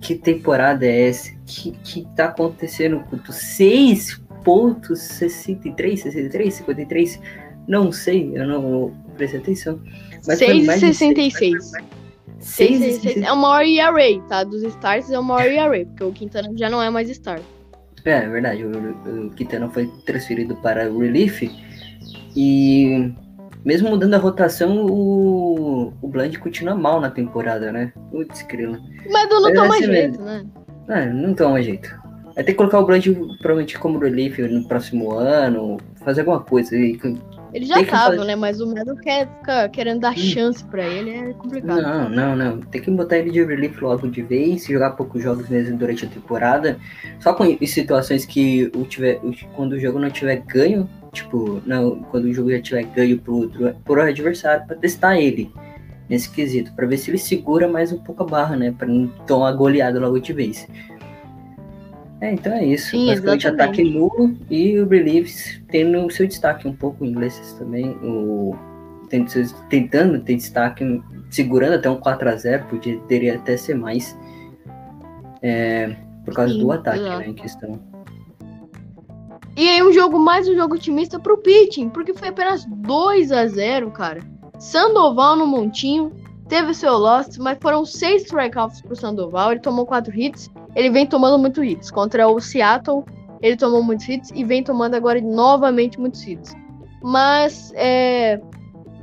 que 0.00 0.14
temporada 0.14 0.86
é 0.86 1.08
essa? 1.08 1.32
Que, 1.44 1.72
que 1.72 2.06
tá 2.16 2.26
acontecendo 2.26 3.00
com 3.10 3.18
6.63, 3.18 5.96
63, 5.96 6.54
53? 6.54 7.20
Não 7.66 7.90
sei, 7.92 8.30
eu 8.34 8.46
não 8.46 8.94
prestei 9.16 9.40
atenção. 9.40 9.80
6,66. 10.22 11.72
6, 12.38 12.96
6, 13.00 13.16
é 13.22 13.32
o 13.32 13.36
maior 13.36 13.64
ERA, 13.64 14.22
tá? 14.28 14.44
Dos 14.44 14.62
starts 14.62 15.10
é 15.10 15.18
o 15.18 15.24
maior 15.24 15.50
ERA, 15.50 15.86
porque 15.86 16.04
o 16.04 16.12
Quintana 16.12 16.50
já 16.56 16.70
não 16.70 16.82
é 16.82 16.90
mais 16.90 17.08
start. 17.10 17.42
É, 18.04 18.10
é 18.12 18.28
verdade, 18.28 18.64
o, 18.64 19.26
o 19.26 19.30
Quintana 19.30 19.68
foi 19.68 19.86
transferido 20.06 20.56
para 20.56 20.90
o 20.90 21.00
Relief 21.00 21.50
e 22.36 23.12
mesmo 23.64 23.90
mudando 23.90 24.14
a 24.14 24.18
rotação, 24.18 24.86
o, 24.86 25.92
o 26.00 26.08
Bland 26.08 26.38
continua 26.38 26.74
mal 26.74 27.00
na 27.00 27.10
temporada, 27.10 27.72
né? 27.72 27.92
Putz, 28.10 28.42
crila. 28.42 28.78
Mas 29.10 29.28
não 29.28 29.52
toma 29.52 29.74
assim 29.74 29.84
jeito, 29.84 30.22
né? 30.22 30.46
É, 30.88 31.06
não 31.06 31.34
toma 31.34 31.60
jeito. 31.60 31.94
Vai 32.34 32.44
ter 32.44 32.52
que 32.52 32.54
colocar 32.54 32.78
o 32.78 32.86
Bland 32.86 33.12
provavelmente 33.40 33.78
como 33.78 33.98
relief 33.98 34.38
no 34.38 34.66
próximo 34.66 35.12
ano, 35.12 35.76
fazer 36.04 36.20
alguma 36.20 36.40
coisa. 36.40 36.76
E 36.76 36.98
ele 37.52 37.64
já 37.64 37.84
tava, 37.84 38.16
fazer... 38.16 38.24
né? 38.24 38.36
Mas 38.36 38.60
o 38.60 38.66
Meadow 38.66 38.96
quer 38.96 39.26
ficar 39.38 39.68
querendo 39.68 40.00
dar 40.00 40.16
chance 40.16 40.64
pra 40.64 40.84
ele, 40.84 41.10
é 41.10 41.32
complicado. 41.32 41.82
Não, 41.82 42.08
não, 42.08 42.36
não. 42.36 42.60
Tem 42.60 42.80
que 42.80 42.90
botar 42.90 43.18
ele 43.18 43.30
de 43.30 43.44
relief 43.44 43.80
logo 43.80 44.08
de 44.08 44.22
vez, 44.22 44.66
jogar 44.66 44.90
poucos 44.90 45.22
jogos 45.22 45.48
mesmo 45.48 45.76
durante 45.76 46.04
a 46.04 46.08
temporada. 46.08 46.78
Só 47.20 47.32
com 47.32 47.44
situações 47.66 48.24
que 48.24 48.70
o 48.74 48.84
tiver, 48.84 49.20
quando 49.54 49.72
o 49.72 49.80
jogo 49.80 49.98
não 49.98 50.10
tiver 50.10 50.36
ganho, 50.46 50.88
tipo, 51.12 51.62
não, 51.66 52.02
quando 52.04 52.26
o 52.26 52.32
jogo 52.32 52.50
já 52.50 52.60
tiver 52.60 52.84
ganho 52.84 53.18
pro 53.18 53.36
outro, 53.36 53.74
pro 53.84 54.02
adversário, 54.02 54.66
para 54.66 54.76
testar 54.76 55.18
ele 55.18 55.50
nesse 56.08 56.30
quesito, 56.30 56.72
para 56.72 56.86
ver 56.86 56.96
se 56.96 57.10
ele 57.10 57.18
segura 57.18 57.68
mais 57.68 57.92
um 57.92 57.98
pouco 57.98 58.22
a 58.22 58.26
barra, 58.26 58.56
né, 58.56 58.74
para 58.76 58.88
não 58.88 59.06
tomar 59.26 59.52
goleada 59.52 60.00
logo 60.00 60.18
de 60.18 60.32
vez. 60.32 60.66
É, 62.20 62.32
então 62.32 62.52
é 62.52 62.64
isso. 62.64 62.90
Sim, 62.90 63.06
Basicamente 63.06 63.46
ataque 63.46 63.84
nulo 63.84 64.36
e 64.50 64.78
o 64.78 64.86
Believes 64.86 65.62
tendo 65.68 66.04
o 66.04 66.10
seu 66.10 66.26
destaque 66.26 66.66
um 66.66 66.74
pouco 66.74 67.04
em 67.04 67.10
inglês 67.10 67.54
também. 67.58 67.90
O, 68.02 68.56
tentando 69.68 70.20
ter 70.20 70.36
destaque, 70.36 71.02
segurando 71.30 71.74
até 71.74 71.88
um 71.88 72.00
4x0, 72.00 72.64
poderia 72.64 73.36
até 73.36 73.56
ser 73.56 73.74
mais. 73.74 74.18
É, 75.40 75.94
por 76.24 76.34
causa 76.34 76.52
Sim, 76.52 76.60
do 76.60 76.72
ataque 76.72 77.00
né, 77.00 77.28
em 77.28 77.34
questão. 77.34 77.80
E 79.56 79.68
aí 79.68 79.82
um 79.82 79.92
jogo 79.92 80.18
mais 80.18 80.48
um 80.48 80.54
jogo 80.54 80.74
otimista 80.74 81.18
pro 81.18 81.38
pitching, 81.38 81.88
porque 81.88 82.14
foi 82.14 82.28
apenas 82.28 82.64
2 82.64 83.32
a 83.32 83.46
0 83.46 83.90
cara. 83.90 84.20
Sandoval 84.58 85.36
no 85.36 85.46
montinho, 85.46 86.12
teve 86.48 86.74
seu 86.74 86.96
loss, 86.96 87.36
mas 87.38 87.58
foram 87.60 87.84
seis 87.84 88.22
strikeouts 88.22 88.80
pro 88.80 88.96
Sandoval, 88.96 89.52
ele 89.52 89.60
tomou 89.60 89.86
quatro 89.86 90.18
hits, 90.18 90.50
ele 90.74 90.90
vem 90.90 91.06
tomando 91.06 91.38
muitos 91.38 91.62
hits. 91.62 91.90
Contra 91.90 92.28
o 92.28 92.40
Seattle, 92.40 93.04
ele 93.40 93.56
tomou 93.56 93.82
muitos 93.82 94.08
hits 94.08 94.30
e 94.34 94.44
vem 94.44 94.62
tomando 94.62 94.94
agora 94.94 95.20
novamente 95.20 96.00
muitos 96.00 96.26
hits. 96.26 96.54
Mas 97.02 97.72
é, 97.74 98.40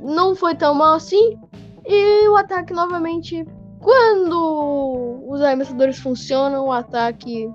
não 0.02 0.34
foi 0.34 0.54
tão 0.54 0.74
mal 0.74 0.94
assim. 0.94 1.38
E 1.86 2.28
o 2.28 2.36
ataque 2.36 2.72
novamente. 2.72 3.46
Quando 3.80 5.22
os 5.28 5.40
arremessadores 5.40 5.98
funcionam, 5.98 6.66
o 6.66 6.72
ataque 6.72 7.48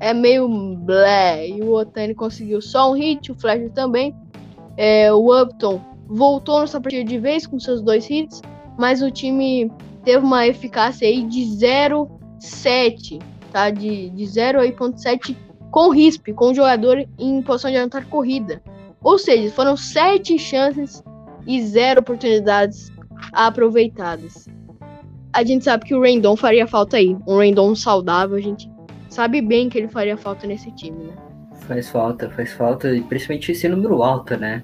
é 0.00 0.14
meio 0.14 0.48
blé. 0.78 1.48
E 1.48 1.62
o 1.62 1.72
Otani 1.74 2.14
conseguiu 2.14 2.62
só 2.62 2.90
um 2.90 2.94
hit, 2.94 3.30
o 3.30 3.34
Flash 3.34 3.70
também. 3.74 4.14
É, 4.76 5.12
o 5.12 5.42
Upton 5.42 5.80
voltou 6.06 6.60
nessa 6.60 6.80
partida 6.80 7.04
de 7.04 7.18
vez 7.18 7.46
com 7.46 7.58
seus 7.58 7.82
dois 7.82 8.08
hits, 8.08 8.40
mas 8.78 9.02
o 9.02 9.10
time 9.10 9.70
teve 10.04 10.24
uma 10.24 10.46
eficácia 10.46 11.06
aí 11.08 11.22
de 11.24 11.40
0,7, 11.40 13.22
tá? 13.52 13.70
De, 13.70 14.10
de 14.10 14.24
0,7 14.24 15.36
com 15.70 15.90
RISP, 15.90 16.32
com 16.32 16.50
o 16.50 16.54
jogador 16.54 17.06
em 17.18 17.42
posição 17.42 17.70
de 17.70 17.76
anotar 17.76 18.06
corrida. 18.06 18.62
Ou 19.02 19.18
seja, 19.18 19.52
foram 19.52 19.76
sete 19.76 20.38
chances 20.38 21.02
e 21.46 21.62
zero 21.62 22.00
oportunidades 22.00 22.90
aproveitadas. 23.32 24.48
A 25.32 25.44
gente 25.44 25.64
sabe 25.64 25.84
que 25.84 25.94
o 25.94 26.00
Rendon 26.00 26.36
faria 26.36 26.66
falta 26.66 26.96
aí. 26.96 27.16
Um 27.26 27.38
Rendon 27.38 27.74
saudável, 27.74 28.36
a 28.36 28.40
gente 28.40 28.70
sabe 29.08 29.40
bem 29.40 29.68
que 29.68 29.78
ele 29.78 29.88
faria 29.88 30.16
falta 30.16 30.46
nesse 30.46 30.70
time, 30.72 31.04
né? 31.04 31.12
Faz 31.66 31.88
falta, 31.88 32.30
faz 32.30 32.52
falta, 32.52 32.88
principalmente 33.08 33.52
esse 33.52 33.68
número 33.68 34.02
alto, 34.02 34.36
né? 34.36 34.62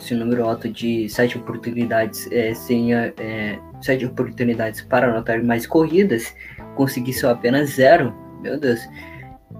Esse 0.00 0.14
número 0.14 0.44
alto 0.44 0.68
de 0.68 1.08
sete 1.10 1.36
oportunidades 1.36 2.26
é, 2.32 2.54
sem 2.54 2.94
é, 2.94 3.58
sete 3.82 4.06
oportunidades 4.06 4.80
para 4.80 5.10
anotar 5.10 5.44
mais 5.44 5.66
corridas, 5.66 6.34
conseguir 6.74 7.12
só 7.12 7.30
apenas 7.30 7.74
zero. 7.74 8.14
Meu 8.40 8.58
Deus. 8.58 8.80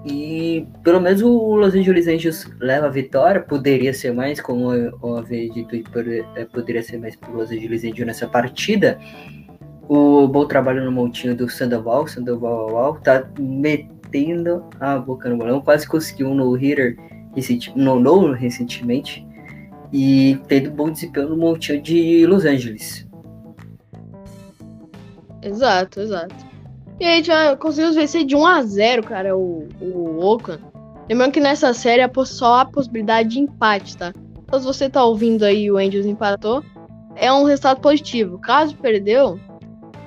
E 0.06 0.66
pelo 0.82 1.00
menos 1.00 1.20
o 1.20 1.54
Los 1.56 1.74
Angeles 1.74 2.08
Angels 2.08 2.50
leva 2.58 2.86
a 2.86 2.90
vitória. 2.90 3.42
Poderia 3.42 3.92
ser 3.92 4.12
mais, 4.12 4.40
como 4.40 4.72
eu 4.72 5.16
havia 5.16 5.50
dito, 5.50 5.76
é, 6.36 6.44
poderia 6.46 6.82
ser 6.82 6.98
mais 6.98 7.14
para 7.16 7.30
Los 7.30 7.50
Angeles 7.50 7.84
Angels 7.84 8.06
nessa 8.06 8.26
partida. 8.26 8.98
O 9.88 10.26
bom 10.26 10.46
trabalho 10.46 10.84
no 10.84 10.92
montinho 10.92 11.36
do 11.36 11.50
Sandoval. 11.50 12.06
Sandoval 12.06 12.94
tá 13.02 13.28
metendo 13.38 14.64
a 14.80 14.96
boca 14.96 15.28
no 15.28 15.36
balão. 15.36 15.60
Quase 15.60 15.86
conseguiu 15.86 16.28
um 16.28 16.34
no-hitter 16.34 16.96
no, 17.76 18.00
no 18.00 18.32
recentemente. 18.32 19.26
E 19.92 20.38
tendo 20.46 20.70
bom 20.70 20.90
desempenho 20.90 21.30
no 21.30 21.36
montinho 21.36 21.82
de 21.82 22.26
Los 22.26 22.44
Angeles. 22.44 23.06
Exato, 25.42 26.00
exato. 26.00 26.34
E 27.00 27.04
a 27.04 27.16
gente 27.16 27.26
já 27.26 27.56
conseguiu 27.56 27.92
vencer 27.94 28.24
de 28.24 28.36
1 28.36 28.46
a 28.46 28.62
0 28.62 29.02
cara, 29.02 29.36
o, 29.36 29.66
o 29.80 30.18
Oakland. 30.22 30.62
Lembrando 31.08 31.32
que 31.32 31.40
nessa 31.40 31.72
série 31.72 32.02
só 32.24 32.60
há 32.60 32.64
possibilidade 32.64 33.30
de 33.30 33.40
empate, 33.40 33.96
tá? 33.96 34.12
Então 34.44 34.60
se 34.60 34.66
você 34.66 34.88
tá 34.88 35.02
ouvindo 35.02 35.44
aí 35.44 35.70
o 35.70 35.76
Angels 35.76 36.06
empatou, 36.06 36.62
é 37.16 37.32
um 37.32 37.44
resultado 37.44 37.80
positivo. 37.80 38.38
Caso 38.38 38.76
perdeu, 38.76 39.40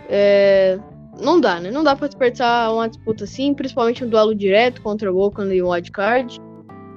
é... 0.08 0.80
não 1.20 1.42
dá, 1.42 1.60
né? 1.60 1.72
Não 1.72 1.84
dá 1.84 1.96
pra 1.96 2.08
desperdiçar 2.08 2.74
uma 2.74 2.88
disputa 2.88 3.24
assim, 3.24 3.54
principalmente 3.54 4.06
um 4.06 4.10
duelo 4.10 4.36
direto 4.36 4.82
contra 4.82 5.12
o 5.12 5.18
Oakland 5.18 5.54
e 5.54 5.62
o 5.62 5.70
Wildcard. 5.70 6.40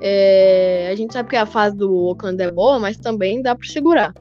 É... 0.00 0.88
A 0.90 0.94
gente 0.94 1.12
sabe 1.12 1.28
que 1.28 1.36
a 1.36 1.46
fase 1.46 1.76
do 1.76 1.94
Oakland 1.94 2.42
é 2.42 2.50
boa, 2.50 2.78
mas 2.78 2.96
também 2.96 3.42
dá 3.42 3.54
pra 3.54 3.66
segurar. 3.66 4.14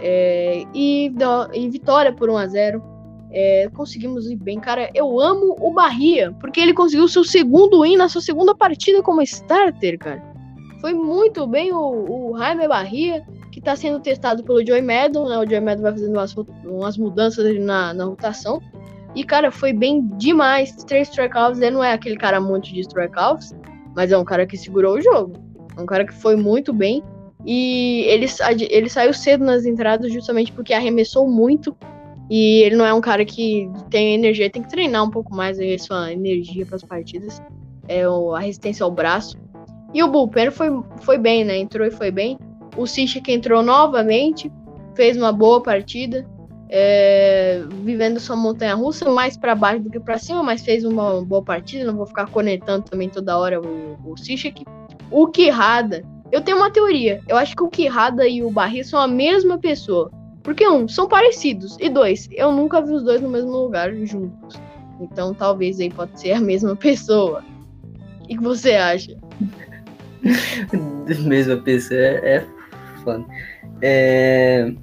É... 0.00 0.64
E, 0.74 1.12
e 1.52 1.70
vitória 1.70 2.12
por 2.12 2.30
1 2.30 2.36
a 2.36 2.46
0 2.46 2.94
é, 3.34 3.68
conseguimos 3.74 4.30
ir 4.30 4.36
bem. 4.36 4.60
Cara, 4.60 4.88
eu 4.94 5.20
amo 5.20 5.56
o 5.60 5.72
Bahia, 5.72 6.32
porque 6.40 6.60
ele 6.60 6.72
conseguiu 6.72 7.08
seu 7.08 7.24
segundo 7.24 7.82
win 7.82 7.96
na 7.96 8.08
sua 8.08 8.20
segunda 8.20 8.54
partida 8.54 9.02
como 9.02 9.20
starter, 9.22 9.98
cara. 9.98 10.22
Foi 10.80 10.94
muito 10.94 11.44
bem 11.46 11.72
o, 11.72 12.30
o 12.30 12.38
Jaime 12.38 12.68
Bahia, 12.68 13.26
que 13.50 13.58
está 13.58 13.74
sendo 13.74 13.98
testado 13.98 14.44
pelo 14.44 14.64
Joey 14.64 14.82
Maddon, 14.82 15.28
né? 15.28 15.38
O 15.38 15.44
Joey 15.44 15.60
Maddon 15.60 15.82
vai 15.82 15.92
fazendo 15.92 16.12
umas, 16.12 16.34
umas 16.64 16.96
mudanças 16.96 17.58
na, 17.58 17.92
na 17.92 18.04
rotação. 18.04 18.60
E, 19.16 19.24
cara, 19.24 19.50
foi 19.50 19.72
bem 19.72 20.06
demais. 20.16 20.72
Três 20.84 21.08
strikeouts, 21.08 21.60
ele 21.60 21.72
não 21.72 21.82
é 21.82 21.92
aquele 21.92 22.16
cara 22.16 22.40
muito 22.40 22.72
de 22.72 22.80
strikeouts, 22.80 23.52
mas 23.94 24.12
é 24.12 24.18
um 24.18 24.24
cara 24.24 24.46
que 24.46 24.56
segurou 24.56 24.96
o 24.96 25.00
jogo. 25.00 25.32
É 25.76 25.80
um 25.80 25.86
cara 25.86 26.04
que 26.04 26.14
foi 26.14 26.36
muito 26.36 26.72
bem. 26.72 27.02
E 27.46 28.04
ele, 28.06 28.26
ele 28.70 28.88
saiu 28.88 29.12
cedo 29.12 29.44
nas 29.44 29.66
entradas 29.66 30.12
justamente 30.12 30.50
porque 30.52 30.72
arremessou 30.72 31.28
muito 31.28 31.76
e 32.30 32.62
ele 32.62 32.76
não 32.76 32.86
é 32.86 32.94
um 32.94 33.00
cara 33.00 33.24
que 33.24 33.70
tem 33.90 34.14
energia, 34.14 34.48
tem 34.48 34.62
que 34.62 34.70
treinar 34.70 35.04
um 35.04 35.10
pouco 35.10 35.34
mais 35.34 35.58
a 35.58 35.78
sua 35.78 36.12
energia 36.12 36.64
para 36.64 36.76
as 36.76 36.82
partidas. 36.82 37.42
É 37.86 38.02
a 38.04 38.38
resistência 38.38 38.82
ao 38.82 38.90
braço. 38.90 39.36
E 39.92 40.02
o 40.02 40.10
Bullpen 40.10 40.50
foi, 40.50 40.68
foi 41.02 41.18
bem, 41.18 41.44
né? 41.44 41.58
Entrou 41.58 41.86
e 41.86 41.90
foi 41.90 42.10
bem. 42.10 42.38
O 42.76 42.84
que 42.86 43.32
entrou 43.32 43.62
novamente, 43.62 44.50
fez 44.94 45.16
uma 45.16 45.32
boa 45.32 45.62
partida. 45.62 46.26
É, 46.68 47.62
vivendo 47.82 48.18
sua 48.18 48.36
montanha 48.36 48.74
russa, 48.74 49.08
mais 49.10 49.36
para 49.36 49.54
baixo 49.54 49.82
do 49.82 49.90
que 49.90 50.00
para 50.00 50.18
cima, 50.18 50.42
mas 50.42 50.64
fez 50.64 50.84
uma 50.84 51.22
boa 51.22 51.42
partida. 51.42 51.84
Não 51.84 51.96
vou 51.96 52.06
ficar 52.06 52.26
conectando 52.26 52.84
também 52.84 53.08
toda 53.08 53.38
hora 53.38 53.60
o, 53.60 53.98
o 54.04 54.16
Cishek. 54.16 54.64
O 55.10 55.28
Kirrada, 55.28 56.02
eu 56.32 56.40
tenho 56.40 56.56
uma 56.56 56.70
teoria. 56.70 57.20
Eu 57.28 57.36
acho 57.36 57.54
que 57.54 57.62
o 57.62 57.68
Kirrada 57.68 58.26
e 58.26 58.42
o 58.42 58.50
Barri 58.50 58.82
são 58.82 59.00
a 59.00 59.06
mesma 59.06 59.58
pessoa. 59.58 60.10
Porque, 60.42 60.68
um, 60.68 60.86
são 60.86 61.08
parecidos. 61.08 61.76
E 61.80 61.88
dois, 61.88 62.28
eu 62.32 62.52
nunca 62.52 62.80
vi 62.80 62.92
os 62.92 63.02
dois 63.02 63.20
no 63.20 63.28
mesmo 63.28 63.50
lugar 63.50 63.94
juntos. 64.04 64.60
Então 65.00 65.34
talvez 65.34 65.80
aí 65.80 65.90
pode 65.90 66.18
ser 66.20 66.32
a 66.32 66.40
mesma 66.40 66.76
pessoa. 66.76 67.42
O 68.22 68.26
que 68.26 68.38
você 68.38 68.72
acha? 68.72 69.16
mesma 71.20 71.56
pessoa 71.58 72.00
é, 72.00 72.36
é. 72.36 72.46
É. 73.82 74.74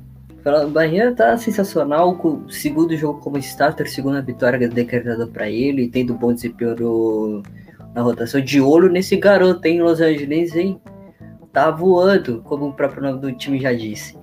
O 0.44 0.70
Bahia 0.70 1.14
tá 1.14 1.38
sensacional, 1.38 2.20
o 2.24 2.50
segundo 2.50 2.96
jogo 2.98 3.20
como 3.20 3.38
starter, 3.38 3.90
segunda 3.90 4.22
vitória 4.22 4.68
decretada 4.68 5.28
para 5.28 5.48
ele, 5.48 5.88
tendo 5.88 6.16
bom 6.16 6.34
desempenho 6.34 7.44
na 7.94 8.02
rotação. 8.02 8.42
De 8.42 8.60
olho 8.60 8.90
nesse 8.90 9.16
garoto, 9.18 9.68
em 9.68 9.82
Los 9.82 10.02
Angeles, 10.02 10.56
hein? 10.56 10.82
Tá 11.54 11.70
voando, 11.70 12.42
como 12.44 12.70
o 12.70 12.74
próprio 12.74 13.04
nome 13.04 13.20
do 13.20 13.32
time 13.34 13.60
já 13.60 13.72
disse. 13.72 14.18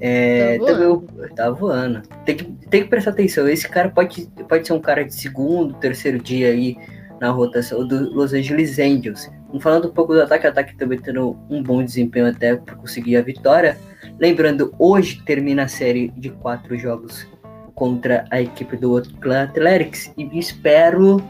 É, 0.00 0.58
tá 0.58 0.64
voando. 0.64 1.00
Também, 1.06 1.34
tá 1.34 1.50
voando. 1.50 2.02
Tem 2.24 2.36
que, 2.36 2.44
tem 2.70 2.82
que 2.82 2.88
prestar 2.88 3.10
atenção. 3.10 3.46
Esse 3.46 3.68
cara 3.68 3.90
pode, 3.90 4.28
pode 4.48 4.66
ser 4.66 4.72
um 4.72 4.80
cara 4.80 5.04
de 5.04 5.14
segundo, 5.14 5.74
terceiro 5.74 6.18
dia 6.18 6.48
aí 6.48 6.76
na 7.20 7.30
rotação 7.30 7.86
do 7.86 8.12
Los 8.12 8.32
Angeles 8.32 8.78
Angels. 8.78 9.30
Falando 9.60 9.88
um 9.88 9.92
pouco 9.92 10.14
do 10.14 10.22
ataque, 10.22 10.46
ataque 10.46 10.74
também 10.76 10.98
tendo 10.98 11.36
um 11.50 11.62
bom 11.62 11.84
desempenho 11.84 12.26
até 12.26 12.56
para 12.56 12.74
conseguir 12.74 13.16
a 13.16 13.22
vitória. 13.22 13.76
Lembrando, 14.22 14.72
hoje 14.78 15.20
termina 15.24 15.64
a 15.64 15.68
série 15.68 16.06
de 16.16 16.30
quatro 16.30 16.78
jogos 16.78 17.26
contra 17.74 18.24
a 18.30 18.40
equipe 18.40 18.76
do 18.76 18.92
Oakland 18.92 19.50
Athletics 19.50 20.12
e 20.16 20.38
espero 20.38 21.20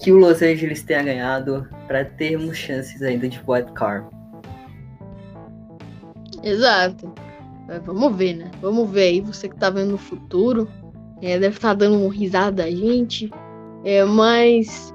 que 0.00 0.10
o 0.10 0.18
Los 0.18 0.42
Angeles 0.42 0.82
tenha 0.82 1.04
ganhado 1.04 1.64
para 1.86 2.04
termos 2.04 2.56
chances 2.56 3.00
ainda 3.02 3.28
de 3.28 3.40
wild 3.46 3.70
card. 3.74 4.04
Exato. 6.42 7.14
É, 7.68 7.78
vamos 7.78 8.16
ver, 8.16 8.34
né? 8.34 8.50
Vamos 8.60 8.90
ver 8.90 9.02
aí, 9.02 9.20
você 9.20 9.48
que 9.48 9.54
tá 9.54 9.70
vendo 9.70 9.92
no 9.92 9.98
futuro. 9.98 10.68
É, 11.22 11.38
deve 11.38 11.54
estar 11.54 11.68
tá 11.68 11.74
dando 11.74 12.00
uma 12.00 12.12
risada 12.12 12.64
da 12.64 12.68
gente. 12.68 13.30
É, 13.84 14.04
mas 14.04 14.92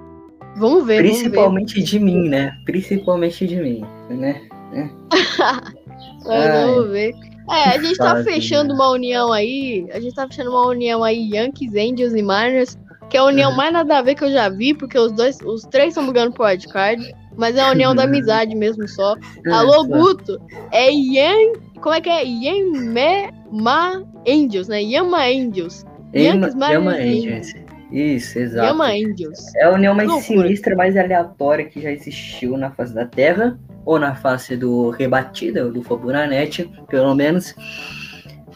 vamos 0.57 0.85
ver. 0.85 1.03
Principalmente 1.03 1.75
vamos 1.75 1.89
ver. 1.89 1.99
de 1.99 2.03
mim, 2.03 2.27
né? 2.27 2.51
Principalmente 2.65 3.47
de 3.47 3.55
mim, 3.55 3.85
né? 4.09 4.41
É. 4.73 5.76
mas 6.25 6.65
vamos 6.65 6.89
ver. 6.91 7.13
É, 7.49 7.69
a 7.69 7.81
gente 7.81 7.97
tá 7.97 8.23
fechando 8.23 8.69
né? 8.69 8.75
uma 8.75 8.89
união 8.89 9.31
aí. 9.31 9.87
A 9.93 9.99
gente 9.99 10.13
tá 10.13 10.27
fechando 10.27 10.49
uma 10.51 10.67
união 10.67 11.03
aí, 11.03 11.29
Yankees, 11.33 11.73
Angels 11.75 12.13
e 12.13 12.21
Mariners. 12.21 12.77
Que 13.09 13.15
é 13.15 13.21
a 13.21 13.23
união 13.23 13.51
uhum. 13.51 13.55
mais 13.55 13.71
nada 13.71 13.99
a 13.99 14.01
ver 14.01 14.15
que 14.15 14.25
eu 14.25 14.31
já 14.31 14.49
vi, 14.49 14.73
porque 14.73 14.99
os 14.99 15.13
dois, 15.13 15.39
os 15.39 15.61
três 15.61 15.89
estão 15.89 16.05
brigando 16.05 16.33
pro 16.33 16.45
wildcard. 16.45 17.01
Mas 17.37 17.55
é 17.55 17.61
a 17.61 17.71
união 17.71 17.95
da 17.95 18.03
amizade 18.03 18.53
mesmo 18.53 18.85
só. 18.87 19.15
É, 19.45 19.51
Alô. 19.51 19.85
Guto. 19.85 20.41
É 20.71 20.89
Yan. 20.91 21.53
Como 21.81 21.95
é 21.95 22.01
que 22.01 22.09
é? 22.09 22.23
Yama 22.25 24.03
Angels, 24.27 24.67
né? 24.67 24.81
Yama 24.81 25.19
Angels. 25.19 25.85
Yama, 26.13 26.47
Yankees 26.47 26.53
Yama 26.53 26.91
Mariners. 26.91 27.47
Angels. 27.49 27.66
Isso, 27.91 28.37
exato. 28.39 28.67
Yama 28.67 28.87
Angels. 28.87 29.55
É 29.55 29.63
a 29.65 29.71
união 29.71 29.93
mais 29.95 30.09
Loucura. 30.09 30.41
sinistra, 30.41 30.75
mais 30.75 30.97
aleatória 30.97 31.65
que 31.65 31.79
já 31.81 31.91
existiu 31.91 32.57
na 32.57 32.69
face 32.71 32.93
da 32.93 33.05
Terra, 33.05 33.57
ou 33.85 33.97
na 33.97 34.13
face 34.15 34.57
do 34.57 34.89
Rebatida, 34.89 35.69
do 35.71 35.81
Fabunanete, 35.81 36.69
pelo 36.89 37.15
menos. 37.15 37.55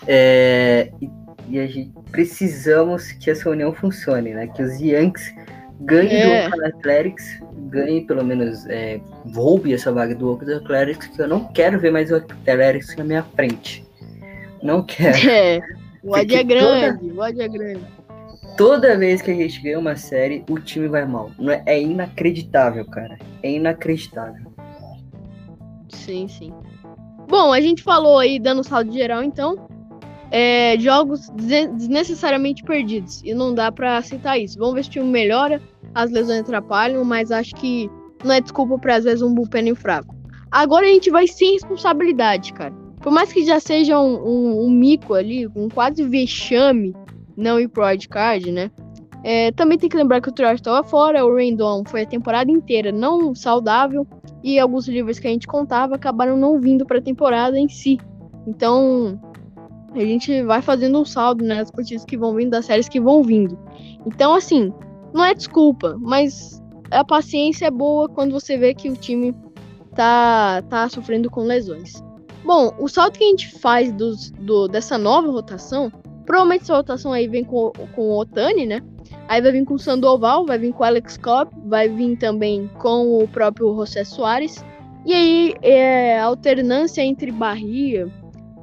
É, 0.07 0.89
e, 1.01 1.09
e 1.49 1.59
a 1.59 1.67
gente 1.67 1.91
precisamos 2.11 3.11
que 3.13 3.29
essa 3.29 3.49
união 3.49 3.73
funcione, 3.73 4.33
né? 4.33 4.47
Que 4.47 4.61
os 4.63 4.79
Yankees 4.79 5.33
ganhem 5.81 6.21
É. 6.21 6.43
do 6.49 6.51
Oakland 6.55 6.75
Athletics, 6.77 7.39
ganhem 7.69 8.05
pelo 8.05 8.23
menos, 8.23 8.65
é, 8.67 8.99
roube 9.33 9.73
essa 9.73 9.91
vaga 9.91 10.13
do 10.15 10.29
Oakland 10.31 10.63
Athletics, 10.63 11.07
que 11.07 11.21
eu 11.21 11.27
não 11.27 11.45
quero 11.53 11.79
ver 11.79 11.91
mais 11.91 12.11
o 12.11 12.15
Athletics 12.17 12.95
na 12.97 13.03
minha 13.03 13.23
frente. 13.23 13.85
Não 14.61 14.83
quero. 14.83 15.17
É. 15.29 15.59
O 16.03 16.13
ódio 16.15 16.35
é 16.35 16.43
Porque 16.43 16.55
toda- 16.59 16.79
grande. 16.79 17.11
O 17.11 17.19
ódio 17.19 17.41
é 17.43 17.47
grande. 17.47 17.81
Toda 18.57 18.97
vez 18.97 19.21
que 19.21 19.31
a 19.31 19.35
gente 19.35 19.61
ganha 19.61 19.79
uma 19.79 19.95
série, 19.95 20.43
o 20.49 20.59
time 20.59 20.87
vai 20.87 21.05
mal. 21.05 21.31
É 21.65 21.75
é 21.77 21.81
inacreditável, 21.81 22.85
cara. 22.85 23.17
É 23.41 23.51
inacreditável. 23.51 24.51
Sim, 25.89 26.27
sim. 26.27 26.53
Bom, 27.27 27.51
a 27.53 27.61
gente 27.61 27.81
falou 27.81 28.19
aí, 28.19 28.39
dando 28.39 28.63
saldo 28.63 28.91
geral, 28.91 29.23
então. 29.23 29.55
é, 30.33 30.79
jogos 30.79 31.29
desne- 31.31 31.67
desnecessariamente 31.75 32.63
perdidos. 32.63 33.21
E 33.23 33.33
não 33.33 33.53
dá 33.53 33.69
pra 33.69 33.97
aceitar 33.97 34.37
isso. 34.37 34.57
Vamos 34.57 34.75
ver 34.75 34.83
se 34.83 34.89
o 34.89 34.93
time 34.93 35.05
melhora. 35.05 35.61
As 35.93 36.09
lesões 36.09 36.39
atrapalham, 36.41 37.03
mas 37.03 37.31
acho 37.31 37.53
que 37.55 37.89
não 38.23 38.33
é 38.35 38.39
desculpa 38.39 38.77
pra 38.79 38.95
às 38.95 39.03
vezes 39.03 39.21
um 39.21 39.33
bullpen 39.33 39.75
fraco. 39.75 40.15
Agora 40.49 40.85
a 40.85 40.89
gente 40.89 41.09
vai 41.11 41.27
sem 41.27 41.51
responsabilidade, 41.53 42.53
cara. 42.53 42.73
Por 43.01 43.11
mais 43.11 43.33
que 43.33 43.43
já 43.43 43.59
seja 43.59 43.99
um, 43.99 44.15
um- 44.25 44.65
um 44.67 44.69
mico 44.69 45.13
ali, 45.15 45.47
um 45.53 45.67
quase 45.67 46.01
vexame 46.07 46.95
não 47.41 47.59
ir 47.59 47.67
pro 47.67 47.85
wildcard, 47.85 48.51
né? 48.51 48.71
É, 49.23 49.51
também 49.51 49.77
tem 49.77 49.89
que 49.89 49.97
lembrar 49.97 50.19
que 50.19 50.29
o 50.29 50.31
Trout 50.31 50.55
estava 50.55 50.83
fora, 50.83 51.25
o 51.25 51.35
Rendon 51.35 51.83
foi 51.85 52.01
a 52.01 52.07
temporada 52.07 52.49
inteira 52.49 52.91
não 52.91 53.35
saudável 53.35 54.07
e 54.43 54.57
alguns 54.57 54.87
livros 54.87 55.19
que 55.19 55.27
a 55.27 55.29
gente 55.29 55.45
contava 55.45 55.95
acabaram 55.95 56.35
não 56.35 56.59
vindo 56.59 56.85
para 56.85 56.97
a 56.97 57.01
temporada 57.01 57.57
em 57.57 57.69
si. 57.69 57.99
Então, 58.47 59.19
a 59.93 59.99
gente 59.99 60.41
vai 60.43 60.61
fazendo 60.61 60.99
um 60.99 61.05
saldo 61.05 61.43
né, 61.43 61.55
das 61.55 61.69
partidas 61.69 62.03
que 62.03 62.17
vão 62.17 62.33
vindo, 62.33 62.51
das 62.51 62.65
séries 62.65 62.89
que 62.89 62.99
vão 62.99 63.21
vindo. 63.21 63.59
Então, 64.05 64.33
assim, 64.33 64.73
não 65.13 65.23
é 65.23 65.35
desculpa, 65.35 65.95
mas 65.99 66.61
a 66.89 67.03
paciência 67.03 67.67
é 67.67 67.71
boa 67.71 68.09
quando 68.09 68.31
você 68.31 68.57
vê 68.57 68.73
que 68.73 68.89
o 68.89 68.95
time 68.95 69.35
tá, 69.93 70.63
tá 70.63 70.89
sofrendo 70.89 71.29
com 71.29 71.41
lesões. 71.41 72.03
Bom, 72.43 72.73
o 72.79 72.87
salto 72.87 73.19
que 73.19 73.23
a 73.23 73.27
gente 73.27 73.59
faz 73.59 73.91
dos, 73.93 74.31
do, 74.31 74.67
dessa 74.67 74.97
nova 74.97 75.29
rotação, 75.29 75.91
provavelmente 76.31 76.61
essa 76.61 76.77
rotação 76.77 77.11
aí 77.11 77.27
vem 77.27 77.43
com, 77.43 77.73
com 77.93 78.03
o 78.03 78.19
Otani, 78.19 78.65
né? 78.65 78.81
Aí 79.27 79.41
vai 79.41 79.51
vir 79.51 79.65
com 79.65 79.73
o 79.73 79.79
Sandoval, 79.79 80.45
vai 80.45 80.57
vir 80.57 80.71
com 80.71 80.81
o 80.81 80.85
Alex 80.85 81.17
Cobb, 81.17 81.51
vai 81.65 81.89
vir 81.89 82.15
também 82.15 82.69
com 82.79 83.21
o 83.21 83.27
próprio 83.27 83.75
José 83.75 84.05
Soares. 84.05 84.63
E 85.05 85.13
aí, 85.13 85.53
é, 85.61 86.21
alternância 86.21 87.01
entre 87.01 87.33
Bahia 87.33 88.07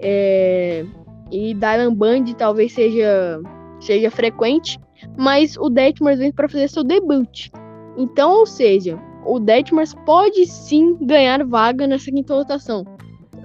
é, 0.00 0.82
e 1.30 1.52
Dylan 1.52 1.92
Band 1.92 2.24
talvez 2.38 2.72
seja, 2.72 3.38
seja 3.80 4.10
frequente, 4.10 4.80
mas 5.18 5.54
o 5.58 5.68
Detmers 5.68 6.20
vem 6.20 6.32
para 6.32 6.48
fazer 6.48 6.68
seu 6.68 6.82
debut. 6.82 7.50
Então, 7.98 8.32
ou 8.32 8.46
seja, 8.46 8.98
o 9.26 9.38
Detmers 9.38 9.92
pode 10.06 10.46
sim 10.46 10.96
ganhar 11.02 11.44
vaga 11.44 11.86
nessa 11.86 12.10
quinta 12.10 12.32
rotação. 12.32 12.86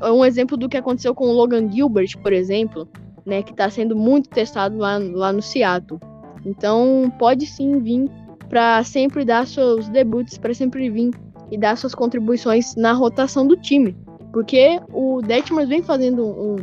É 0.02 0.10
um 0.10 0.24
exemplo 0.24 0.56
do 0.56 0.70
que 0.70 0.78
aconteceu 0.78 1.14
com 1.14 1.26
o 1.26 1.34
Logan 1.34 1.70
Gilbert, 1.70 2.18
por 2.22 2.32
exemplo, 2.32 2.88
né, 3.26 3.42
que 3.42 3.52
está 3.52 3.70
sendo 3.70 3.96
muito 3.96 4.30
testado 4.30 4.78
lá, 4.78 4.98
lá 4.98 5.32
no 5.32 5.42
Seattle. 5.42 6.00
Então, 6.46 7.12
pode 7.18 7.46
sim 7.46 7.80
vir 7.80 8.10
para 8.50 8.84
sempre 8.84 9.24
dar 9.24 9.48
seus 9.48 9.88
debuts, 9.90 10.38
para 10.38 10.54
sempre 10.54 10.90
vir 10.90 11.12
e 11.50 11.58
dar 11.58 11.78
suas 11.78 11.96
contribuições 11.96 12.76
na 12.76 12.94
rotação 12.94 13.48
do 13.48 13.56
time. 13.56 13.96
Porque 14.32 14.80
o 14.92 15.22
Detmers 15.22 15.70
vem 15.70 15.82
fazendo 15.82 16.26
um, 16.26 16.56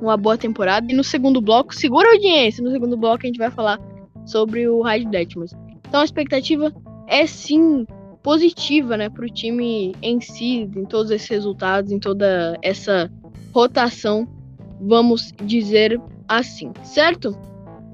uma 0.00 0.16
boa 0.16 0.38
temporada. 0.38 0.90
E 0.90 0.94
no 0.94 1.04
segundo 1.04 1.40
bloco, 1.40 1.74
segura 1.74 2.08
a 2.08 2.12
audiência. 2.12 2.62
No 2.62 2.70
segundo 2.70 2.96
bloco, 2.96 3.24
a 3.24 3.26
gente 3.26 3.38
vai 3.38 3.50
falar 3.50 3.80
sobre 4.24 4.68
o 4.68 4.80
Raid 4.82 5.06
Detmers. 5.10 5.52
Então, 5.86 6.00
a 6.00 6.04
expectativa 6.04 6.72
é 7.06 7.26
sim 7.26 7.86
positiva 8.22 8.96
né, 8.96 9.08
para 9.08 9.24
o 9.24 9.30
time 9.30 9.94
em 10.02 10.20
si, 10.20 10.68
em 10.76 10.84
todos 10.84 11.10
esses 11.10 11.28
resultados, 11.28 11.90
em 11.90 11.98
toda 11.98 12.58
essa 12.62 13.10
rotação, 13.52 14.28
vamos 14.80 15.32
dizer 15.44 16.00
assim, 16.26 16.72
certo? 16.82 17.36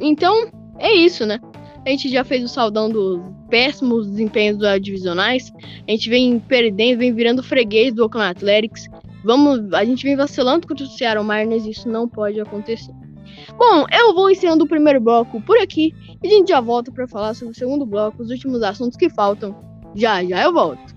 Então, 0.01 0.51
é 0.78 0.93
isso, 0.93 1.24
né? 1.24 1.41
A 1.87 1.91
gente 1.91 2.09
já 2.09 2.24
fez 2.24 2.43
o 2.43 2.49
saudão 2.49 2.89
dos 2.89 3.20
péssimos 3.51 4.09
desempenhos 4.09 4.57
dos 4.57 4.80
divisionais. 4.80 5.53
A 5.87 5.91
gente 5.91 6.09
vem 6.09 6.39
perdendo, 6.39 6.99
vem 6.99 7.12
virando 7.12 7.43
freguês 7.43 7.93
do 7.95 8.03
Oakland 8.03 8.30
Athletics. 8.30 8.89
Vamos, 9.22 9.72
a 9.72 9.85
gente 9.85 10.03
vem 10.05 10.16
vacilando 10.16 10.66
contra 10.66 10.85
o 10.85 10.89
Seattle 10.89 11.24
Mariners, 11.24 11.66
isso 11.66 11.89
não 11.89 12.09
pode 12.09 12.41
acontecer. 12.41 12.93
Bom, 13.57 13.87
eu 13.93 14.14
vou 14.14 14.30
encerrando 14.30 14.64
o 14.64 14.68
primeiro 14.68 15.01
bloco 15.01 15.41
por 15.43 15.59
aqui 15.59 15.93
e 16.22 16.26
a 16.26 16.30
gente 16.30 16.49
já 16.49 16.61
volta 16.61 16.91
para 16.91 17.07
falar 17.07 17.35
sobre 17.35 17.53
o 17.53 17.57
segundo 17.57 17.87
bloco, 17.87 18.22
os 18.22 18.30
últimos 18.30 18.62
assuntos 18.62 18.97
que 18.97 19.09
faltam. 19.11 19.55
Já, 19.95 20.24
já 20.24 20.43
eu 20.43 20.53
volto. 20.53 20.93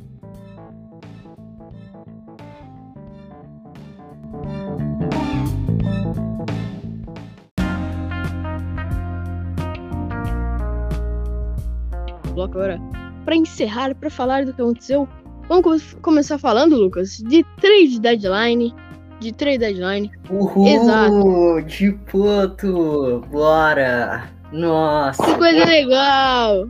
Bloco 12.37 12.57
agora 12.57 12.79
para 13.25 13.35
encerrar, 13.35 13.93
para 13.95 14.09
falar 14.09 14.45
do 14.45 14.53
que 14.53 14.61
aconteceu. 14.61 15.07
Vamos 15.49 15.63
come- 15.63 16.01
começar 16.01 16.37
falando, 16.37 16.75
Lucas, 16.77 17.17
de 17.17 17.43
trade 17.59 17.99
deadline, 17.99 18.73
de 19.19 19.31
trade 19.33 19.57
deadline. 19.57 20.11
Uhul! 20.29 20.67
Exato. 20.67 21.61
De 21.67 21.91
puto! 22.09 23.21
Bora! 23.31 24.29
Nossa! 24.53 25.23
Que 25.25 25.35
coisa 25.35 25.65
legal! 25.65 26.69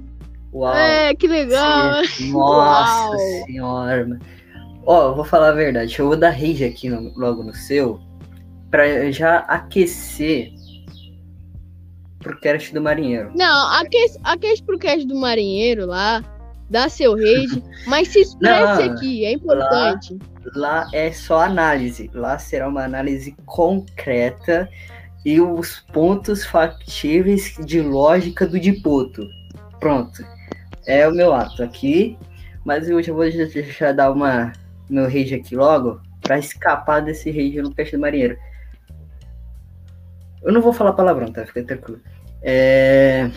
Uau! 0.53 0.73
É, 0.75 1.13
que 1.13 1.27
legal! 1.27 2.01
Nossa 2.31 3.09
Uau. 3.11 3.17
senhora! 3.45 4.19
Ó, 4.85 5.13
vou 5.13 5.25
falar 5.25 5.49
a 5.49 5.53
verdade. 5.53 5.95
Eu 5.99 6.07
vou 6.07 6.15
dar 6.17 6.29
rage 6.31 6.63
aqui 6.63 6.89
no- 6.89 7.11
logo 7.15 7.43
no 7.43 7.53
seu. 7.53 7.99
Pra 8.71 9.11
já 9.11 9.39
aquecer 9.39 10.53
pro 12.27 12.39
cast 12.39 12.73
do 12.73 12.81
marinheiro. 12.81 13.31
Não, 13.35 13.71
aquece, 13.73 14.19
aquece 14.23 14.61
pro 14.61 14.77
cast 14.77 15.07
do 15.07 15.15
marinheiro 15.15 15.85
lá, 15.85 16.23
dá 16.69 16.89
seu 16.89 17.15
rage, 17.15 17.63
mas 17.87 18.09
se 18.09 18.19
expresse 18.19 18.85
Não, 18.85 18.93
aqui, 18.93 19.25
é 19.25 19.31
importante. 19.31 20.17
Lá 20.55 20.89
é 20.93 21.11
só 21.11 21.41
análise. 21.41 22.11
Lá 22.13 22.37
será 22.37 22.67
uma 22.67 22.83
análise 22.83 23.35
concreta 23.45 24.69
e 25.25 25.39
os 25.39 25.79
pontos 25.93 26.45
factíveis 26.45 27.55
de 27.65 27.81
lógica 27.81 28.45
do 28.45 28.59
Dipoto. 28.59 29.27
Pronto. 29.79 30.23
É 30.85 31.07
o 31.07 31.11
meu 31.11 31.33
ato 31.33 31.63
aqui. 31.63 32.17
Mas 32.65 32.89
eu 32.89 33.01
já 33.01 33.13
vou 33.13 33.29
já 33.31 33.93
dar 33.93 34.11
uma 34.11 34.51
meu 34.89 35.05
rage 35.05 35.35
aqui 35.35 35.55
logo 35.55 36.01
pra 36.21 36.37
escapar 36.37 37.01
desse 37.01 37.29
rage 37.31 37.61
no 37.61 37.73
peixe 37.73 37.95
do 37.95 38.01
marinheiro. 38.01 38.37
Eu 40.43 40.51
não 40.51 40.61
vou 40.61 40.73
falar 40.73 40.93
palavrão, 40.93 41.31
tá? 41.31 41.45
Fica 41.45 41.63
tranquilo. 41.63 42.01
É. 42.41 43.29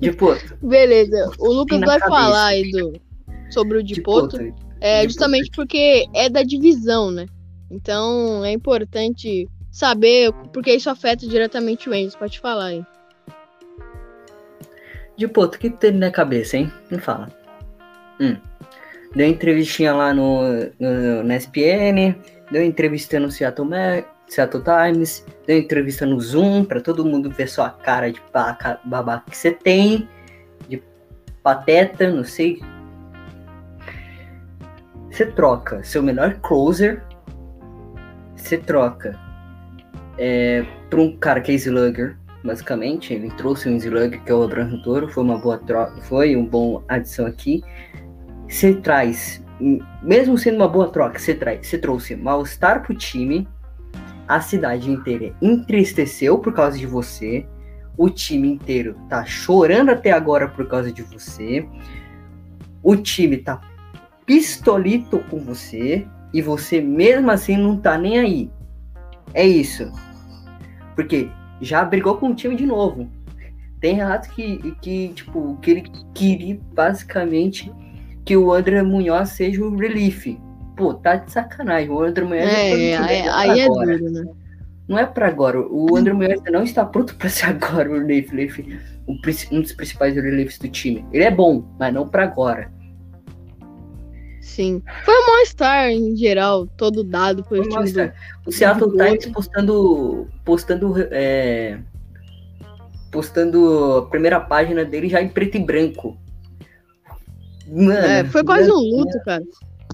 Dipoto. 0.00 0.56
Beleza, 0.62 1.30
o 1.38 1.52
Lucas 1.52 1.80
vai 1.80 1.98
cabeça. 1.98 2.08
falar 2.08 2.46
aí 2.46 2.70
do, 2.70 3.00
sobre 3.50 3.78
o 3.78 3.82
Dipoto. 3.82 4.38
Dipoto. 4.38 4.70
É 4.80 5.04
justamente 5.04 5.50
porque 5.54 6.06
é 6.14 6.28
da 6.30 6.42
divisão, 6.42 7.10
né? 7.10 7.26
Então 7.70 8.44
é 8.44 8.52
importante 8.52 9.46
saber, 9.70 10.32
porque 10.52 10.72
isso 10.72 10.88
afeta 10.88 11.26
diretamente 11.26 11.88
o 11.88 11.92
Angels. 11.92 12.16
Pode 12.16 12.40
falar 12.40 12.66
aí. 12.66 12.84
Dipoto, 15.16 15.56
o 15.56 15.60
que 15.60 15.68
tem 15.68 15.92
na 15.92 16.10
cabeça, 16.10 16.56
hein? 16.56 16.72
Me 16.90 16.98
fala. 16.98 17.28
Hum. 18.18 18.36
Deu 19.14 19.26
entrevistinha 19.26 19.92
lá 19.92 20.14
no, 20.14 20.42
no, 20.78 21.22
na 21.24 21.36
SPN, 21.36 22.14
deu 22.50 22.62
entrevista 22.62 23.20
no 23.20 23.30
Seattle, 23.30 23.68
Seattle 24.30 24.62
Times, 24.62 25.26
deu 25.44 25.58
entrevista 25.58 26.06
no 26.06 26.20
Zoom, 26.20 26.64
pra 26.64 26.80
todo 26.80 27.04
mundo 27.04 27.28
ver 27.30 27.48
sua 27.48 27.68
cara 27.68 28.12
de 28.12 28.22
baca- 28.32 28.78
babaca 28.84 29.28
que 29.28 29.36
você 29.36 29.50
tem, 29.50 30.08
de 30.68 30.80
pateta, 31.42 32.10
não 32.12 32.22
sei. 32.22 32.62
Você 35.10 35.26
troca 35.26 35.82
seu 35.82 36.00
melhor 36.00 36.34
closer, 36.40 37.02
você 38.36 38.56
troca 38.56 39.18
é, 40.16 40.64
pra 40.88 41.00
um 41.00 41.16
cara 41.16 41.40
que 41.40 41.50
é 41.50 41.54
slugger, 41.56 42.16
basicamente. 42.44 43.12
Ele 43.12 43.30
trouxe 43.32 43.68
um 43.68 43.76
slugger 43.76 44.22
que 44.22 44.30
é 44.30 44.34
o 44.34 44.44
Abraham 44.44 44.80
Toro, 44.82 45.08
foi 45.08 45.24
uma 45.24 45.38
boa 45.38 45.58
troca, 45.58 46.00
foi 46.02 46.36
um 46.36 46.46
bom 46.46 46.84
adição 46.88 47.26
aqui. 47.26 47.64
você 48.48 48.74
traz, 48.74 49.42
mesmo 50.00 50.38
sendo 50.38 50.56
uma 50.56 50.68
boa 50.68 50.88
troca, 50.88 51.18
você, 51.18 51.34
traz, 51.34 51.66
você 51.66 51.76
trouxe 51.76 52.14
mal-estar 52.14 52.84
pro 52.84 52.94
time, 52.94 53.48
a 54.30 54.40
cidade 54.40 54.88
inteira 54.88 55.34
entristeceu 55.42 56.38
por 56.38 56.54
causa 56.54 56.78
de 56.78 56.86
você, 56.86 57.44
o 57.98 58.08
time 58.08 58.46
inteiro 58.46 58.94
tá 59.08 59.24
chorando 59.24 59.90
até 59.90 60.12
agora 60.12 60.46
por 60.46 60.68
causa 60.68 60.92
de 60.92 61.02
você, 61.02 61.68
o 62.80 62.94
time 62.94 63.38
tá 63.38 63.60
pistolito 64.24 65.18
com 65.28 65.40
você 65.40 66.06
e 66.32 66.40
você 66.40 66.80
mesmo 66.80 67.28
assim 67.28 67.56
não 67.56 67.76
tá 67.76 67.98
nem 67.98 68.20
aí. 68.20 68.50
É 69.34 69.44
isso. 69.44 69.90
Porque 70.94 71.28
já 71.60 71.84
brigou 71.84 72.16
com 72.16 72.28
o 72.28 72.34
time 72.34 72.54
de 72.54 72.66
novo. 72.66 73.10
Tem 73.80 73.96
relatos 73.96 74.28
que, 74.28 74.76
que, 74.80 75.08
tipo, 75.08 75.56
que 75.60 75.72
ele 75.72 75.82
queria 76.14 76.60
basicamente 76.72 77.72
que 78.24 78.36
o 78.36 78.52
André 78.52 78.80
Munhoz 78.80 79.30
seja 79.30 79.64
o 79.64 79.76
relief. 79.76 80.38
Pô, 80.80 80.94
tá 80.94 81.16
de 81.16 81.30
sacanagem. 81.30 81.90
O 81.90 82.00
André 82.00 82.24
Munhoz 82.24 82.40
é, 82.42 82.92
é, 82.92 83.28
aí 83.28 83.60
é 83.60 83.66
duro, 83.66 84.10
né? 84.10 84.24
Não 84.88 84.98
é 84.98 85.04
para 85.04 85.28
agora. 85.28 85.60
O 85.60 85.94
André 85.94 86.14
Munhoz 86.14 86.40
não 86.50 86.62
está 86.62 86.86
pronto 86.86 87.14
para 87.20 87.28
ser 87.28 87.44
agora 87.50 87.90
o 87.90 87.98
relief, 87.98 88.30
relief 88.30 88.64
um 89.06 89.60
dos 89.60 89.72
principais 89.74 90.14
reliefs 90.14 90.58
do 90.58 90.68
time. 90.70 91.04
Ele 91.12 91.24
é 91.24 91.30
bom, 91.30 91.62
mas 91.78 91.92
não 91.92 92.08
para 92.08 92.22
agora. 92.22 92.72
Sim. 94.40 94.82
Foi 95.04 95.14
um 95.14 95.26
mal-estar 95.26 95.90
em 95.90 96.16
geral, 96.16 96.66
todo 96.66 97.04
dado 97.04 97.44
pelo 97.44 97.68
time 97.68 97.92
do, 97.92 98.12
O 98.46 98.50
Seattle 98.50 98.90
Times 98.90 99.26
postando. 99.26 100.28
postando. 100.46 100.94
É, 101.10 101.78
postando 103.12 103.98
a 103.98 104.06
primeira 104.06 104.40
página 104.40 104.82
dele 104.82 105.10
já 105.10 105.20
em 105.20 105.28
preto 105.28 105.58
e 105.58 105.60
branco. 105.60 106.16
Mano, 107.68 107.92
é, 107.92 108.24
foi 108.24 108.42
quase 108.42 108.72
um 108.72 108.76
luto, 108.76 109.20
cara. 109.26 109.44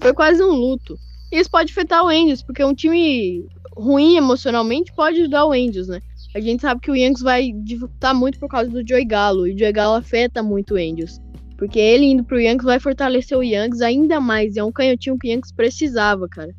Foi 0.01 0.13
quase 0.13 0.43
um 0.43 0.51
luto. 0.51 0.97
E 1.31 1.39
isso 1.39 1.49
pode 1.49 1.71
afetar 1.71 2.03
o 2.03 2.07
Angels, 2.07 2.41
porque 2.41 2.63
um 2.63 2.73
time 2.73 3.45
ruim 3.75 4.15
emocionalmente 4.15 4.93
pode 4.93 5.19
ajudar 5.19 5.45
o 5.45 5.51
Angels, 5.51 5.87
né? 5.87 6.01
A 6.35 6.39
gente 6.39 6.61
sabe 6.61 6.81
que 6.81 6.91
o 6.91 6.95
Yankees 6.95 7.21
vai 7.21 7.51
dificultar 7.51 8.15
muito 8.15 8.39
por 8.39 8.49
causa 8.49 8.69
do 8.69 8.87
Joey 8.87 9.05
Gallo, 9.05 9.47
e 9.47 9.53
o 9.53 9.57
Joey 9.57 9.71
Gallo 9.71 9.95
afeta 9.95 10.41
muito 10.41 10.75
o 10.75 10.77
Angels. 10.77 11.19
Porque 11.57 11.79
ele 11.79 12.05
indo 12.05 12.23
pro 12.23 12.39
Yankees 12.39 12.65
vai 12.65 12.79
fortalecer 12.79 13.37
o 13.37 13.43
Yankees 13.43 13.81
ainda 13.81 14.21
mais. 14.21 14.55
É 14.55 14.63
um 14.63 14.71
canhotinho 14.71 15.17
que 15.17 15.27
o 15.27 15.31
Yankees 15.31 15.51
precisava, 15.51 16.27
cara. 16.27 16.53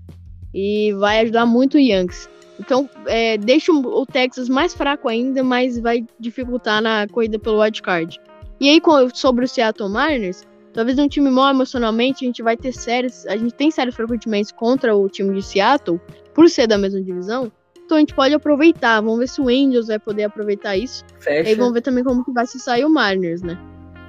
E 0.53 0.93
vai 0.95 1.21
ajudar 1.21 1.47
muito 1.47 1.77
o 1.77 1.81
Yankees. 1.81 2.29
Então, 2.59 2.91
é, 3.07 3.39
deixa 3.39 3.71
o 3.73 4.05
Texas 4.05 4.49
mais 4.49 4.75
fraco 4.75 5.09
ainda, 5.09 5.45
mas 5.45 5.79
vai 5.79 6.05
dificultar 6.19 6.83
na 6.83 7.07
corrida 7.07 7.39
pelo 7.39 7.63
wild 7.63 7.81
card. 7.81 8.21
E 8.61 8.69
aí, 8.69 8.83
sobre 9.15 9.45
o 9.45 9.49
Seattle 9.49 9.89
Mariners, 9.89 10.43
talvez 10.79 10.97
um 10.97 11.09
time 11.09 11.29
mal 11.29 11.51
emocionalmente, 11.51 12.25
a 12.25 12.29
gente 12.29 12.41
vai 12.41 12.57
ter 12.57 12.73
séries, 12.73 13.27
a 13.27 13.37
gente 13.37 13.53
tem 13.53 13.69
sérios 13.69 13.97
frequentemente 13.97 14.55
contra 14.55 14.95
o 14.95 15.09
time 15.09 15.35
de 15.35 15.43
Seattle, 15.43 16.01
por 16.33 16.49
ser 16.49 16.69
da 16.69 16.79
mesma 16.79 17.03
divisão. 17.03 17.51
Então 17.85 17.97
a 17.97 18.01
gente 18.01 18.15
pode 18.15 18.33
aproveitar. 18.33 19.01
Vamos 19.01 19.19
ver 19.19 19.29
se 19.29 19.41
o 19.41 19.49
Angels 19.49 19.89
vai 19.89 19.99
poder 19.99 20.23
aproveitar 20.23 20.77
isso. 20.77 21.05
Fecha. 21.19 21.49
E 21.49 21.49
aí 21.49 21.55
vamos 21.57 21.73
ver 21.73 21.81
também 21.81 22.05
como 22.05 22.25
que 22.25 22.31
vai 22.33 22.47
se 22.47 22.61
sair 22.61 22.85
o 22.85 22.91
Mariners, 22.91 23.43
né? 23.43 23.59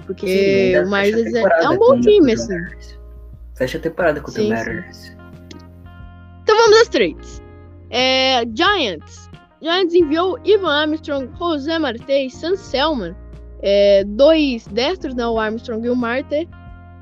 Porque 0.05 0.76
Sim, 0.76 0.86
o 0.86 0.89
Mariners 0.91 1.34
é, 1.34 1.41
é 1.41 1.70
um 1.70 1.78
bom 1.80 1.99
time, 1.99 2.34
assim. 2.34 2.53
Fecha 3.55 3.80
a 3.80 3.82
temporada 3.82 4.22
contra 4.22 4.39
sim, 4.39 4.53
o 4.53 4.55
Mariners. 4.55 5.17
Então 6.43 6.55
vamos 6.55 6.82
às 6.82 6.88
trades. 6.88 7.41
É, 7.89 8.43
Giants. 8.55 9.28
Giants 9.59 9.95
enviou 9.95 10.38
Ivan 10.45 10.82
Armstrong, 10.82 11.32
José 11.36 11.80
Marte 11.80 12.11
e 12.11 12.30
Sam 12.30 12.55
Selman. 12.55 13.15
É, 13.59 14.03
dois 14.05 14.67
destros, 14.67 15.15
né, 15.15 15.26
o 15.26 15.39
Armstrong 15.39 15.84
e 15.84 15.89
o 15.89 15.95
Marte. 15.95 16.47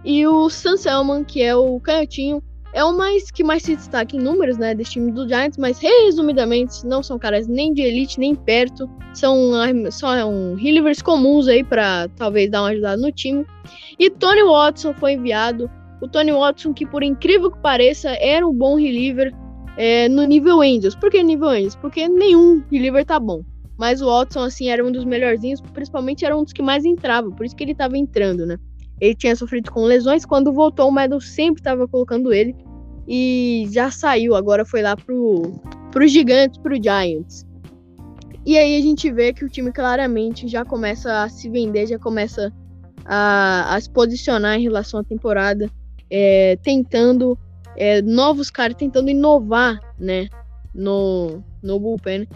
E 0.08 0.26
o 0.26 0.50
Sam 0.50 0.78
Selman, 0.78 1.26
que 1.26 1.44
é 1.44 1.54
o 1.54 1.82
canhotinho, 1.82 2.42
é 2.72 2.82
o 2.82 2.96
mais 2.96 3.30
que 3.30 3.44
mais 3.44 3.62
se 3.64 3.76
destaca 3.76 4.16
em 4.16 4.20
números, 4.22 4.58
né, 4.58 4.74
desse 4.74 4.92
time 4.92 5.12
do 5.12 5.28
Giants, 5.28 5.58
mas 5.58 5.80
resumidamente 5.80 6.88
não 6.88 7.04
são 7.04 7.20
caras 7.20 7.46
nem 7.46 7.74
de 7.74 7.82
elite 7.82 8.18
nem 8.18 8.34
perto, 8.34 8.90
são 9.14 9.52
são 9.92 10.56
relievers 10.56 11.02
comuns 11.02 11.50
aí 11.50 11.62
para 11.62 12.08
talvez 12.16 12.50
dar 12.50 12.62
uma 12.62 12.70
ajudada 12.70 13.02
no 13.02 13.12
time. 13.12 13.46
E 14.00 14.10
Tony 14.10 14.44
Watson 14.44 14.94
foi 14.94 15.12
enviado. 15.16 15.70
O 16.02 16.08
Tony 16.08 16.32
Watson, 16.32 16.74
que 16.74 16.86
por 16.86 17.04
incrível 17.04 17.52
que 17.52 17.60
pareça, 17.60 18.12
era 18.12 18.48
um 18.48 18.54
bom 18.54 18.78
reliever 18.78 19.36
é, 19.76 20.08
no 20.08 20.24
nível 20.24 20.62
Angels. 20.62 20.96
Por 20.96 21.12
que 21.12 21.22
nível 21.22 21.50
Angels? 21.50 21.76
Porque 21.76 22.08
nenhum 22.08 22.64
reliever 22.72 23.04
tá 23.04 23.20
bom. 23.20 23.42
Mas 23.78 24.02
o 24.02 24.06
Watson, 24.06 24.44
assim, 24.44 24.70
era 24.70 24.86
um 24.86 24.92
dos 24.92 25.04
melhorzinhos, 25.04 25.60
principalmente 25.74 26.24
era 26.24 26.38
um 26.38 26.46
dos 26.46 26.54
que 26.54 26.62
mais 26.62 26.86
entrava, 26.86 27.30
por 27.30 27.46
isso 27.46 27.56
que 27.58 27.66
ele 27.66 27.76
tava 27.76 27.98
entrando, 27.98 28.46
né? 28.46 28.58
Ele 29.00 29.16
tinha 29.16 29.36
sofrido 29.36 29.72
com 29.72 29.84
lesões, 29.84 30.26
quando 30.26 30.52
voltou 30.52 30.90
o 30.90 30.92
Medal 30.92 31.22
sempre 31.22 31.62
estava 31.62 31.88
colocando 31.88 32.34
ele 32.34 32.56
e 33.08 33.68
já 33.72 33.90
saiu, 33.92 34.36
agora 34.36 34.66
foi 34.66 34.82
lá 34.82 34.96
pro, 34.98 35.54
pro 35.92 36.08
Gigantes, 36.08 36.58
pro 36.60 36.76
Giants. 36.76 37.46
E 38.46 38.58
aí 38.58 38.78
a 38.78 38.82
gente 38.82 39.12
vê 39.12 39.34
que 39.34 39.46
o 39.46 39.50
time 39.50 39.72
claramente 39.72 40.48
já 40.48 40.66
começa 40.66 41.24
a 41.24 41.30
se 41.30 41.50
vender, 41.50 41.88
já 41.88 42.00
começa 42.00 42.52
a, 43.06 43.76
a 43.76 43.80
se 43.80 43.90
posicionar 43.90 44.58
em 44.58 44.64
relação 44.64 45.00
à 45.00 45.04
temporada, 45.04 45.70
é, 46.10 46.58
tentando 46.64 47.38
é, 47.76 48.02
novos 48.02 48.50
caras, 48.50 48.76
tentando 48.78 49.10
inovar, 49.10 49.80
né, 50.00 50.28
no, 50.74 51.44
no 51.62 51.80
bullpen. 51.80 52.28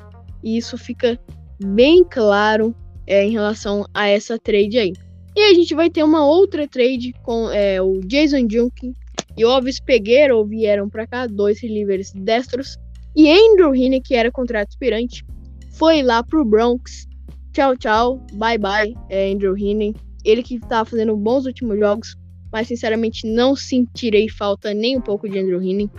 E 0.43 0.57
isso 0.57 0.77
fica 0.77 1.19
bem 1.63 2.03
claro 2.03 2.75
é, 3.07 3.23
em 3.23 3.31
relação 3.31 3.85
a 3.93 4.07
essa 4.07 4.37
trade 4.37 4.77
aí. 4.77 4.93
E 5.35 5.41
a 5.43 5.53
gente 5.53 5.73
vai 5.73 5.89
ter 5.89 6.03
uma 6.03 6.25
outra 6.25 6.67
trade 6.67 7.13
com 7.23 7.49
é, 7.49 7.81
o 7.81 8.01
Jason 8.01 8.47
Junkin 8.49 8.93
e 9.37 9.45
o 9.45 9.49
Elvis 9.49 9.79
Peguero 9.79 10.43
vieram 10.45 10.89
para 10.89 11.07
cá, 11.07 11.25
dois 11.25 11.61
relievers 11.61 12.11
destros. 12.11 12.77
E 13.15 13.29
Andrew 13.31 13.73
Heaney, 13.73 14.01
que 14.01 14.15
era 14.15 14.31
contrato 14.31 14.69
aspirante, 14.69 15.25
foi 15.71 16.01
lá 16.01 16.21
pro 16.23 16.45
Bronx. 16.45 17.07
Tchau, 17.53 17.75
tchau, 17.75 18.25
bye 18.33 18.57
bye, 18.57 18.93
é 19.09 19.31
Andrew 19.31 19.57
Heaney. 19.57 19.95
Ele 20.23 20.43
que 20.43 20.59
tá 20.59 20.85
fazendo 20.85 21.15
bons 21.15 21.45
últimos 21.45 21.79
jogos, 21.79 22.15
mas 22.51 22.67
sinceramente 22.67 23.25
não 23.25 23.55
sentirei 23.55 24.29
falta 24.29 24.73
nem 24.73 24.97
um 24.97 25.01
pouco 25.01 25.27
de 25.27 25.39
Andrew 25.39 25.61
Heaney. 25.61 25.89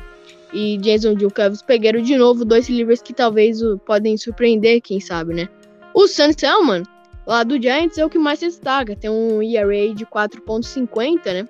E 0.53 0.77
Jason 0.79 1.15
Duke 1.15 1.41
Elvis 1.41 1.63
Peguero 1.63 2.03
de 2.03 2.17
novo, 2.17 2.45
dois 2.45 2.69
relievers 2.69 3.01
que 3.01 3.15
talvez 3.15 3.61
podem 3.87 4.17
surpreender, 4.19 4.83
quem 4.83 5.01
sabe, 5.01 5.35
né? 5.35 5.49
O 5.95 6.07
Sun 6.07 6.33
Selman, 6.37 6.83
lá 7.27 7.43
do 7.45 7.61
Giants, 7.61 7.99
é 7.99 8.05
o 8.05 8.11
que 8.11 8.19
mais 8.19 8.39
se 8.39 8.47
destaca. 8.47 8.97
Tem 8.97 9.11
um 9.11 9.43
ERA 9.43 9.95
de 9.95 10.07
4.50, 10.07 11.33
né? 11.33 11.49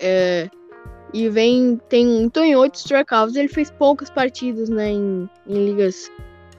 É, 0.00 0.48
e 1.12 1.28
vem. 1.28 1.80
Tem, 1.88 2.22
então, 2.22 2.44
em 2.44 2.56
oito 2.56 2.76
strikeouts, 2.76 3.36
ele 3.36 3.48
fez 3.48 3.70
poucas 3.70 4.10
partidas, 4.10 4.68
né? 4.68 4.90
Em, 4.90 5.28
em 5.46 5.64
ligas 5.64 6.10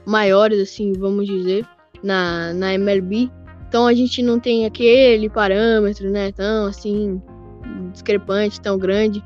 maiores, 0.06 0.60
assim, 0.60 0.92
vamos 0.92 1.26
dizer, 1.26 1.66
na, 2.02 2.52
na 2.52 2.74
MLB. 2.74 3.30
Então 3.68 3.86
a 3.86 3.94
gente 3.94 4.20
não 4.22 4.40
tem 4.40 4.66
aquele 4.66 5.28
parâmetro, 5.28 6.10
né? 6.10 6.32
Tão 6.32 6.66
assim, 6.66 7.22
discrepante, 7.92 8.60
tão 8.60 8.76
grande. 8.76 9.22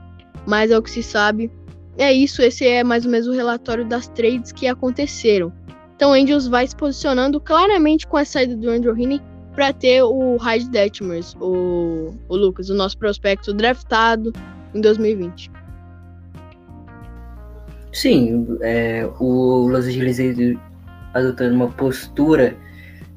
Mas 0.46 0.70
é 0.70 0.76
o 0.76 0.82
que 0.82 0.90
se 0.90 1.02
sabe. 1.02 1.50
É 1.96 2.12
isso, 2.12 2.42
esse 2.42 2.66
é 2.66 2.84
mais 2.84 3.06
ou 3.06 3.10
menos 3.10 3.26
o 3.26 3.32
relatório 3.32 3.86
das 3.86 4.08
trades 4.08 4.52
que 4.52 4.66
aconteceram. 4.66 5.52
Então 5.96 6.10
o 6.10 6.14
Angels 6.14 6.46
vai 6.46 6.66
se 6.66 6.74
posicionando 6.74 7.40
claramente 7.40 8.06
com 8.06 8.16
a 8.16 8.24
saída 8.24 8.56
do 8.56 8.68
Andrew 8.68 8.96
Heaney 8.98 9.20
para 9.54 9.72
ter 9.72 10.02
o 10.02 10.36
Hyde 10.36 10.68
Detmers, 10.68 11.36
o, 11.40 12.12
o 12.28 12.36
Lucas, 12.36 12.68
o 12.68 12.74
nosso 12.74 12.98
prospecto 12.98 13.54
draftado 13.54 14.32
em 14.74 14.80
2020. 14.80 15.50
Sim, 17.92 18.58
é, 18.60 19.08
o 19.20 19.68
Los 19.68 19.86
Angeles 19.86 20.18
adotando 21.14 21.54
uma 21.54 21.68
postura 21.68 22.56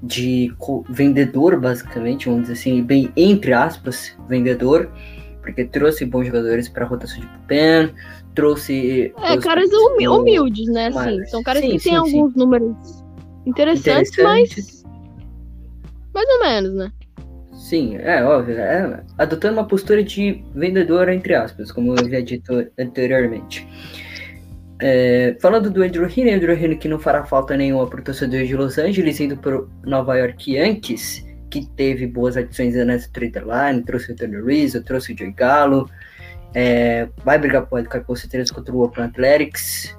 de 0.04 0.54
vendedor, 0.90 1.60
basicamente, 1.60 2.28
vamos 2.28 2.42
dizer 2.42 2.54
assim, 2.54 2.84
bem 2.84 3.12
entre 3.18 3.54
aspas, 3.54 4.16
vendedor, 4.30 4.92
porque 5.42 5.66
trouxe 5.66 6.06
bons 6.06 6.28
jogadores 6.28 6.70
para 6.70 6.86
a 6.86 6.88
rotação 6.88 7.20
de 7.20 7.26
bullpen, 7.26 7.94
trouxe. 8.38 9.12
É, 9.24 9.38
caras 9.38 9.68
humildes, 10.06 10.68
né? 10.68 10.88
Assim, 10.88 11.26
são 11.26 11.42
caras 11.42 11.64
sim, 11.64 11.72
que 11.72 11.84
têm 11.84 11.96
alguns 11.96 12.36
números 12.36 12.76
interessantes, 13.48 14.12
interessantes, 14.12 14.84
mas. 14.84 14.86
Mais 16.14 16.30
ou 16.30 16.40
menos, 16.42 16.74
né? 16.76 16.92
Sim, 17.54 17.98
é 17.98 18.24
óbvio. 18.24 18.60
É, 18.60 19.04
adotando 19.18 19.56
uma 19.56 19.68
postura 19.68 20.04
de 20.04 20.44
vendedor, 20.54 21.10
entre 21.10 21.34
aspas, 21.34 21.72
como 21.72 21.96
eu 21.96 22.06
havia 22.06 22.22
dito 22.22 22.54
anteriormente. 22.80 23.68
É, 24.80 25.36
falando 25.42 25.72
do 25.72 25.82
Andrew 25.82 26.06
Heaney, 26.08 26.36
Andrew 26.36 26.56
Heaney 26.56 26.78
que 26.78 26.88
não 26.88 27.00
fará 27.00 27.26
falta 27.26 27.58
nenhuma 27.58 27.88
para 27.88 28.00
o 28.00 28.04
torcedor 28.04 28.46
de 28.46 28.56
Los 28.56 28.78
Angeles, 28.78 29.20
indo 29.20 29.36
para 29.36 29.58
o 29.58 29.70
Nova 29.84 30.16
York 30.16 30.54
Yankees, 30.54 31.26
que 31.50 31.66
teve 31.76 32.06
boas 32.06 32.38
adições 32.38 32.76
nessa 32.76 33.10
trade 33.12 33.40
line, 33.40 33.84
trouxe 33.84 34.12
o 34.12 34.16
Tony 34.16 34.40
Rizzo, 34.40 34.84
trouxe 34.84 35.14
o 35.14 35.18
Joey 35.18 35.32
Gallo, 35.32 35.90
é, 36.60 37.08
vai 37.24 37.38
brigar 37.38 37.68
wildcard 37.72 38.08
com 38.08 38.16
certeza 38.16 38.51
contra 38.51 38.74
o 38.74 38.80
Oakland 38.80 39.12
Athletics. 39.12 39.95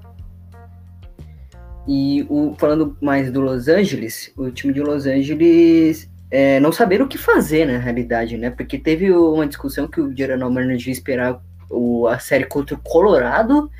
E 1.86 2.26
o, 2.28 2.52
falando 2.58 2.96
mais 3.00 3.30
do 3.30 3.40
Los 3.40 3.68
Angeles, 3.68 4.32
o 4.36 4.50
time 4.50 4.72
de 4.72 4.80
Los 4.80 5.06
Angeles 5.06 6.10
é, 6.28 6.58
não 6.58 6.72
saber 6.72 7.00
o 7.00 7.06
que 7.06 7.16
fazer 7.16 7.64
na 7.64 7.78
realidade, 7.78 8.36
né? 8.36 8.50
Porque 8.50 8.76
teve 8.76 9.08
uma 9.12 9.46
discussão 9.46 9.86
que 9.86 10.00
o 10.00 10.14
General 10.14 10.50
Manager 10.50 10.88
ia 10.88 10.92
esperar 10.92 11.40
o, 11.70 12.08
a 12.08 12.18
série 12.18 12.44
contra 12.44 12.74
o 12.74 12.82
Colorado 12.82 13.70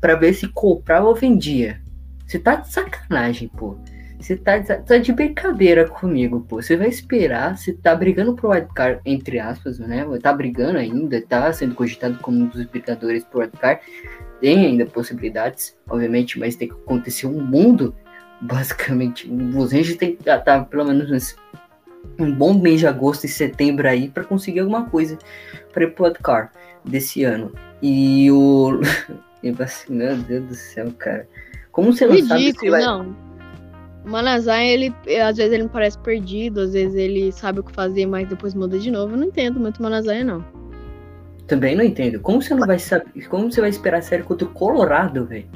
para 0.00 0.16
ver 0.16 0.34
se 0.34 0.48
comprava 0.48 1.06
ou 1.06 1.14
vendia. 1.14 1.80
Você 2.26 2.40
tá 2.40 2.56
de 2.56 2.72
sacanagem, 2.72 3.46
pô. 3.56 3.78
Você 4.18 4.36
tá, 4.36 4.62
tá, 4.62 4.98
de 4.98 5.12
brincadeira 5.12 5.88
comigo, 5.88 6.40
pô. 6.40 6.60
Você 6.62 6.76
vai 6.76 6.88
esperar, 6.88 7.56
você 7.56 7.72
tá 7.72 7.94
brigando 7.94 8.34
pro 8.34 8.50
wildcard, 8.50 9.00
entre 9.04 9.38
aspas, 9.38 9.78
né? 9.78 10.06
Tá 10.22 10.32
brigando 10.32 10.78
ainda, 10.78 11.20
tá 11.20 11.52
sendo 11.52 11.74
cogitado 11.74 12.18
como 12.18 12.38
um 12.38 12.46
dos 12.46 12.64
brigadores 12.64 13.24
pro 13.24 13.40
wildcard. 13.40 13.80
Tem 14.40 14.66
ainda 14.66 14.86
possibilidades, 14.86 15.76
obviamente, 15.88 16.38
mas 16.38 16.56
tem 16.56 16.68
que 16.68 16.74
acontecer 16.74 17.26
um 17.26 17.42
mundo, 17.42 17.94
basicamente. 18.40 19.30
Os 19.30 19.72
Rangers 19.72 19.96
tem 19.96 20.16
que 20.16 20.24
tá, 20.24 20.64
pelo 20.64 20.84
menos 20.84 21.36
um 22.18 22.32
bom 22.32 22.54
mês 22.54 22.80
de 22.80 22.86
agosto 22.86 23.24
e 23.24 23.28
setembro 23.28 23.88
aí 23.88 24.08
para 24.08 24.24
conseguir 24.24 24.60
alguma 24.60 24.88
coisa 24.88 25.18
para 25.72 25.84
ir 25.84 25.90
pro 25.92 26.04
wildcard 26.04 26.50
desse 26.84 27.22
ano. 27.24 27.52
E 27.82 28.30
o. 28.30 28.80
Meu 29.88 30.16
Deus 30.16 30.44
do 30.46 30.54
céu, 30.54 30.92
cara. 30.98 31.28
Como 31.70 31.92
você 31.92 32.06
não 32.06 32.14
Ridículo, 32.14 32.40
sabe 32.40 32.58
se 32.58 32.70
vai... 32.70 32.80
não. 32.82 33.25
O 34.06 34.08
Manazai, 34.08 34.68
ele, 34.68 34.94
às 35.20 35.36
vezes 35.36 35.52
ele 35.52 35.64
me 35.64 35.68
parece 35.68 35.98
perdido, 35.98 36.60
às 36.60 36.72
vezes 36.74 36.94
ele 36.94 37.32
sabe 37.32 37.58
o 37.58 37.64
que 37.64 37.72
fazer, 37.72 38.06
mas 38.06 38.28
depois 38.28 38.54
muda 38.54 38.78
de 38.78 38.88
novo. 38.88 39.14
Eu 39.14 39.18
não 39.18 39.26
entendo 39.26 39.58
muito 39.58 39.78
o 39.78 39.82
Manazai, 39.82 40.22
não. 40.22 40.44
Também 41.48 41.74
não 41.74 41.82
entendo. 41.82 42.20
Como 42.20 42.40
você 42.40 42.54
não 42.54 42.64
vai 42.64 42.78
saber. 42.78 43.26
Como 43.28 43.50
você 43.50 43.60
vai 43.60 43.70
esperar 43.70 43.98
a 43.98 44.02
série 44.02 44.22
contra 44.22 44.46
o 44.46 44.50
Colorado, 44.52 45.26
velho? 45.26 45.48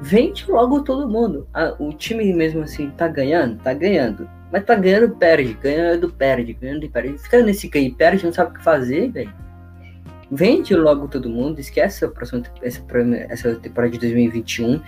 Vende 0.00 0.50
logo 0.50 0.80
todo 0.80 1.06
mundo. 1.06 1.46
Ah, 1.52 1.74
o 1.78 1.92
time 1.92 2.32
mesmo 2.32 2.62
assim 2.62 2.90
tá 2.90 3.06
ganhando? 3.08 3.58
Tá 3.62 3.74
ganhando. 3.74 4.28
Mas 4.50 4.64
tá 4.64 4.74
ganhando, 4.74 5.14
perde. 5.16 5.52
Ganhando, 5.52 6.10
perde. 6.10 6.54
Ganhando, 6.54 6.88
perde. 6.88 7.18
Fica 7.18 7.42
nesse 7.42 7.68
ganho 7.68 7.94
perde, 7.94 8.24
não 8.24 8.32
sabe 8.32 8.52
o 8.52 8.54
que 8.54 8.64
fazer, 8.64 9.10
velho. 9.10 9.32
Vende 10.30 10.74
logo 10.74 11.08
todo 11.08 11.28
mundo. 11.28 11.60
Esquece 11.60 12.06
a 12.06 12.08
próxima, 12.08 12.42
essa, 12.62 12.82
essa 13.28 13.54
temporada 13.56 13.92
de 13.92 13.98
2021 13.98 14.80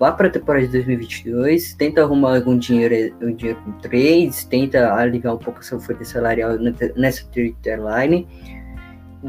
vá 0.00 0.10
para 0.10 0.28
a 0.28 0.30
temporada 0.30 0.64
de 0.64 0.72
2022, 0.72 1.74
tenta 1.74 2.00
arrumar 2.00 2.36
algum 2.36 2.56
dinheiro, 2.56 3.14
um 3.20 3.34
dinheiro 3.34 3.60
com 3.62 3.72
trades, 3.72 4.44
tenta 4.44 4.94
aliviar 4.94 5.34
um 5.34 5.38
pouco 5.38 5.60
a 5.60 5.62
sua 5.62 5.78
folha 5.78 6.02
salarial 6.06 6.52
nessa 6.96 7.22
deadline. 7.62 8.26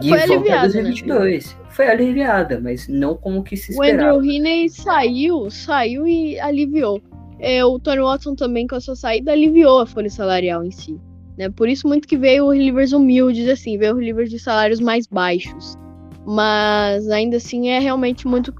E 0.01 0.07
Foi 0.07 0.19
volta 0.19 0.43
para 0.45 0.61
2022. 0.61 1.45
Né? 1.45 1.65
Foi 1.71 1.87
aliviada, 1.89 2.61
mas 2.61 2.87
não 2.87 3.17
como 3.17 3.43
que 3.43 3.57
se 3.57 3.73
esperava. 3.73 4.13
O 4.13 4.19
Andrew 4.19 4.31
Heaney 4.31 4.69
saiu, 4.69 5.49
saiu 5.49 6.07
e 6.07 6.39
aliviou. 6.39 7.01
É, 7.37 7.65
o 7.65 7.77
Tony 7.77 7.99
Watson 7.99 8.33
também, 8.33 8.65
com 8.65 8.75
a 8.75 8.79
sua 8.79 8.95
saída, 8.95 9.33
aliviou 9.33 9.81
a 9.81 9.85
folha 9.85 10.09
salarial 10.09 10.63
em 10.63 10.71
si. 10.71 10.97
Né? 11.37 11.49
Por 11.49 11.67
isso 11.67 11.85
muito 11.85 12.07
que 12.07 12.15
veio 12.15 12.45
o 12.45 12.51
relievers 12.51 12.93
humildes, 12.93 13.49
assim, 13.49 13.77
veio 13.77 13.93
o 13.93 13.97
relievers 13.97 14.29
de 14.29 14.39
salários 14.39 14.79
mais 14.79 15.05
baixos. 15.05 15.77
Mas 16.25 17.09
ainda 17.09 17.35
assim 17.35 17.67
é 17.67 17.79
realmente 17.79 18.25
muito 18.25 18.53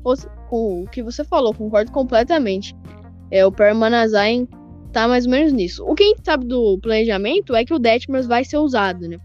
o 0.55 0.87
que 0.89 1.01
você 1.01 1.23
falou, 1.23 1.53
concordo 1.53 1.91
completamente. 1.91 2.75
É, 3.29 3.45
o 3.45 3.51
Permanazain 3.51 4.47
tá 4.91 5.07
mais 5.07 5.25
ou 5.25 5.31
menos 5.31 5.53
nisso. 5.53 5.83
O 5.85 5.95
que 5.95 6.03
a 6.03 6.07
gente 6.07 6.23
sabe 6.23 6.45
do 6.45 6.77
planejamento 6.79 7.55
é 7.55 7.63
que 7.63 7.73
o 7.73 7.79
Detmers 7.79 8.27
vai 8.27 8.43
ser 8.43 8.57
usado, 8.57 9.07
né? 9.07 9.17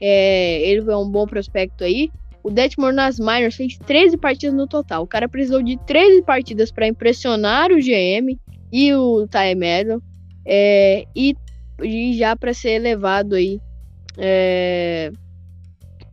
É, 0.00 0.62
ele 0.62 0.90
é 0.90 0.96
um 0.96 1.08
bom 1.08 1.26
prospecto 1.26 1.84
aí. 1.84 2.10
O 2.42 2.50
Detmore 2.50 2.94
nas 2.94 3.18
minors 3.18 3.54
fez 3.54 3.76
13 3.76 4.16
partidas 4.16 4.56
no 4.56 4.66
total. 4.66 5.02
O 5.02 5.06
cara 5.06 5.28
precisou 5.28 5.62
de 5.62 5.76
13 5.86 6.22
partidas 6.22 6.72
para 6.72 6.88
impressionar 6.88 7.70
o 7.70 7.76
GM 7.76 8.38
e 8.72 8.94
o 8.94 9.26
Ty 9.26 9.54
é, 10.46 11.04
e, 11.14 11.34
e, 11.82 12.16
já 12.16 12.34
para 12.34 12.54
ser 12.54 12.78
levado 12.78 13.34
aí 13.34 13.60
é, 14.16 15.12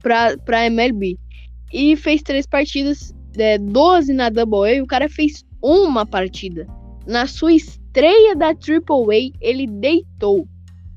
para 0.01 0.65
MLB. 0.65 1.17
E 1.71 1.95
fez 1.95 2.21
três 2.21 2.45
partidas 2.45 3.13
é, 3.37 3.57
12 3.57 4.13
na 4.13 4.29
Double 4.29 4.79
A, 4.79 4.83
o 4.83 4.87
cara 4.87 5.07
fez 5.09 5.45
uma 5.61 6.05
partida. 6.05 6.67
Na 7.05 7.25
sua 7.25 7.53
estreia 7.53 8.35
da 8.35 8.53
Triple 8.53 9.05
A, 9.11 9.37
ele 9.41 9.67
deitou. 9.67 10.47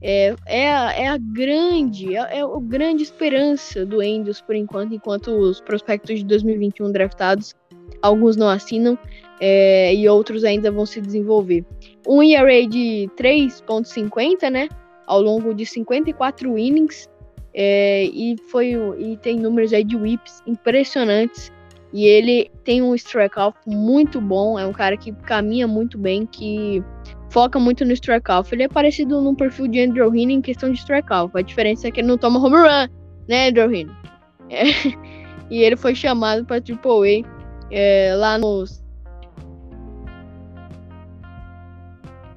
É, 0.03 0.35
é, 0.47 0.73
a, 0.73 0.93
é 0.93 1.09
a 1.09 1.19
grande, 1.19 2.17
é, 2.17 2.39
é, 2.39 2.41
a 2.41 2.61
grande 2.61 3.03
esperança 3.03 3.85
do 3.85 4.01
Angels 4.01 4.41
por 4.41 4.57
enquanto, 4.57 4.95
enquanto 4.95 5.29
os 5.31 5.61
prospectos 5.61 6.19
de 6.19 6.25
2021 6.25 6.91
draftados, 6.91 7.55
alguns 8.01 8.35
não 8.35 8.49
assinam 8.49 8.99
é, 9.41 9.95
e 9.95 10.09
outros 10.09 10.43
ainda 10.43 10.71
vão 10.71 10.87
se 10.87 11.03
desenvolver. 11.03 11.67
Um 12.09 12.23
ERA 12.23 12.67
de 12.67 13.11
3.50, 13.17 14.51
né, 14.51 14.69
ao 15.07 15.21
longo 15.21 15.53
de 15.53 15.67
54 15.67 16.57
innings, 16.57 17.07
é, 17.53 18.05
e 18.05 18.37
foi 18.51 18.73
e 18.99 19.17
tem 19.19 19.39
números 19.39 19.73
aí 19.73 19.85
de 19.85 19.97
whips 19.97 20.43
impressionantes. 20.47 21.53
E 21.93 22.05
ele 22.05 22.51
tem 22.65 22.83
um 22.83 22.95
strikeout 22.95 23.59
muito 23.67 24.21
bom, 24.21 24.59
é 24.59 24.67
um 24.67 24.73
cara 24.73 24.97
que 24.97 25.13
caminha 25.13 25.67
muito 25.67 25.99
bem, 25.99 26.25
que 26.25 26.83
foca 27.31 27.59
muito 27.59 27.85
no 27.85 27.93
strikeout. 27.93 28.53
Ele 28.55 28.65
é 28.65 28.69
parecido 28.69 29.21
no 29.21 29.35
perfil 29.35 29.67
de 29.67 29.81
Andrew 29.81 30.15
Heaney 30.15 30.37
em 30.37 30.41
questão 30.41 30.71
de 30.71 30.79
strikeout. 30.79 31.37
A 31.37 31.43
diferença 31.43 31.89
é 31.89 31.91
que 31.91 32.01
ele 32.01 32.09
não 32.09 32.17
toma 32.19 32.39
home 32.39 32.57
run, 32.57 32.89
né, 33.29 33.49
Andrew 33.49 33.73
Heaney? 33.73 33.95
É. 34.49 34.65
E 35.51 35.65
ele 35.65 35.77
foi 35.77 35.97
chamado 35.97 36.45
para 36.45 36.61
Triple 36.61 37.25
A 37.27 37.29
é, 37.73 38.15
lá 38.17 38.39
nos 38.39 38.81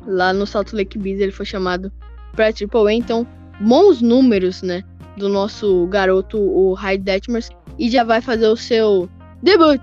lá 0.05 0.33
no 0.33 0.45
Salt 0.45 0.73
Lake 0.73 0.97
Bees 0.97 1.19
ele 1.19 1.31
foi 1.31 1.45
chamado 1.45 1.91
para 2.35 2.51
Triple 2.51 2.87
A. 2.87 2.93
Então, 2.93 3.27
bons 3.61 4.01
números, 4.01 4.61
né, 4.61 4.83
do 5.17 5.29
nosso 5.29 5.87
garoto, 5.87 6.39
o 6.39 6.73
Hyde 6.73 7.03
Detmers, 7.03 7.49
e 7.77 7.89
já 7.89 8.03
vai 8.03 8.21
fazer 8.21 8.47
o 8.47 8.55
seu 8.55 9.09
debut. 9.43 9.81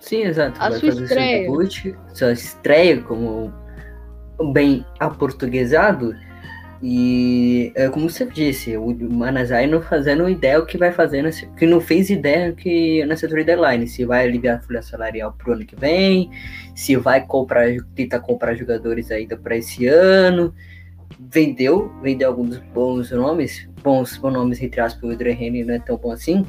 Sim, 0.00 0.22
exato. 0.22 0.60
A 0.60 0.70
Vai 0.70 0.78
sua 0.78 0.88
estreia. 0.88 1.44
seu 1.44 1.56
debut, 1.56 1.96
sua 2.14 2.32
estreia 2.32 3.00
como 3.02 3.52
bem 4.52 4.84
aportuguesado. 4.98 6.14
E 6.82 7.72
é 7.74 7.90
como 7.90 8.08
você 8.08 8.24
disse, 8.24 8.74
o 8.74 8.96
Manazai 9.12 9.66
não 9.66 9.82
fazendo 9.82 10.28
ideia 10.28 10.58
o 10.58 10.64
que 10.64 10.78
vai 10.78 10.90
fazer, 10.90 11.20
nesse, 11.20 11.46
que 11.48 11.66
não 11.66 11.78
fez 11.78 12.08
ideia 12.08 12.52
que 12.52 13.04
nessa 13.04 13.28
trade 13.28 13.44
deadline, 13.44 13.86
se 13.86 14.06
vai 14.06 14.24
aliviar 14.24 14.56
a 14.56 14.62
folha 14.62 14.80
salarial 14.80 15.34
pro 15.36 15.52
ano 15.52 15.66
que 15.66 15.76
vem, 15.76 16.30
se 16.74 16.96
vai 16.96 17.24
comprar, 17.26 17.66
tentar 17.94 18.20
comprar 18.20 18.54
jogadores 18.54 19.10
ainda 19.10 19.36
para 19.36 19.58
esse 19.58 19.86
ano. 19.86 20.54
Vendeu, 21.18 21.90
vendeu 22.02 22.28
alguns 22.28 22.58
bons 22.58 23.10
nomes, 23.10 23.68
bons, 23.82 24.16
bons 24.16 24.32
nomes, 24.32 24.62
entre 24.62 24.80
aspas, 24.80 25.02
o 25.02 25.12
André 25.12 25.32
Henry 25.32 25.64
não 25.64 25.74
é 25.74 25.78
tão 25.78 25.96
bom 25.96 26.12
assim. 26.12 26.44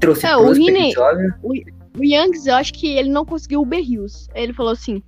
Trouxe 0.00 0.26
é, 0.26 0.36
o 0.36 0.52
Rini, 0.52 0.92
o, 1.42 1.52
o 1.98 2.04
Youngs, 2.04 2.46
eu 2.46 2.54
acho 2.54 2.72
que 2.74 2.88
ele 2.96 3.08
não 3.08 3.24
conseguiu 3.24 3.60
o 3.60 3.66
Berrios. 3.66 4.28
Ele 4.34 4.52
falou 4.52 4.72
assim: 4.72 5.02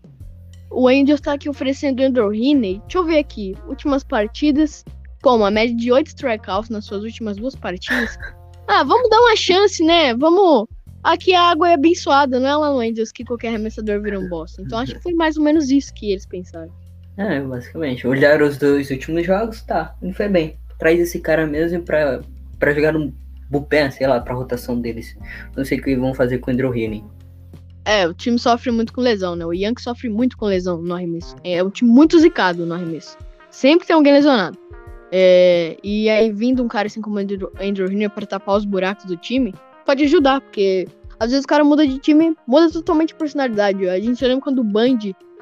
o 0.71 0.89
Angels 0.89 1.21
tá 1.21 1.33
aqui 1.33 1.49
oferecendo 1.49 2.01
o 2.01 2.05
Andrew 2.05 2.35
Heaney. 2.35 2.81
Deixa 2.81 2.99
eu 2.99 3.05
ver 3.05 3.19
aqui. 3.19 3.55
Últimas 3.67 4.05
partidas. 4.05 4.85
Com 5.23 5.37
uma 5.37 5.51
média 5.51 5.75
de 5.75 5.91
8 5.91 6.09
strikeouts 6.09 6.71
nas 6.71 6.85
suas 6.85 7.03
últimas 7.03 7.37
duas 7.37 7.55
partidas. 7.55 8.17
Ah, 8.69 8.83
vamos 8.83 9.09
dar 9.09 9.21
uma 9.21 9.37
chance, 9.37 9.81
né? 9.85 10.13
Vamos. 10.17 10.67
Aqui 11.05 11.33
a 11.33 11.43
água 11.43 11.71
é 11.71 11.75
abençoada, 11.75 12.41
não 12.41 12.49
é 12.49 12.57
lá 12.57 12.73
no 12.73 12.81
Angels 12.81 13.13
que 13.13 13.25
qualquer 13.25 13.51
arremessador 13.51 14.03
vira 14.03 14.19
um 14.19 14.29
bosta. 14.29 14.61
Então 14.61 14.81
acho 14.81 14.93
que 14.93 15.03
foi 15.05 15.15
mais 15.15 15.37
ou 15.37 15.45
menos 15.45 15.71
isso 15.71 15.95
que 15.95 16.11
eles 16.11 16.27
pensaram. 16.27 16.69
É, 17.17 17.41
basicamente. 17.41 18.07
Olharam 18.07 18.47
os 18.47 18.59
dois 18.59 18.91
últimos 18.91 19.25
jogos, 19.25 19.63
tá, 19.63 19.95
não 20.03 20.13
foi 20.13 20.29
bem 20.29 20.59
traz 20.79 21.01
esse 21.01 21.21
cara 21.21 21.47
mesmo 21.47 21.83
pra, 21.83 22.21
pra 22.59 22.73
jogar 22.73 22.93
no 22.93 23.13
bullpen, 23.51 23.91
sei 23.91 24.07
lá, 24.07 24.21
pra 24.21 24.35
rotação 24.35 24.81
deles. 24.81 25.17
Não 25.57 25.65
sei 25.65 25.79
o 25.79 25.83
que 25.83 25.97
vão 25.97 26.15
fazer 26.15 26.39
com 26.39 26.51
o 26.51 26.55
Andrew 26.55 26.75
Heaney. 26.75 27.05
É, 27.85 28.07
o 28.07 28.13
time 28.13 28.39
sofre 28.39 28.71
muito 28.73 28.93
com 28.93 29.01
lesão, 29.01 29.37
né? 29.37 29.47
O 29.47 29.53
Yankees 29.53 29.85
sofre 29.85 30.09
muito 30.09 30.37
com 30.37 30.47
lesão 30.47 30.83
no 30.83 30.95
arremesso. 30.95 31.37
É 31.45 31.63
um 31.63 31.71
time 31.71 31.89
muito 31.89 32.19
zicado 32.19 32.67
no 32.67 32.75
arremesso. 32.75 33.17
Sempre 33.51 33.87
tem 33.87 33.95
alguém 33.95 34.13
lesionado. 34.13 34.59
É, 35.13 35.77
e 35.85 36.11
aí, 36.11 36.33
vindo 36.33 36.65
um 36.65 36.69
cara 36.69 36.89
assim 36.89 37.01
como 37.01 37.17
o 37.17 37.19
Andrew, 37.19 37.53
Andrew 37.61 38.11
pra 38.11 38.27
tapar 38.27 38.57
os 38.57 38.65
buracos 38.65 39.05
do 39.05 39.17
time, 39.17 39.55
pode 39.85 40.03
ajudar, 40.03 40.41
porque 40.41 40.89
às 41.21 41.31
vezes 41.31 41.45
o 41.45 41.49
cara 41.49 41.63
muda 41.63 41.87
de 41.87 41.97
time, 42.01 42.37
muda 42.45 42.69
totalmente 42.73 43.15
a 43.15 43.17
personalidade. 43.17 43.89
A 43.89 44.01
gente 44.01 44.23
lembra 44.25 44.43
quando 44.43 44.59
o 44.59 44.65
Band 44.65 44.99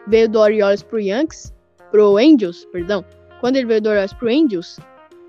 veio 0.06 0.28
do 0.28 0.38
Orioles 0.38 0.82
pro 0.82 1.00
Yankees, 1.00 1.53
pro 1.94 2.16
Angels, 2.16 2.64
perdão. 2.72 3.04
Quando 3.38 3.54
ele 3.54 3.66
veio 3.66 3.80
do 3.80 3.88
Orioles 3.88 4.12
pro 4.12 4.28
Angels, 4.28 4.80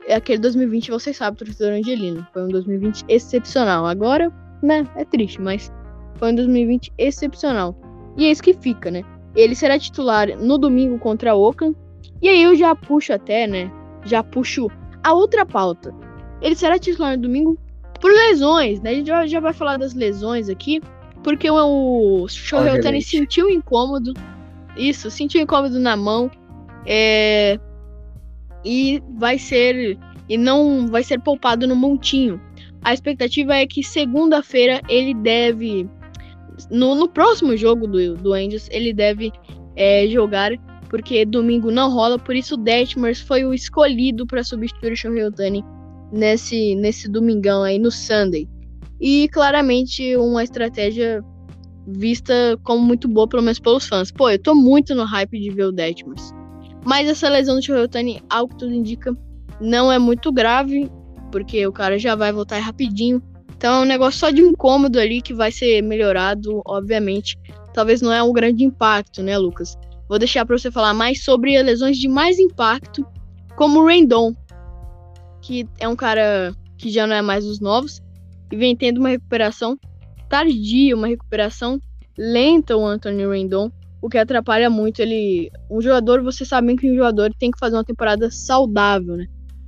é 0.07 0.15
aquele 0.15 0.39
2020, 0.39 0.89
vocês 0.89 1.15
sabem, 1.15 1.37
torcedor 1.37 1.73
Angelino. 1.73 2.25
Foi 2.33 2.43
um 2.43 2.47
2020 2.47 3.05
excepcional. 3.07 3.85
Agora, 3.85 4.33
né, 4.63 4.83
é 4.95 5.05
triste, 5.05 5.39
mas 5.39 5.71
foi 6.15 6.31
um 6.31 6.35
2020 6.35 6.91
excepcional. 6.97 7.79
E 8.17 8.25
é 8.25 8.31
isso 8.31 8.41
que 8.41 8.51
fica, 8.51 8.89
né? 8.89 9.03
Ele 9.35 9.53
será 9.53 9.77
titular 9.77 10.35
no 10.39 10.57
domingo 10.57 10.97
contra 10.97 11.35
Oakland. 11.35 11.77
E 12.19 12.27
aí 12.27 12.41
eu 12.41 12.55
já 12.55 12.73
puxo 12.73 13.13
até, 13.13 13.45
né? 13.45 13.71
Já 14.03 14.23
puxo 14.23 14.67
a 15.03 15.13
outra 15.13 15.45
pauta. 15.45 15.93
Ele 16.41 16.55
será 16.55 16.79
titular 16.79 17.15
no 17.15 17.21
domingo 17.21 17.59
por 18.01 18.09
lesões, 18.09 18.81
né? 18.81 18.89
A 18.89 18.93
gente 18.95 19.07
já, 19.07 19.27
já 19.27 19.39
vai 19.39 19.53
falar 19.53 19.77
das 19.77 19.93
lesões 19.93 20.49
aqui. 20.49 20.81
Porque 21.23 21.47
o 21.47 22.27
Shohei 22.27 22.79
Otani 22.79 23.03
sentiu 23.03 23.51
incômodo. 23.51 24.13
Isso, 24.75 25.11
sentiu 25.11 25.39
incômodo 25.41 25.79
na 25.79 25.95
mão. 25.95 26.31
É, 26.85 27.59
e 28.63 29.01
vai 29.17 29.37
ser 29.37 29.97
e 30.27 30.37
não 30.37 30.87
vai 30.87 31.03
ser 31.03 31.19
poupado 31.19 31.67
no 31.67 31.75
montinho. 31.75 32.41
A 32.83 32.93
expectativa 32.93 33.55
é 33.55 33.65
que 33.65 33.83
segunda-feira 33.83 34.81
ele 34.89 35.13
deve 35.13 35.87
no, 36.69 36.95
no, 36.95 37.07
próximo 37.09 37.55
jogo 37.57 37.87
do, 37.87 38.15
do 38.15 38.33
Angels 38.33 38.69
ele 38.71 38.93
deve 38.93 39.31
é, 39.75 40.07
jogar 40.07 40.51
porque 40.89 41.25
domingo 41.25 41.71
não 41.71 41.91
rola, 41.91 42.17
por 42.17 42.35
isso 42.35 42.55
Detmers 42.55 43.19
foi 43.19 43.43
o 43.43 43.53
escolhido 43.53 44.25
para 44.25 44.43
substituir 44.43 44.93
o 44.93 44.95
Shohei 44.95 45.25
Otani 45.25 45.63
nesse 46.11 46.75
nesse 46.75 47.09
domingão 47.09 47.63
aí 47.63 47.77
no 47.77 47.91
Sunday. 47.91 48.47
E 48.99 49.27
claramente 49.29 50.15
uma 50.15 50.43
estratégia 50.43 51.23
vista 51.87 52.57
como 52.63 52.81
muito 52.81 53.07
boa, 53.07 53.27
pelo 53.27 53.43
menos 53.43 53.59
pelos 53.59 53.87
fãs. 53.87 54.11
Pô, 54.11 54.29
eu 54.29 54.41
tô 54.41 54.55
muito 54.55 54.95
no 54.95 55.03
hype 55.03 55.39
de 55.39 55.49
ver 55.49 55.65
o 55.65 55.71
Detmers. 55.71 56.33
Mas 56.85 57.09
essa 57.09 57.27
lesão 57.27 57.55
do 57.55 57.61
Shohei 57.61 57.83
Otani, 57.83 58.21
ao 58.29 58.47
que 58.47 58.57
tudo 58.57 58.73
indica, 58.73 59.15
não 59.59 59.91
é 59.91 59.97
muito 59.97 60.31
grave, 60.31 60.89
porque 61.31 61.65
o 61.65 61.71
cara 61.71 61.97
já 61.97 62.15
vai 62.15 62.31
voltar 62.31 62.59
rapidinho. 62.59 63.21
Então 63.57 63.79
é 63.79 63.81
um 63.81 63.87
negócio 63.87 64.19
só 64.19 64.29
de 64.29 64.41
incômodo 64.41 64.99
ali 64.99 65.21
que 65.21 65.33
vai 65.33 65.51
ser 65.51 65.81
melhorado, 65.81 66.61
obviamente. 66.65 67.37
Talvez 67.73 68.01
não 68.01 68.13
é 68.13 68.21
um 68.21 68.31
grande 68.31 68.63
impacto, 68.63 69.23
né, 69.23 69.37
Lucas? 69.37 69.75
Vou 70.07 70.19
deixar 70.19 70.45
para 70.45 70.57
você 70.57 70.69
falar 70.69 70.93
mais 70.93 71.23
sobre 71.23 71.61
lesões 71.63 71.97
de 71.97 72.07
mais 72.07 72.37
impacto, 72.37 73.05
como 73.55 73.79
o 73.79 73.87
Rendon, 73.87 74.35
que 75.41 75.67
é 75.79 75.87
um 75.87 75.95
cara 75.95 76.53
que 76.77 76.89
já 76.89 77.07
não 77.07 77.15
é 77.15 77.21
mais 77.21 77.45
dos 77.45 77.59
novos 77.59 78.01
e 78.51 78.55
vem 78.55 78.75
tendo 78.75 78.99
uma 78.99 79.09
recuperação 79.09 79.77
tardia, 80.29 80.95
uma 80.95 81.07
recuperação 81.07 81.79
lenta 82.17 82.77
o 82.77 82.85
Anthony 82.85 83.25
Rendon, 83.25 83.71
o 84.05 84.09
que 84.09 84.19
atrapalha 84.19 84.69
muito 84.69 85.01
ele. 85.01 85.51
Um 85.67 85.81
jogador, 85.81 86.21
você 86.21 86.45
sabe 86.45 86.75
que 86.75 86.91
um 86.91 86.95
jogador 86.95 87.33
tem 87.39 87.49
que 87.49 87.57
fazer 87.57 87.75
uma 87.75 87.83
temporada 87.83 88.29
saudável, 88.29 89.17
né? 89.17 89.25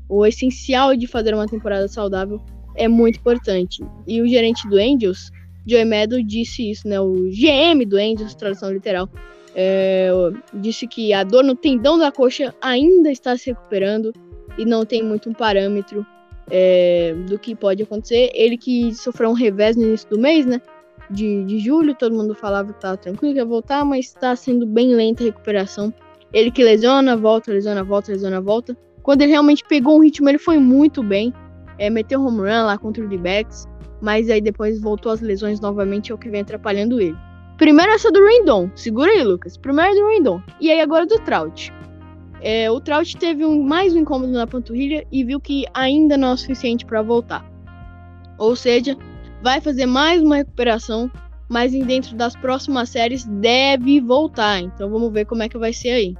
O 0.08 0.24
essencial 0.28 0.96
de 0.96 1.08
fazer 1.08 1.34
uma 1.34 1.48
temporada 1.48 1.88
saudável 1.88 2.40
é 2.76 2.88
muito 2.88 3.18
importante. 3.18 3.84
E 4.06 4.22
o 4.22 4.28
gerente 4.28 4.70
do 4.70 4.78
Angels, 4.78 5.32
Joey 5.66 5.86
Meadow, 5.86 6.22
disse 6.22 6.70
isso, 6.70 6.88
né? 6.88 7.00
O 7.00 7.14
GM 7.32 7.84
do 7.84 7.98
Angels, 7.98 8.36
tradução 8.36 8.72
literal, 8.72 9.10
é, 9.56 10.12
disse 10.54 10.86
que 10.86 11.14
a 11.14 11.24
dor 11.24 11.44
no 11.44 11.56
tendão 11.56 11.98
da 11.98 12.12
coxa 12.12 12.54
ainda 12.62 13.10
está 13.10 13.36
se 13.36 13.50
recuperando 13.50 14.14
e 14.56 14.66
não 14.66 14.86
tem 14.86 15.02
muito 15.02 15.32
um 15.32 15.34
parâmetro 15.34 16.06
é, 16.52 17.16
do 17.28 17.40
que 17.40 17.56
pode 17.56 17.82
acontecer. 17.82 18.30
Ele 18.36 18.56
que 18.56 18.94
sofreu 18.94 19.32
um 19.32 19.34
revés 19.34 19.76
no 19.76 19.82
início 19.82 20.08
do 20.12 20.20
mês, 20.20 20.46
né? 20.46 20.62
De, 21.10 21.44
de 21.46 21.60
julho, 21.60 21.96
todo 21.96 22.16
mundo 22.16 22.36
falava 22.36 22.70
que 22.70 22.78
estava 22.78 22.98
tranquilo, 22.98 23.34
que 23.34 23.40
ia 23.40 23.46
voltar, 23.46 23.86
mas 23.86 24.08
está 24.08 24.36
sendo 24.36 24.66
bem 24.66 24.94
lenta 24.94 25.24
a 25.24 25.28
recuperação. 25.28 25.94
Ele 26.34 26.52
que 26.52 26.64
lesiona, 26.64 27.16
volta, 27.16 27.52
lesiona, 27.52 27.84
volta, 27.84 28.12
lesiona, 28.12 28.42
volta. 28.42 28.78
Quando 29.02 29.22
ele 29.22 29.32
realmente 29.32 29.64
pegou 29.68 29.98
um 29.98 30.02
ritmo, 30.02 30.28
ele 30.28 30.38
foi 30.38 30.58
muito 30.58 31.02
bem. 31.02 31.34
É, 31.80 31.90
meteu 31.90 32.22
home 32.22 32.40
run 32.40 32.66
lá 32.66 32.78
contra 32.78 33.06
o 33.06 33.08
D-Backs, 33.08 33.66
mas 34.02 34.30
aí 34.30 34.42
depois 34.42 34.82
voltou 34.82 35.12
às 35.12 35.22
lesões 35.22 35.62
novamente, 35.62 36.12
é 36.12 36.16
o 36.16 36.18
que 36.18 36.30
vem 36.30 36.42
atrapalhando 36.42 37.00
ele. 37.00 37.16
Primeiro 37.58 37.92
essa 37.92 38.12
do 38.12 38.24
Rendon, 38.24 38.70
segura 38.76 39.12
aí, 39.12 39.24
Lucas. 39.24 39.58
Primeiro 39.58 39.96
do 39.96 40.08
Rendon. 40.08 40.42
E 40.60 40.70
aí 40.70 40.82
agora 40.82 41.06
do 41.06 41.20
Trout. 41.20 41.74
É, 42.42 42.70
o 42.70 42.80
Trout 42.80 43.18
teve 43.18 43.44
um, 43.46 43.64
mais 43.64 43.96
um 43.96 44.00
incômodo 44.00 44.32
na 44.32 44.46
panturrilha 44.46 45.06
e 45.12 45.24
viu 45.24 45.40
que 45.40 45.66
ainda 45.74 46.18
não 46.18 46.30
é 46.30 46.34
o 46.34 46.38
suficiente 46.38 46.86
para 46.86 47.02
voltar. 47.02 47.44
Ou 48.38 48.56
seja, 48.56 48.96
vai 49.48 49.62
fazer 49.62 49.86
mais 49.86 50.22
uma 50.22 50.36
recuperação, 50.36 51.10
mas 51.48 51.72
dentro 51.72 52.18
das 52.18 52.36
próximas 52.36 52.90
séries 52.90 53.24
deve 53.24 54.02
voltar. 54.02 54.60
Então 54.60 54.90
vamos 54.90 55.10
ver 55.14 55.24
como 55.24 55.42
é 55.42 55.48
que 55.48 55.58
vai 55.58 55.72
ser 55.72 55.92
aí. 55.92 56.16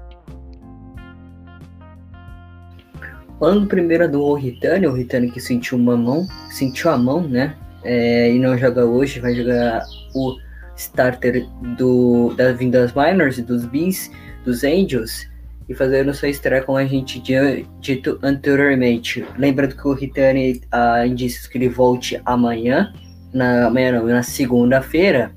Falando 3.38 3.68
primeiro 3.68 4.10
do 4.10 4.34
Ritani, 4.34 4.88
o 4.88 4.94
Ritani 4.94 5.30
que 5.30 5.42
sentiu 5.42 5.78
uma 5.78 5.98
mão, 5.98 6.26
sentiu 6.52 6.90
a 6.90 6.98
mão, 6.98 7.28
né? 7.28 7.54
É, 7.84 8.32
e 8.34 8.40
não 8.40 8.58
joga 8.58 8.86
hoje, 8.86 9.20
vai 9.20 9.36
jogar 9.36 9.84
o 10.16 10.38
starter 10.78 11.46
do, 11.78 12.34
das 12.38 12.58
vindas 12.58 12.94
minors, 12.94 13.38
dos 13.42 13.66
Bees, 13.66 14.10
dos 14.46 14.64
Angels, 14.64 15.28
e 15.68 15.76
fazendo 15.76 16.14
sua 16.14 16.30
estreia 16.30 16.64
como 16.64 16.78
a 16.78 16.86
gente 16.86 17.20
tinha 17.20 17.62
dito 17.82 18.18
anteriormente. 18.24 19.26
Lembrando 19.38 19.76
que 19.76 19.86
o 19.86 19.92
Ritani 19.92 20.62
há 20.72 21.06
indícios 21.06 21.46
que 21.46 21.58
ele 21.58 21.68
volte 21.68 22.22
amanhã, 22.26 22.94
na 23.34 23.68
amanhã 23.68 23.92
não, 23.94 24.06
na 24.06 24.24
segunda-feira. 24.24 25.36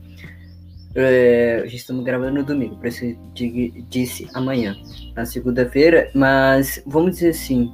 É, 0.94 1.62
gente 1.66 1.76
estamos 1.76 2.04
gravando 2.04 2.34
no 2.34 2.44
domingo, 2.44 2.76
por 2.76 2.88
isso 2.88 3.16
disse 3.88 4.28
amanhã, 4.34 4.74
na 5.14 5.24
segunda-feira, 5.24 6.10
mas 6.12 6.82
vamos 6.84 7.12
dizer 7.12 7.28
assim, 7.28 7.70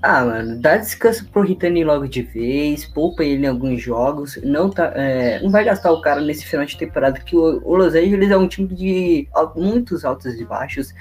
ah, 0.00 0.24
mano, 0.24 0.60
dá 0.60 0.76
descanso 0.76 1.28
pro 1.30 1.42
Ritani 1.42 1.82
logo 1.82 2.06
de 2.06 2.22
vez, 2.22 2.84
poupa 2.86 3.24
ele 3.24 3.44
em 3.44 3.48
alguns 3.48 3.82
jogos, 3.82 4.38
não, 4.44 4.70
tá, 4.70 4.92
é, 4.94 5.40
não 5.42 5.50
vai 5.50 5.64
gastar 5.64 5.90
o 5.90 6.00
cara 6.00 6.20
nesse 6.20 6.46
final 6.46 6.64
de 6.64 6.78
temporada, 6.78 7.18
que 7.18 7.36
o, 7.36 7.60
o, 7.64 7.74
Los 7.74 7.94
Angeles 7.96 8.30
é 8.30 8.36
um 8.36 8.46
time 8.46 8.68
de 8.68 9.28
muitos 9.56 10.04
altos 10.04 10.40
e 10.40 10.44
baixos. 10.44 10.94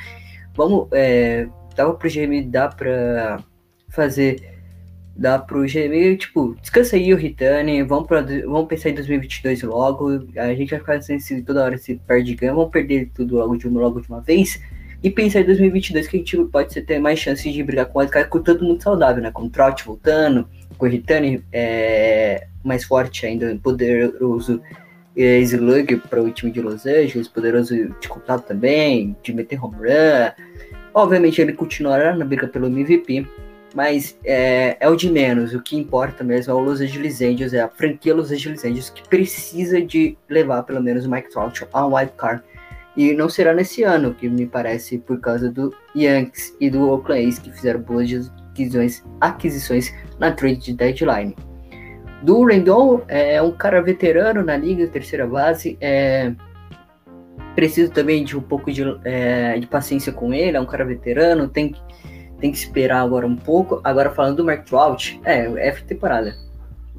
Vamos, 0.55 0.87
é, 0.91 1.47
dava 1.75 1.93
pro 1.93 2.09
GM, 2.09 2.49
dá 2.49 2.69
pra 2.69 3.43
fazer, 3.89 4.56
dá 5.17 5.39
pro 5.39 5.65
GM, 5.65 6.15
tipo, 6.15 6.55
descansa 6.61 6.95
aí 6.95 7.11
o 7.13 7.17
Ritani, 7.17 7.81
vamos, 7.81 8.07
pra, 8.07 8.21
vamos 8.21 8.67
pensar 8.67 8.89
em 8.89 8.93
2022 8.93 9.63
logo, 9.63 10.27
a 10.37 10.53
gente 10.53 10.69
vai 10.69 10.79
ficar 10.79 10.95
assim, 10.95 11.41
toda 11.41 11.63
hora 11.63 11.77
se 11.77 11.95
perde 11.95 12.35
ganha, 12.35 12.53
vamos 12.53 12.69
perder 12.69 13.09
tudo 13.13 13.35
logo 13.37 13.57
de, 13.57 13.67
logo 13.67 13.99
de 13.99 14.07
uma 14.07 14.21
vez 14.21 14.61
e 15.03 15.09
pensar 15.09 15.41
em 15.41 15.45
2022 15.45 16.07
que 16.07 16.17
a 16.17 16.19
gente 16.19 16.37
pode 16.45 16.81
ter 16.81 16.99
mais 16.99 17.19
chances 17.19 17.51
de 17.51 17.63
brigar 17.63 17.87
com 17.87 17.97
o 17.97 18.01
Wildcard 18.01 18.29
com 18.29 18.41
todo 18.41 18.63
mundo 18.63 18.81
saudável, 18.81 19.21
né? 19.21 19.31
Com 19.31 19.43
o 19.43 19.49
Trout 19.49 19.83
voltando, 19.83 20.47
com 20.77 20.85
o 20.85 20.89
Ritani 20.89 21.43
é, 21.51 22.47
mais 22.63 22.83
forte 22.83 23.25
ainda, 23.25 23.57
poderoso 23.61 24.61
é, 25.15 25.39
slug 25.39 25.97
para 25.97 26.21
o 26.21 26.31
time 26.31 26.51
de 26.51 26.61
Los 26.61 26.85
Angeles, 26.85 27.27
poderoso 27.27 27.75
de 27.75 28.07
contato 28.07 28.47
também, 28.47 29.15
de 29.23 29.33
meter 29.33 29.63
home 29.63 29.77
run. 29.77 30.31
Obviamente 30.93 31.41
ele 31.41 31.53
continuará 31.53 32.15
na 32.15 32.25
briga 32.25 32.47
pelo 32.47 32.67
MVP, 32.67 33.27
mas 33.77 34.17
é, 34.25 34.75
é, 34.79 34.89
o 34.89 34.95
de 34.95 35.07
menos. 35.07 35.53
O 35.53 35.61
que 35.61 35.77
importa 35.77 36.23
mesmo 36.23 36.51
é 36.51 36.55
o 36.55 36.59
Los 36.59 36.81
Angeles 36.81 37.21
Angels, 37.21 37.53
é 37.53 37.61
a 37.61 37.69
franquia 37.69 38.15
Los 38.15 38.31
Angeles 38.31 38.65
Angels 38.65 38.89
que 38.89 39.07
precisa 39.07 39.79
de 39.79 40.17
levar 40.27 40.63
pelo 40.63 40.81
menos 40.81 41.05
o 41.05 41.11
Mike 41.11 41.29
Trout 41.29 41.63
a 41.71 41.85
um 41.85 41.93
wild 41.93 42.11
card 42.17 42.41
e 42.97 43.13
não 43.13 43.29
será 43.29 43.53
nesse 43.53 43.83
ano, 43.83 44.15
que 44.15 44.27
me 44.27 44.47
parece 44.47 44.97
por 44.97 45.19
causa 45.19 45.51
do 45.51 45.71
Yankees 45.95 46.57
e 46.59 46.71
do 46.71 46.89
Oakland 46.89 47.27
A's 47.27 47.37
que 47.37 47.51
fizeram 47.51 47.79
boas 47.79 48.09
aquisições, 49.21 49.93
na 50.17 50.31
trade 50.31 50.73
deadline. 50.73 51.35
Do 52.23 52.43
Rendon 52.45 53.03
é 53.07 53.39
um 53.39 53.51
cara 53.51 53.79
veterano 53.83 54.43
na 54.43 54.57
liga, 54.57 54.87
terceira 54.87 55.27
base. 55.27 55.77
É, 55.79 56.33
preciso 57.53 57.91
também 57.91 58.23
de 58.23 58.35
um 58.35 58.41
pouco 58.41 58.71
de, 58.71 58.81
é, 59.05 59.59
de 59.59 59.67
paciência 59.67 60.11
com 60.11 60.33
ele. 60.33 60.57
É 60.57 60.59
um 60.59 60.65
cara 60.65 60.83
veterano, 60.83 61.47
tem, 61.47 61.75
tem 62.39 62.51
que 62.51 62.57
esperar 62.57 63.01
agora 63.01 63.25
um 63.25 63.35
pouco. 63.35 63.81
Agora 63.83 64.11
falando 64.11 64.37
do 64.37 64.45
Mark 64.45 64.65
Trout, 64.65 65.19
é, 65.23 65.45
é 65.67 65.71
temporada 65.71 66.35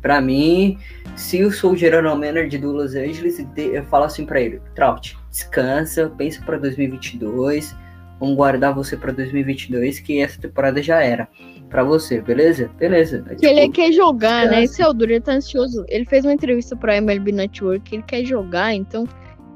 para 0.01 0.21
mim, 0.21 0.79
se 1.17 1.39
eu 1.39 1.51
sou 1.51 1.73
o 1.73 1.77
general 1.77 2.17
manager 2.17 2.61
do 2.61 2.73
Los 2.73 2.95
Angeles, 2.95 3.45
eu 3.57 3.85
falo 3.85 4.05
assim 4.05 4.25
para 4.25 4.41
ele: 4.41 4.61
Trout, 4.75 5.17
descansa, 5.31 6.13
pensa 6.17 6.43
para 6.45 6.57
2022, 6.59 7.75
vamos 8.21 8.37
guardar 8.37 8.75
você 8.75 8.97
para 8.97 9.13
2022, 9.13 10.01
que 10.01 10.21
essa 10.21 10.41
temporada 10.41 10.83
já 10.83 11.03
era 11.03 11.29
para 11.69 11.85
você, 11.85 12.21
beleza? 12.21 12.71
Beleza. 12.79 13.25
É, 13.29 13.35
tipo, 13.35 13.47
ele 13.47 13.69
quer 13.69 13.93
jogar, 13.93 14.47
né? 14.47 14.51
descansa. 14.51 14.57
né? 14.57 14.65
Esse 14.65 14.83
é 14.83 14.89
o 14.89 14.93
Duro, 14.93 15.13
ele 15.13 15.21
tá 15.21 15.33
ansioso. 15.33 15.85
Ele 15.89 16.05
fez 16.05 16.25
uma 16.25 16.33
entrevista 16.33 16.77
pra 16.77 16.97
MLB 16.97 17.33
Network, 17.33 17.95
ele 17.95 18.05
quer 18.05 18.25
jogar, 18.25 18.75
então. 18.75 19.07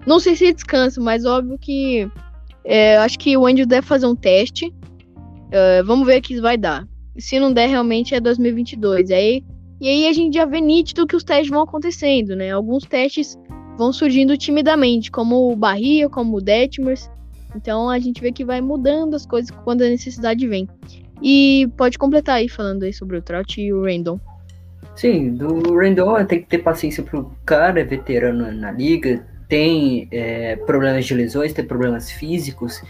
Não 0.05 0.19
sei 0.19 0.35
se 0.35 0.53
descansa, 0.53 1.01
mas 1.01 1.25
óbvio 1.25 1.57
que. 1.59 2.11
É, 2.65 2.97
acho 2.99 3.19
que 3.19 3.37
o 3.37 3.47
Andy 3.47 3.65
deve 3.65 3.87
fazer 3.87 4.07
um 4.07 4.15
teste. 4.17 4.73
Uh, 5.53 5.85
vamos 5.85 6.07
ver 6.07 6.19
o 6.19 6.23
que 6.23 6.41
vai 6.41 6.57
dar. 6.57 6.87
Se 7.19 7.39
não 7.39 7.53
der, 7.53 7.69
realmente 7.69 8.15
é 8.15 8.21
2022. 8.21 9.11
Aí 9.11 9.45
e 9.83 9.89
aí 9.89 10.07
a 10.07 10.13
gente 10.13 10.35
já 10.35 10.45
vê 10.45 10.61
nítido 10.61 11.09
que 11.09 11.17
os 11.17 11.25
testes 11.25 11.51
vão 11.51 11.63
acontecendo, 11.63 12.37
né? 12.37 12.53
Alguns 12.53 12.85
testes 12.85 13.37
vão 13.77 13.93
surgindo 13.93 14.39
timidamente, 14.39 15.11
como 15.11 15.51
o 15.51 15.57
Barria, 15.57 16.09
como 16.09 16.37
o 16.37 16.41
Detmers. 16.41 17.11
Então 17.57 17.91
a 17.91 17.99
gente 17.99 18.21
vê 18.21 18.31
que 18.31 18.45
vai 18.45 18.61
mudando 18.61 19.17
as 19.17 19.27
coisas 19.27 19.51
quando 19.65 19.83
a 19.83 19.89
necessidade 19.89 20.47
vem. 20.47 20.69
E 21.21 21.69
pode 21.77 21.99
completar 21.99 22.37
aí 22.37 22.49
falando 22.49 22.85
aí 22.85 22.93
sobre 22.93 23.17
o 23.17 23.23
Trout 23.23 23.61
e 23.61 23.73
o 23.73 23.83
Randall. 23.83 24.21
Sim, 24.95 25.35
do 25.35 25.75
Randall 25.75 26.25
tem 26.27 26.43
que 26.43 26.47
ter 26.47 26.59
paciência 26.59 27.03
pro 27.03 27.33
cara, 27.45 27.81
é 27.81 27.85
veterano 27.85 28.53
na 28.53 28.71
liga, 28.71 29.27
tem 29.49 30.07
é, 30.13 30.55
problemas 30.55 31.07
de 31.07 31.15
lesões, 31.15 31.53
tem 31.53 31.65
problemas 31.65 32.09
físicos, 32.09 32.81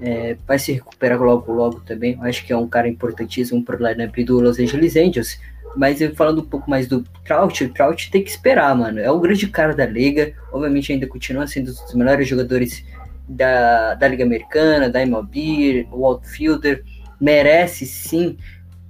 é, 0.00 0.36
vai 0.46 0.58
se 0.58 0.72
recuperar 0.72 1.20
logo 1.20 1.52
logo 1.52 1.80
também. 1.80 2.18
Acho 2.22 2.44
que 2.44 2.52
é 2.52 2.56
um 2.56 2.68
cara 2.68 2.88
importantíssimo 2.88 3.64
pro 3.64 3.76
lineup 3.76 4.16
do 4.24 4.40
Los 4.40 4.58
Angeles 4.58 4.96
Angels. 4.96 5.38
Mas 5.76 5.98
falando 6.14 6.40
um 6.40 6.46
pouco 6.46 6.68
mais 6.70 6.86
do 6.86 7.04
Trout, 7.24 7.64
o 7.64 7.72
Trout 7.72 8.10
tem 8.10 8.22
que 8.22 8.30
esperar, 8.30 8.74
mano. 8.74 8.98
É 8.98 9.10
o 9.10 9.20
grande 9.20 9.46
cara 9.48 9.74
da 9.74 9.86
liga. 9.86 10.32
Obviamente 10.52 10.92
ainda 10.92 11.06
continua 11.06 11.46
sendo 11.46 11.70
um 11.70 11.74
dos 11.74 11.94
melhores 11.94 12.26
jogadores 12.26 12.84
da, 13.28 13.94
da 13.94 14.08
Liga 14.08 14.24
Americana, 14.24 14.88
da 14.88 15.02
MLB, 15.02 15.86
o 15.92 16.06
outfielder, 16.06 16.82
merece 17.20 17.84
sim 17.84 18.36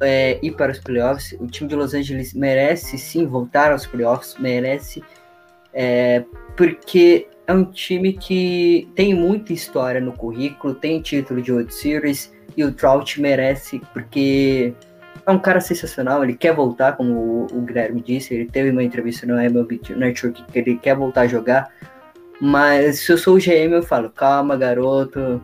é, 0.01 0.39
ir 0.43 0.53
para 0.53 0.73
os 0.73 0.79
playoffs. 0.79 1.37
O 1.41 1.47
time 1.47 1.69
de 1.69 1.75
Los 1.75 1.95
Angeles 1.95 2.33
merece 2.33 2.97
sim 2.97 3.27
voltar 3.27 3.73
aos 3.73 3.87
playoffs, 3.87 4.37
merece, 4.39 5.03
é, 5.75 6.25
porque 6.57 7.27
é 7.49 7.53
um 7.53 7.65
time 7.65 8.13
que 8.13 8.87
tem 8.95 9.15
muita 9.15 9.55
história 9.55 10.03
no 10.03 10.13
currículo, 10.13 10.75
tem 10.75 11.01
título 11.01 11.41
de 11.41 11.51
World 11.51 11.75
Series 11.75 12.31
e 12.55 12.63
o 12.63 12.71
Trout 12.71 13.19
merece, 13.19 13.81
porque 13.95 14.75
é 15.27 15.31
um 15.31 15.39
cara 15.39 15.59
sensacional, 15.59 16.23
ele 16.23 16.35
quer 16.35 16.55
voltar, 16.55 16.93
como 16.93 17.47
o, 17.51 17.63
Guilherme 17.63 18.03
disse, 18.03 18.35
ele 18.35 18.45
teve 18.45 18.71
uma 18.71 18.83
entrevista 18.83 19.27
no 19.27 19.41
MLB 19.41 19.81
Network 19.97 20.45
que 20.45 20.59
ele 20.59 20.77
quer 20.77 20.95
voltar 20.95 21.23
a 21.23 21.27
jogar, 21.27 21.73
mas 22.39 23.01
se 23.01 23.13
eu 23.13 23.17
sou 23.17 23.37
o 23.37 23.41
GM 23.41 23.73
eu 23.73 23.83
falo, 23.83 24.11
calma 24.11 24.55
garoto, 24.55 25.41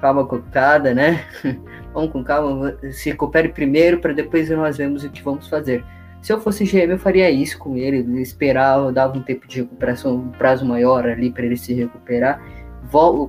calma 0.00 0.26
cocada, 0.26 0.92
né? 0.92 1.24
vamos 1.94 2.10
com 2.10 2.24
calma, 2.24 2.76
se 2.90 3.10
recupere 3.10 3.50
primeiro 3.50 4.00
para 4.00 4.12
depois 4.12 4.50
nós 4.50 4.78
vemos 4.78 5.04
o 5.04 5.10
que 5.10 5.22
vamos 5.22 5.46
fazer. 5.46 5.84
Se 6.26 6.32
eu 6.32 6.40
fosse 6.40 6.64
GM, 6.64 6.90
eu 6.90 6.98
faria 6.98 7.30
isso 7.30 7.56
com 7.56 7.76
ele, 7.76 7.98
esperava, 8.20 8.90
dava 8.90 9.16
um 9.16 9.22
tempo 9.22 9.46
de 9.46 9.60
recuperação, 9.60 10.16
um 10.16 10.30
prazo 10.32 10.66
maior 10.66 11.06
ali 11.06 11.30
para 11.30 11.46
ele 11.46 11.56
se 11.56 11.72
recuperar. 11.72 12.42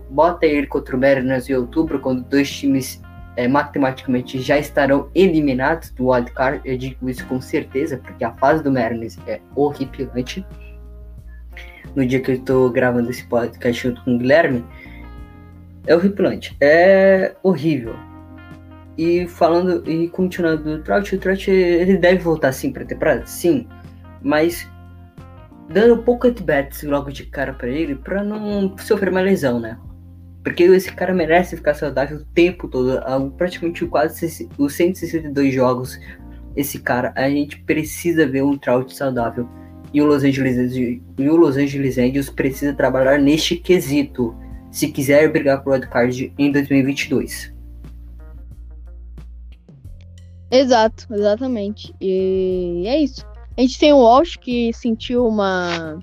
Bota 0.09 0.47
ele 0.47 0.65
contra 0.65 0.95
o 0.95 0.99
Mariners 0.99 1.47
em 1.47 1.53
outubro, 1.53 1.99
quando 1.99 2.23
dois 2.23 2.49
times 2.49 2.99
é, 3.35 3.47
matematicamente 3.47 4.41
já 4.41 4.57
estarão 4.57 5.11
eliminados 5.13 5.91
do 5.91 6.07
wildcard. 6.09 6.59
Eu 6.65 6.75
digo 6.75 7.07
isso 7.07 7.23
com 7.27 7.39
certeza, 7.39 7.97
porque 7.97 8.23
a 8.23 8.31
fase 8.31 8.63
do 8.63 8.71
Mariners 8.71 9.19
é 9.27 9.41
horripilante. 9.55 10.43
No 11.95 12.03
dia 12.03 12.19
que 12.19 12.31
eu 12.31 12.35
estou 12.35 12.67
gravando 12.71 13.11
esse 13.11 13.27
podcast 13.27 13.89
junto 13.89 14.03
com 14.03 14.15
o 14.15 14.17
Guilherme, 14.17 14.65
é 15.85 15.95
horripilante. 15.95 16.57
É 16.59 17.35
horrível. 17.43 17.95
E 18.97 19.27
falando 19.27 19.83
e 19.89 20.07
continuando 20.07 20.63
do 20.63 20.83
Trout, 20.83 21.15
o 21.15 21.19
Trout 21.19 21.51
ele 21.51 21.97
deve 21.97 22.17
voltar 22.17 22.51
sim 22.51 22.71
para 22.71 22.83
temporada? 22.83 23.25
Sim. 23.27 23.67
Mas 24.23 24.67
dando 25.69 26.01
pouco 26.01 26.27
at-bats 26.27 26.81
logo 26.83 27.11
de 27.11 27.25
cara 27.25 27.53
para 27.53 27.67
ele, 27.67 27.95
para 27.95 28.23
não 28.23 28.75
sofrer 28.77 29.09
uma 29.09 29.21
lesão, 29.21 29.59
né? 29.59 29.77
Porque 30.43 30.63
esse 30.63 30.91
cara 30.93 31.13
merece 31.13 31.57
ficar 31.57 31.73
saudável 31.73 32.17
o 32.19 32.25
tempo 32.33 32.67
todo, 32.67 32.99
praticamente 33.37 33.85
quase 33.85 34.47
os 34.57 34.73
162 34.73 35.53
jogos. 35.53 35.99
Esse 36.55 36.79
cara, 36.79 37.13
a 37.15 37.29
gente 37.29 37.59
precisa 37.63 38.25
ver 38.25 38.43
um 38.43 38.57
Trout 38.57 38.95
saudável. 38.95 39.47
E 39.93 40.01
o 40.01 40.05
Los 40.05 40.23
Angeles, 40.23 40.75
e 40.75 41.01
o 41.29 41.35
Los 41.35 41.55
Angeles 41.55 41.97
Angels 41.97 42.29
precisa 42.29 42.73
trabalhar 42.73 43.19
neste 43.19 43.57
quesito, 43.57 44.35
se 44.71 44.87
quiser 44.87 45.31
brigar 45.31 45.63
por 45.63 45.73
wildcard 45.73 46.33
em 46.37 46.51
2022. 46.51 47.56
Exato, 50.49 51.07
exatamente. 51.13 51.93
E 51.99 52.83
é 52.85 53.01
isso. 53.01 53.25
A 53.57 53.61
gente 53.61 53.79
tem 53.79 53.91
o 53.91 53.97
Walsh 53.97 54.37
que 54.37 54.71
sentiu 54.73 55.27
uma 55.27 55.99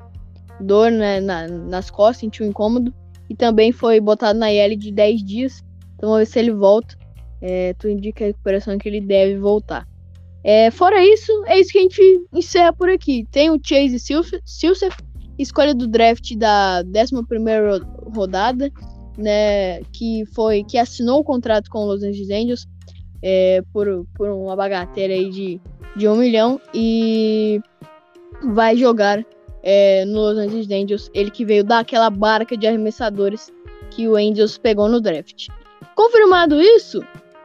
dor 0.61 0.91
né, 0.91 1.21
na, 1.21 1.49
nas 1.49 1.91
costas, 1.91 2.19
sentiu 2.19 2.47
um 2.47 2.51
incômodo. 2.51 2.93
E 3.29 3.35
também 3.35 3.73
foi 3.73 4.01
botado 4.01 4.39
na 4.39 4.53
IL 4.53 4.77
de 4.77 4.93
10 4.93 5.25
dias. 5.25 5.65
Então 5.95 6.11
vamos 6.11 6.27
ver 6.29 6.33
se 6.33 6.39
ele 6.39 6.53
volta. 6.53 6.97
É, 7.41 7.75
tu 7.75 7.89
indica 7.89 8.25
a 8.25 8.29
recuperação 8.29 8.79
que 8.79 8.89
ele 8.89 9.01
deve 9.01 9.39
voltar. 9.39 9.87
É, 10.43 10.71
fora 10.71 11.03
isso, 11.03 11.33
é 11.47 11.59
isso 11.59 11.73
que 11.73 11.79
a 11.79 11.83
gente 11.83 12.27
encerra 12.33 12.73
por 12.73 12.89
aqui. 12.91 13.27
Tem 13.31 13.51
o 13.51 13.59
Chase 13.63 13.99
Silsef, 14.45 14.95
escolha 15.39 15.75
do 15.75 15.87
draft 15.87 16.35
da 16.37 16.83
11 16.85 17.23
rodada, 18.15 18.71
né, 19.17 19.83
que 19.85 20.25
foi 20.35 20.63
que 20.65 20.77
assinou 20.77 21.21
o 21.21 21.25
contrato 21.25 21.71
com 21.71 21.85
os 21.85 21.87
Los 21.87 22.03
Angeles 22.03 22.31
Angels 22.31 22.67
é, 23.27 23.63
por, 23.73 24.07
por 24.15 24.29
uma 24.29 24.55
bagatela 24.55 25.15
aí 25.15 25.31
de, 25.31 25.59
de 25.97 26.07
um 26.07 26.15
milhão 26.15 26.61
e 26.75 27.59
vai 28.53 28.77
jogar 28.77 29.25
é, 29.63 30.05
no 30.05 30.21
Los 30.21 30.37
Angeles 30.37 30.71
Angels. 30.71 31.11
Ele 31.15 31.31
que 31.31 31.43
veio 31.43 31.65
daquela 31.65 32.11
barca 32.11 32.55
de 32.55 32.67
arremessadores 32.67 33.51
que 33.91 34.07
o 34.07 34.15
Angels 34.15 34.59
pegou 34.59 34.91
no 34.91 35.01
draft. 35.01 35.49
Confirmado 35.97 36.61
isso, 36.61 37.01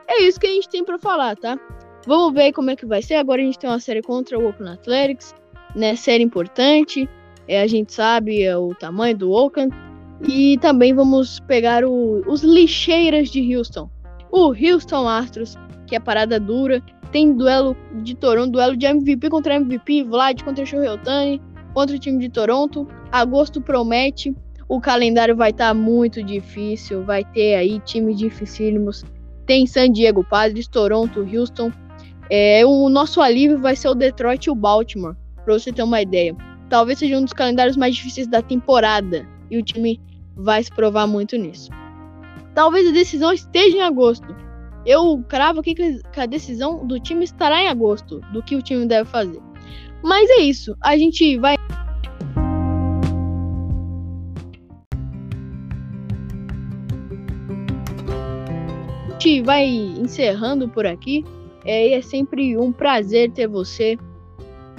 é 0.06 0.24
isso 0.24 0.38
que 0.38 0.48
a 0.48 0.52
gente 0.52 0.68
tem 0.68 0.84
para 0.84 1.00
falar, 1.00 1.38
tá? 1.38 1.58
Vamos 2.06 2.34
ver 2.34 2.52
como 2.52 2.72
é 2.72 2.76
que 2.76 2.86
vai 2.86 3.02
ser. 3.02 3.16
Agora 3.16 3.42
a 3.42 3.46
gente 3.46 3.58
tem 3.58 3.70
uma 3.70 3.80
série 3.80 4.02
contra 4.02 4.38
o 4.38 4.48
Oakland 4.48 4.74
Athletics, 4.74 5.34
né? 5.74 5.96
Série 5.96 6.24
importante. 6.24 7.08
É, 7.48 7.62
a 7.62 7.68
gente 7.68 7.94
sabe 7.94 8.44
é, 8.44 8.58
o 8.58 8.76
tamanho 8.76 9.16
do 9.16 9.32
Oakland. 9.32 9.74
E 10.28 10.58
também 10.58 10.94
vamos 10.94 11.40
pegar 11.42 11.86
o, 11.86 12.22
os 12.28 12.42
lixeiras 12.44 13.30
de 13.30 13.56
Houston. 13.56 13.90
O 14.32 14.48
Houston 14.48 15.08
Astros 15.08 15.56
que 15.90 15.96
é 15.96 16.00
parada 16.00 16.40
dura. 16.40 16.82
Tem 17.12 17.34
duelo 17.34 17.76
de 18.04 18.16
Toronto, 18.16 18.52
duelo 18.52 18.78
de 18.78 18.86
MVP 18.86 19.30
contra 19.30 19.56
MVP, 19.56 20.04
Vlad 20.04 20.44
contra 20.44 20.66
Shohei 20.66 21.42
contra 21.74 21.96
o 21.96 22.00
time 22.00 22.20
de 22.20 22.30
Toronto. 22.30 22.88
Agosto 23.12 23.60
promete. 23.60 24.34
O 24.68 24.80
calendário 24.80 25.36
vai 25.36 25.50
estar 25.50 25.70
tá 25.70 25.74
muito 25.74 26.22
difícil, 26.22 27.04
vai 27.04 27.24
ter 27.24 27.56
aí 27.56 27.80
times 27.80 28.18
dificílimos. 28.18 29.04
Tem 29.48 29.66
San 29.66 29.92
Diego 29.92 30.24
Padres, 30.24 30.68
Toronto, 30.68 31.22
Houston. 31.22 31.72
É, 32.30 32.64
o 32.64 32.88
nosso 32.88 33.20
alívio 33.20 33.58
vai 33.58 33.76
ser 33.76 33.88
o 33.88 33.96
Detroit 33.96 34.46
e 34.46 34.52
o 34.52 34.56
Baltimore, 34.56 35.16
para 35.44 35.56
você 35.56 35.74
ter 35.74 35.82
uma 35.82 36.00
ideia. 36.00 36.36
Talvez 36.70 37.00
seja 37.00 37.18
um 37.18 37.24
dos 37.24 37.34
calendários 37.34 37.76
mais 37.76 37.96
difíceis 37.96 38.28
da 38.28 38.44
temporada 38.44 39.28
e 39.50 39.58
o 39.58 39.64
time 39.64 40.00
vai 40.36 40.64
se 40.64 40.72
provar 40.72 41.08
muito 41.08 41.36
nisso. 41.36 41.72
Talvez 42.54 42.88
a 42.88 42.92
decisão 42.92 43.34
esteja 43.34 43.78
em 43.78 43.82
agosto, 43.82 44.36
eu 44.86 45.24
cravo 45.28 45.60
aqui 45.60 45.76
que 45.76 46.02
a 46.20 46.26
decisão 46.26 46.86
do 46.86 47.00
time 47.00 47.24
estará 47.24 47.62
em 47.62 47.68
agosto, 47.68 48.20
do 48.32 48.42
que 48.42 48.56
o 48.56 48.62
time 48.62 48.86
deve 48.86 49.10
fazer. 49.10 49.40
Mas 50.04 50.30
é 50.30 50.42
isso, 50.42 50.76
a 50.82 50.98
gente 50.98 51.38
vai. 51.38 51.56
A 59.08 59.22
gente 59.22 59.42
vai 59.42 59.68
encerrando 59.68 60.70
por 60.70 60.86
aqui. 60.86 61.26
É, 61.66 61.92
é 61.92 62.02
sempre 62.02 62.58
um 62.58 62.72
prazer 62.72 63.32
ter 63.32 63.48
você 63.48 63.98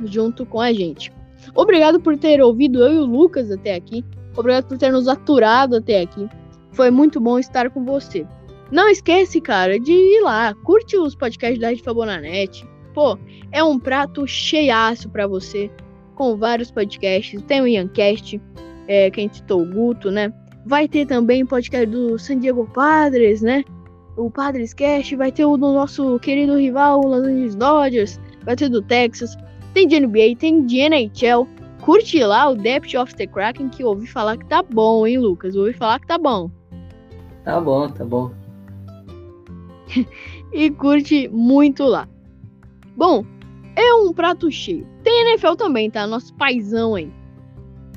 junto 0.05 0.47
com 0.47 0.61
a 0.61 0.73
gente. 0.73 1.13
Obrigado 1.55 2.01
por 2.01 2.17
ter 2.17 2.41
ouvido 2.41 2.83
eu 2.83 2.95
e 2.95 2.99
o 2.99 3.05
Lucas 3.05 3.51
até 3.51 3.75
aqui. 3.75 4.03
Obrigado 4.35 4.67
por 4.67 4.79
ter 4.79 4.91
nos 4.91 5.09
aturado 5.09 5.77
até 5.77 6.01
aqui. 6.01 6.27
Foi 6.73 6.91
muito 6.91 7.21
bom 7.21 7.39
estar 7.39 7.69
com 7.69 7.85
você. 7.85 8.27
Não 8.71 8.89
esquece, 8.89 9.41
cara, 9.41 9.81
de 9.81 9.93
ir 9.93 10.21
lá, 10.23 10.55
curte 10.55 10.97
os 10.97 11.15
podcasts 11.15 11.61
da 11.61 11.71
Rede 11.71 11.83
Fabonanet. 11.83 12.65
Pô, 12.95 13.19
é 13.51 13.63
um 13.63 13.79
prato 13.79 14.27
cheiaço 14.27 15.09
para 15.09 15.27
você, 15.27 15.71
com 16.15 16.37
vários 16.37 16.71
podcasts. 16.71 17.43
Tem 17.43 17.61
o 17.61 17.67
Iancast, 17.67 18.41
é, 18.87 19.11
quem 19.11 19.29
citou 19.33 19.63
o 19.63 19.67
Guto, 19.67 20.11
né? 20.11 20.33
Vai 20.67 20.87
ter 20.87 21.07
também 21.07 21.45
podcast 21.45 21.87
do 21.87 22.19
San 22.19 22.39
Diego 22.39 22.69
Padres, 22.73 23.43
né? 23.43 23.65
O 24.17 24.31
Padres 24.31 24.75
Cast, 24.75 25.17
vai 25.17 25.33
ter 25.33 25.45
o 25.45 25.57
do 25.57 25.73
nosso 25.73 26.19
querido 26.19 26.57
rival, 26.57 27.01
o 27.01 27.09
Los 27.09 27.27
Angeles 27.27 27.55
Dodgers, 27.55 28.21
vai 28.45 28.55
ter 28.55 28.69
do 28.69 28.83
Texas, 28.83 29.37
tem 29.73 29.87
de 29.87 29.99
NBA, 29.99 30.37
tem 30.39 30.65
de 30.67 30.79
NHL. 30.79 31.49
Curte 31.81 32.23
lá 32.23 32.51
o 32.51 32.55
Depth 32.55 32.95
of 32.95 33.15
the 33.15 33.27
Kraken, 33.27 33.69
que 33.69 33.83
ouvi 33.83 34.07
falar 34.07 34.37
que 34.37 34.45
tá 34.47 34.63
bom, 34.63 35.07
hein, 35.07 35.19
Lucas? 35.19 35.57
Ouvi 35.57 35.73
falar 35.73 35.99
que 35.99 36.07
tá 36.07 36.19
bom. 36.19 36.51
Tá 37.45 37.59
bom, 37.61 37.89
tá 37.89 38.05
bom. 38.05 38.31
e 40.53 40.71
curte 40.71 41.29
muito 41.29 41.85
lá. 41.85 42.09
Bom, 42.97 43.25
é 43.77 43.95
um 43.95 44.13
prato 44.13 44.51
cheio. 44.51 44.87
Tem 45.03 45.29
NFL 45.29 45.55
também, 45.55 45.91
tá? 45.91 46.07
Nosso 46.07 46.35
paizão 46.35 46.95
aí. 46.95 47.11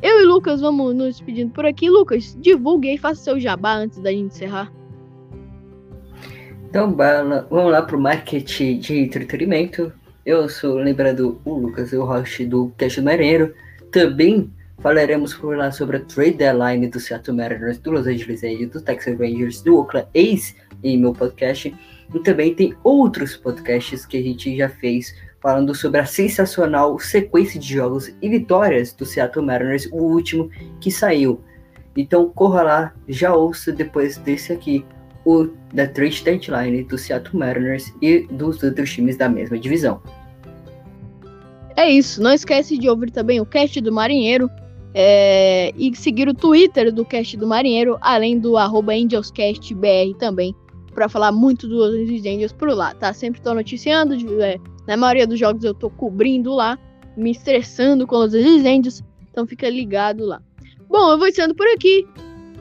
Eu 0.01 0.21
e 0.21 0.25
Lucas 0.25 0.61
vamos 0.61 0.93
nos 0.93 1.15
despedindo 1.15 1.51
por 1.51 1.65
aqui. 1.65 1.89
Lucas, 1.89 2.37
divulgue 2.39 2.89
aí, 2.89 2.97
faça 2.97 3.23
seu 3.23 3.39
jabá 3.39 3.75
antes 3.75 3.99
da 3.99 4.11
gente 4.11 4.25
encerrar. 4.25 4.71
Então, 6.69 6.95
vamos 7.49 7.71
lá 7.71 7.81
pro 7.81 7.99
marketing 7.99 8.79
de 8.79 8.99
entretenimento. 8.99 9.93
Eu 10.25 10.49
sou, 10.49 10.75
lembrando, 10.75 11.39
o 11.45 11.53
Lucas, 11.53 11.93
o 11.93 12.03
host 12.03 12.45
do 12.45 12.71
Cash 12.77 12.97
Marinheiro. 12.97 13.53
Também 13.91 14.51
falaremos 14.79 15.33
por 15.33 15.57
lá 15.57 15.71
sobre 15.71 15.97
a 15.97 16.01
trade 16.01 16.37
deadline 16.37 16.87
do 16.87 16.99
Seattle 16.99 17.37
Mariners, 17.37 17.77
do 17.77 17.91
Los 17.91 18.07
Angeles 18.07 18.43
Angels, 18.43 18.71
do 18.71 18.81
Texas 18.81 19.17
Rangers, 19.17 19.61
do 19.61 19.77
Oakland 19.77 20.07
A's 20.15 20.55
em 20.83 20.97
meu 20.97 21.13
podcast. 21.13 21.73
E 22.13 22.19
também 22.19 22.53
tem 22.53 22.75
outros 22.83 23.35
podcasts 23.35 24.05
que 24.05 24.17
a 24.17 24.21
gente 24.21 24.55
já 24.55 24.69
fez 24.69 25.15
falando 25.41 25.75
sobre 25.75 25.99
a 25.99 26.05
sensacional 26.05 26.97
sequência 26.99 27.59
de 27.59 27.73
jogos 27.73 28.13
e 28.21 28.29
vitórias 28.29 28.93
do 28.93 29.05
Seattle 29.05 29.45
Mariners, 29.45 29.87
o 29.91 29.97
último 29.97 30.49
que 30.79 30.89
saiu. 30.89 31.41
Então 31.95 32.29
corra 32.29 32.63
lá, 32.63 32.93
já 33.07 33.35
ouça 33.35 33.71
depois 33.71 34.17
desse 34.17 34.53
aqui 34.53 34.85
o 35.25 35.49
da 35.73 35.87
trade 35.87 36.23
deadline 36.23 36.83
do 36.83 36.97
Seattle 36.97 37.37
Mariners 37.37 37.93
e 38.01 38.27
dos 38.31 38.61
outros 38.63 38.91
times 38.91 39.17
da 39.17 39.29
mesma 39.29 39.57
divisão. 39.57 40.01
É 41.75 41.89
isso, 41.89 42.21
não 42.21 42.33
esquece 42.33 42.77
de 42.77 42.89
ouvir 42.89 43.11
também 43.11 43.41
o 43.41 43.45
cast 43.45 43.79
do 43.81 43.91
Marinheiro 43.91 44.49
É, 44.93 45.73
e 45.75 45.95
seguir 45.95 46.27
o 46.27 46.33
Twitter 46.33 46.93
do 46.93 47.03
Cast 47.03 47.35
do 47.37 47.47
Marinheiro, 47.47 47.97
além 48.01 48.39
do 48.39 48.57
AngelsCastBR 48.57 50.13
também, 50.19 50.55
para 50.93 51.09
falar 51.09 51.31
muito 51.31 51.67
dos 51.67 52.25
Angels 52.25 52.53
por 52.53 52.69
lá, 52.69 52.93
tá? 52.93 53.11
Sempre 53.11 53.41
tô 53.41 53.53
noticiando, 53.53 54.13
é, 54.41 54.57
na 54.87 54.95
maioria 54.95 55.25
dos 55.25 55.39
jogos 55.39 55.63
eu 55.63 55.73
tô 55.73 55.89
cobrindo 55.89 56.53
lá, 56.53 56.77
me 57.17 57.31
estressando 57.31 58.05
com 58.05 58.17
os 58.17 58.33
Angels, 58.33 59.03
então 59.31 59.47
fica 59.47 59.67
ligado 59.69 60.25
lá. 60.25 60.41
Bom, 60.87 61.11
eu 61.11 61.17
vou 61.17 61.27
encerrando 61.27 61.55
por 61.55 61.67
aqui. 61.69 62.07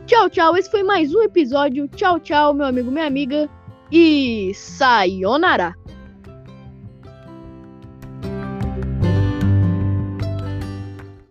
Tchau, 0.06 0.30
tchau. 0.30 0.56
Esse 0.56 0.70
foi 0.70 0.82
mais 0.82 1.14
um 1.14 1.20
episódio. 1.22 1.86
Tchau, 1.88 2.18
tchau, 2.18 2.54
meu 2.54 2.66
amigo, 2.66 2.90
minha 2.90 3.06
amiga. 3.06 3.48
E 3.90 4.52
sayonara. 4.54 5.74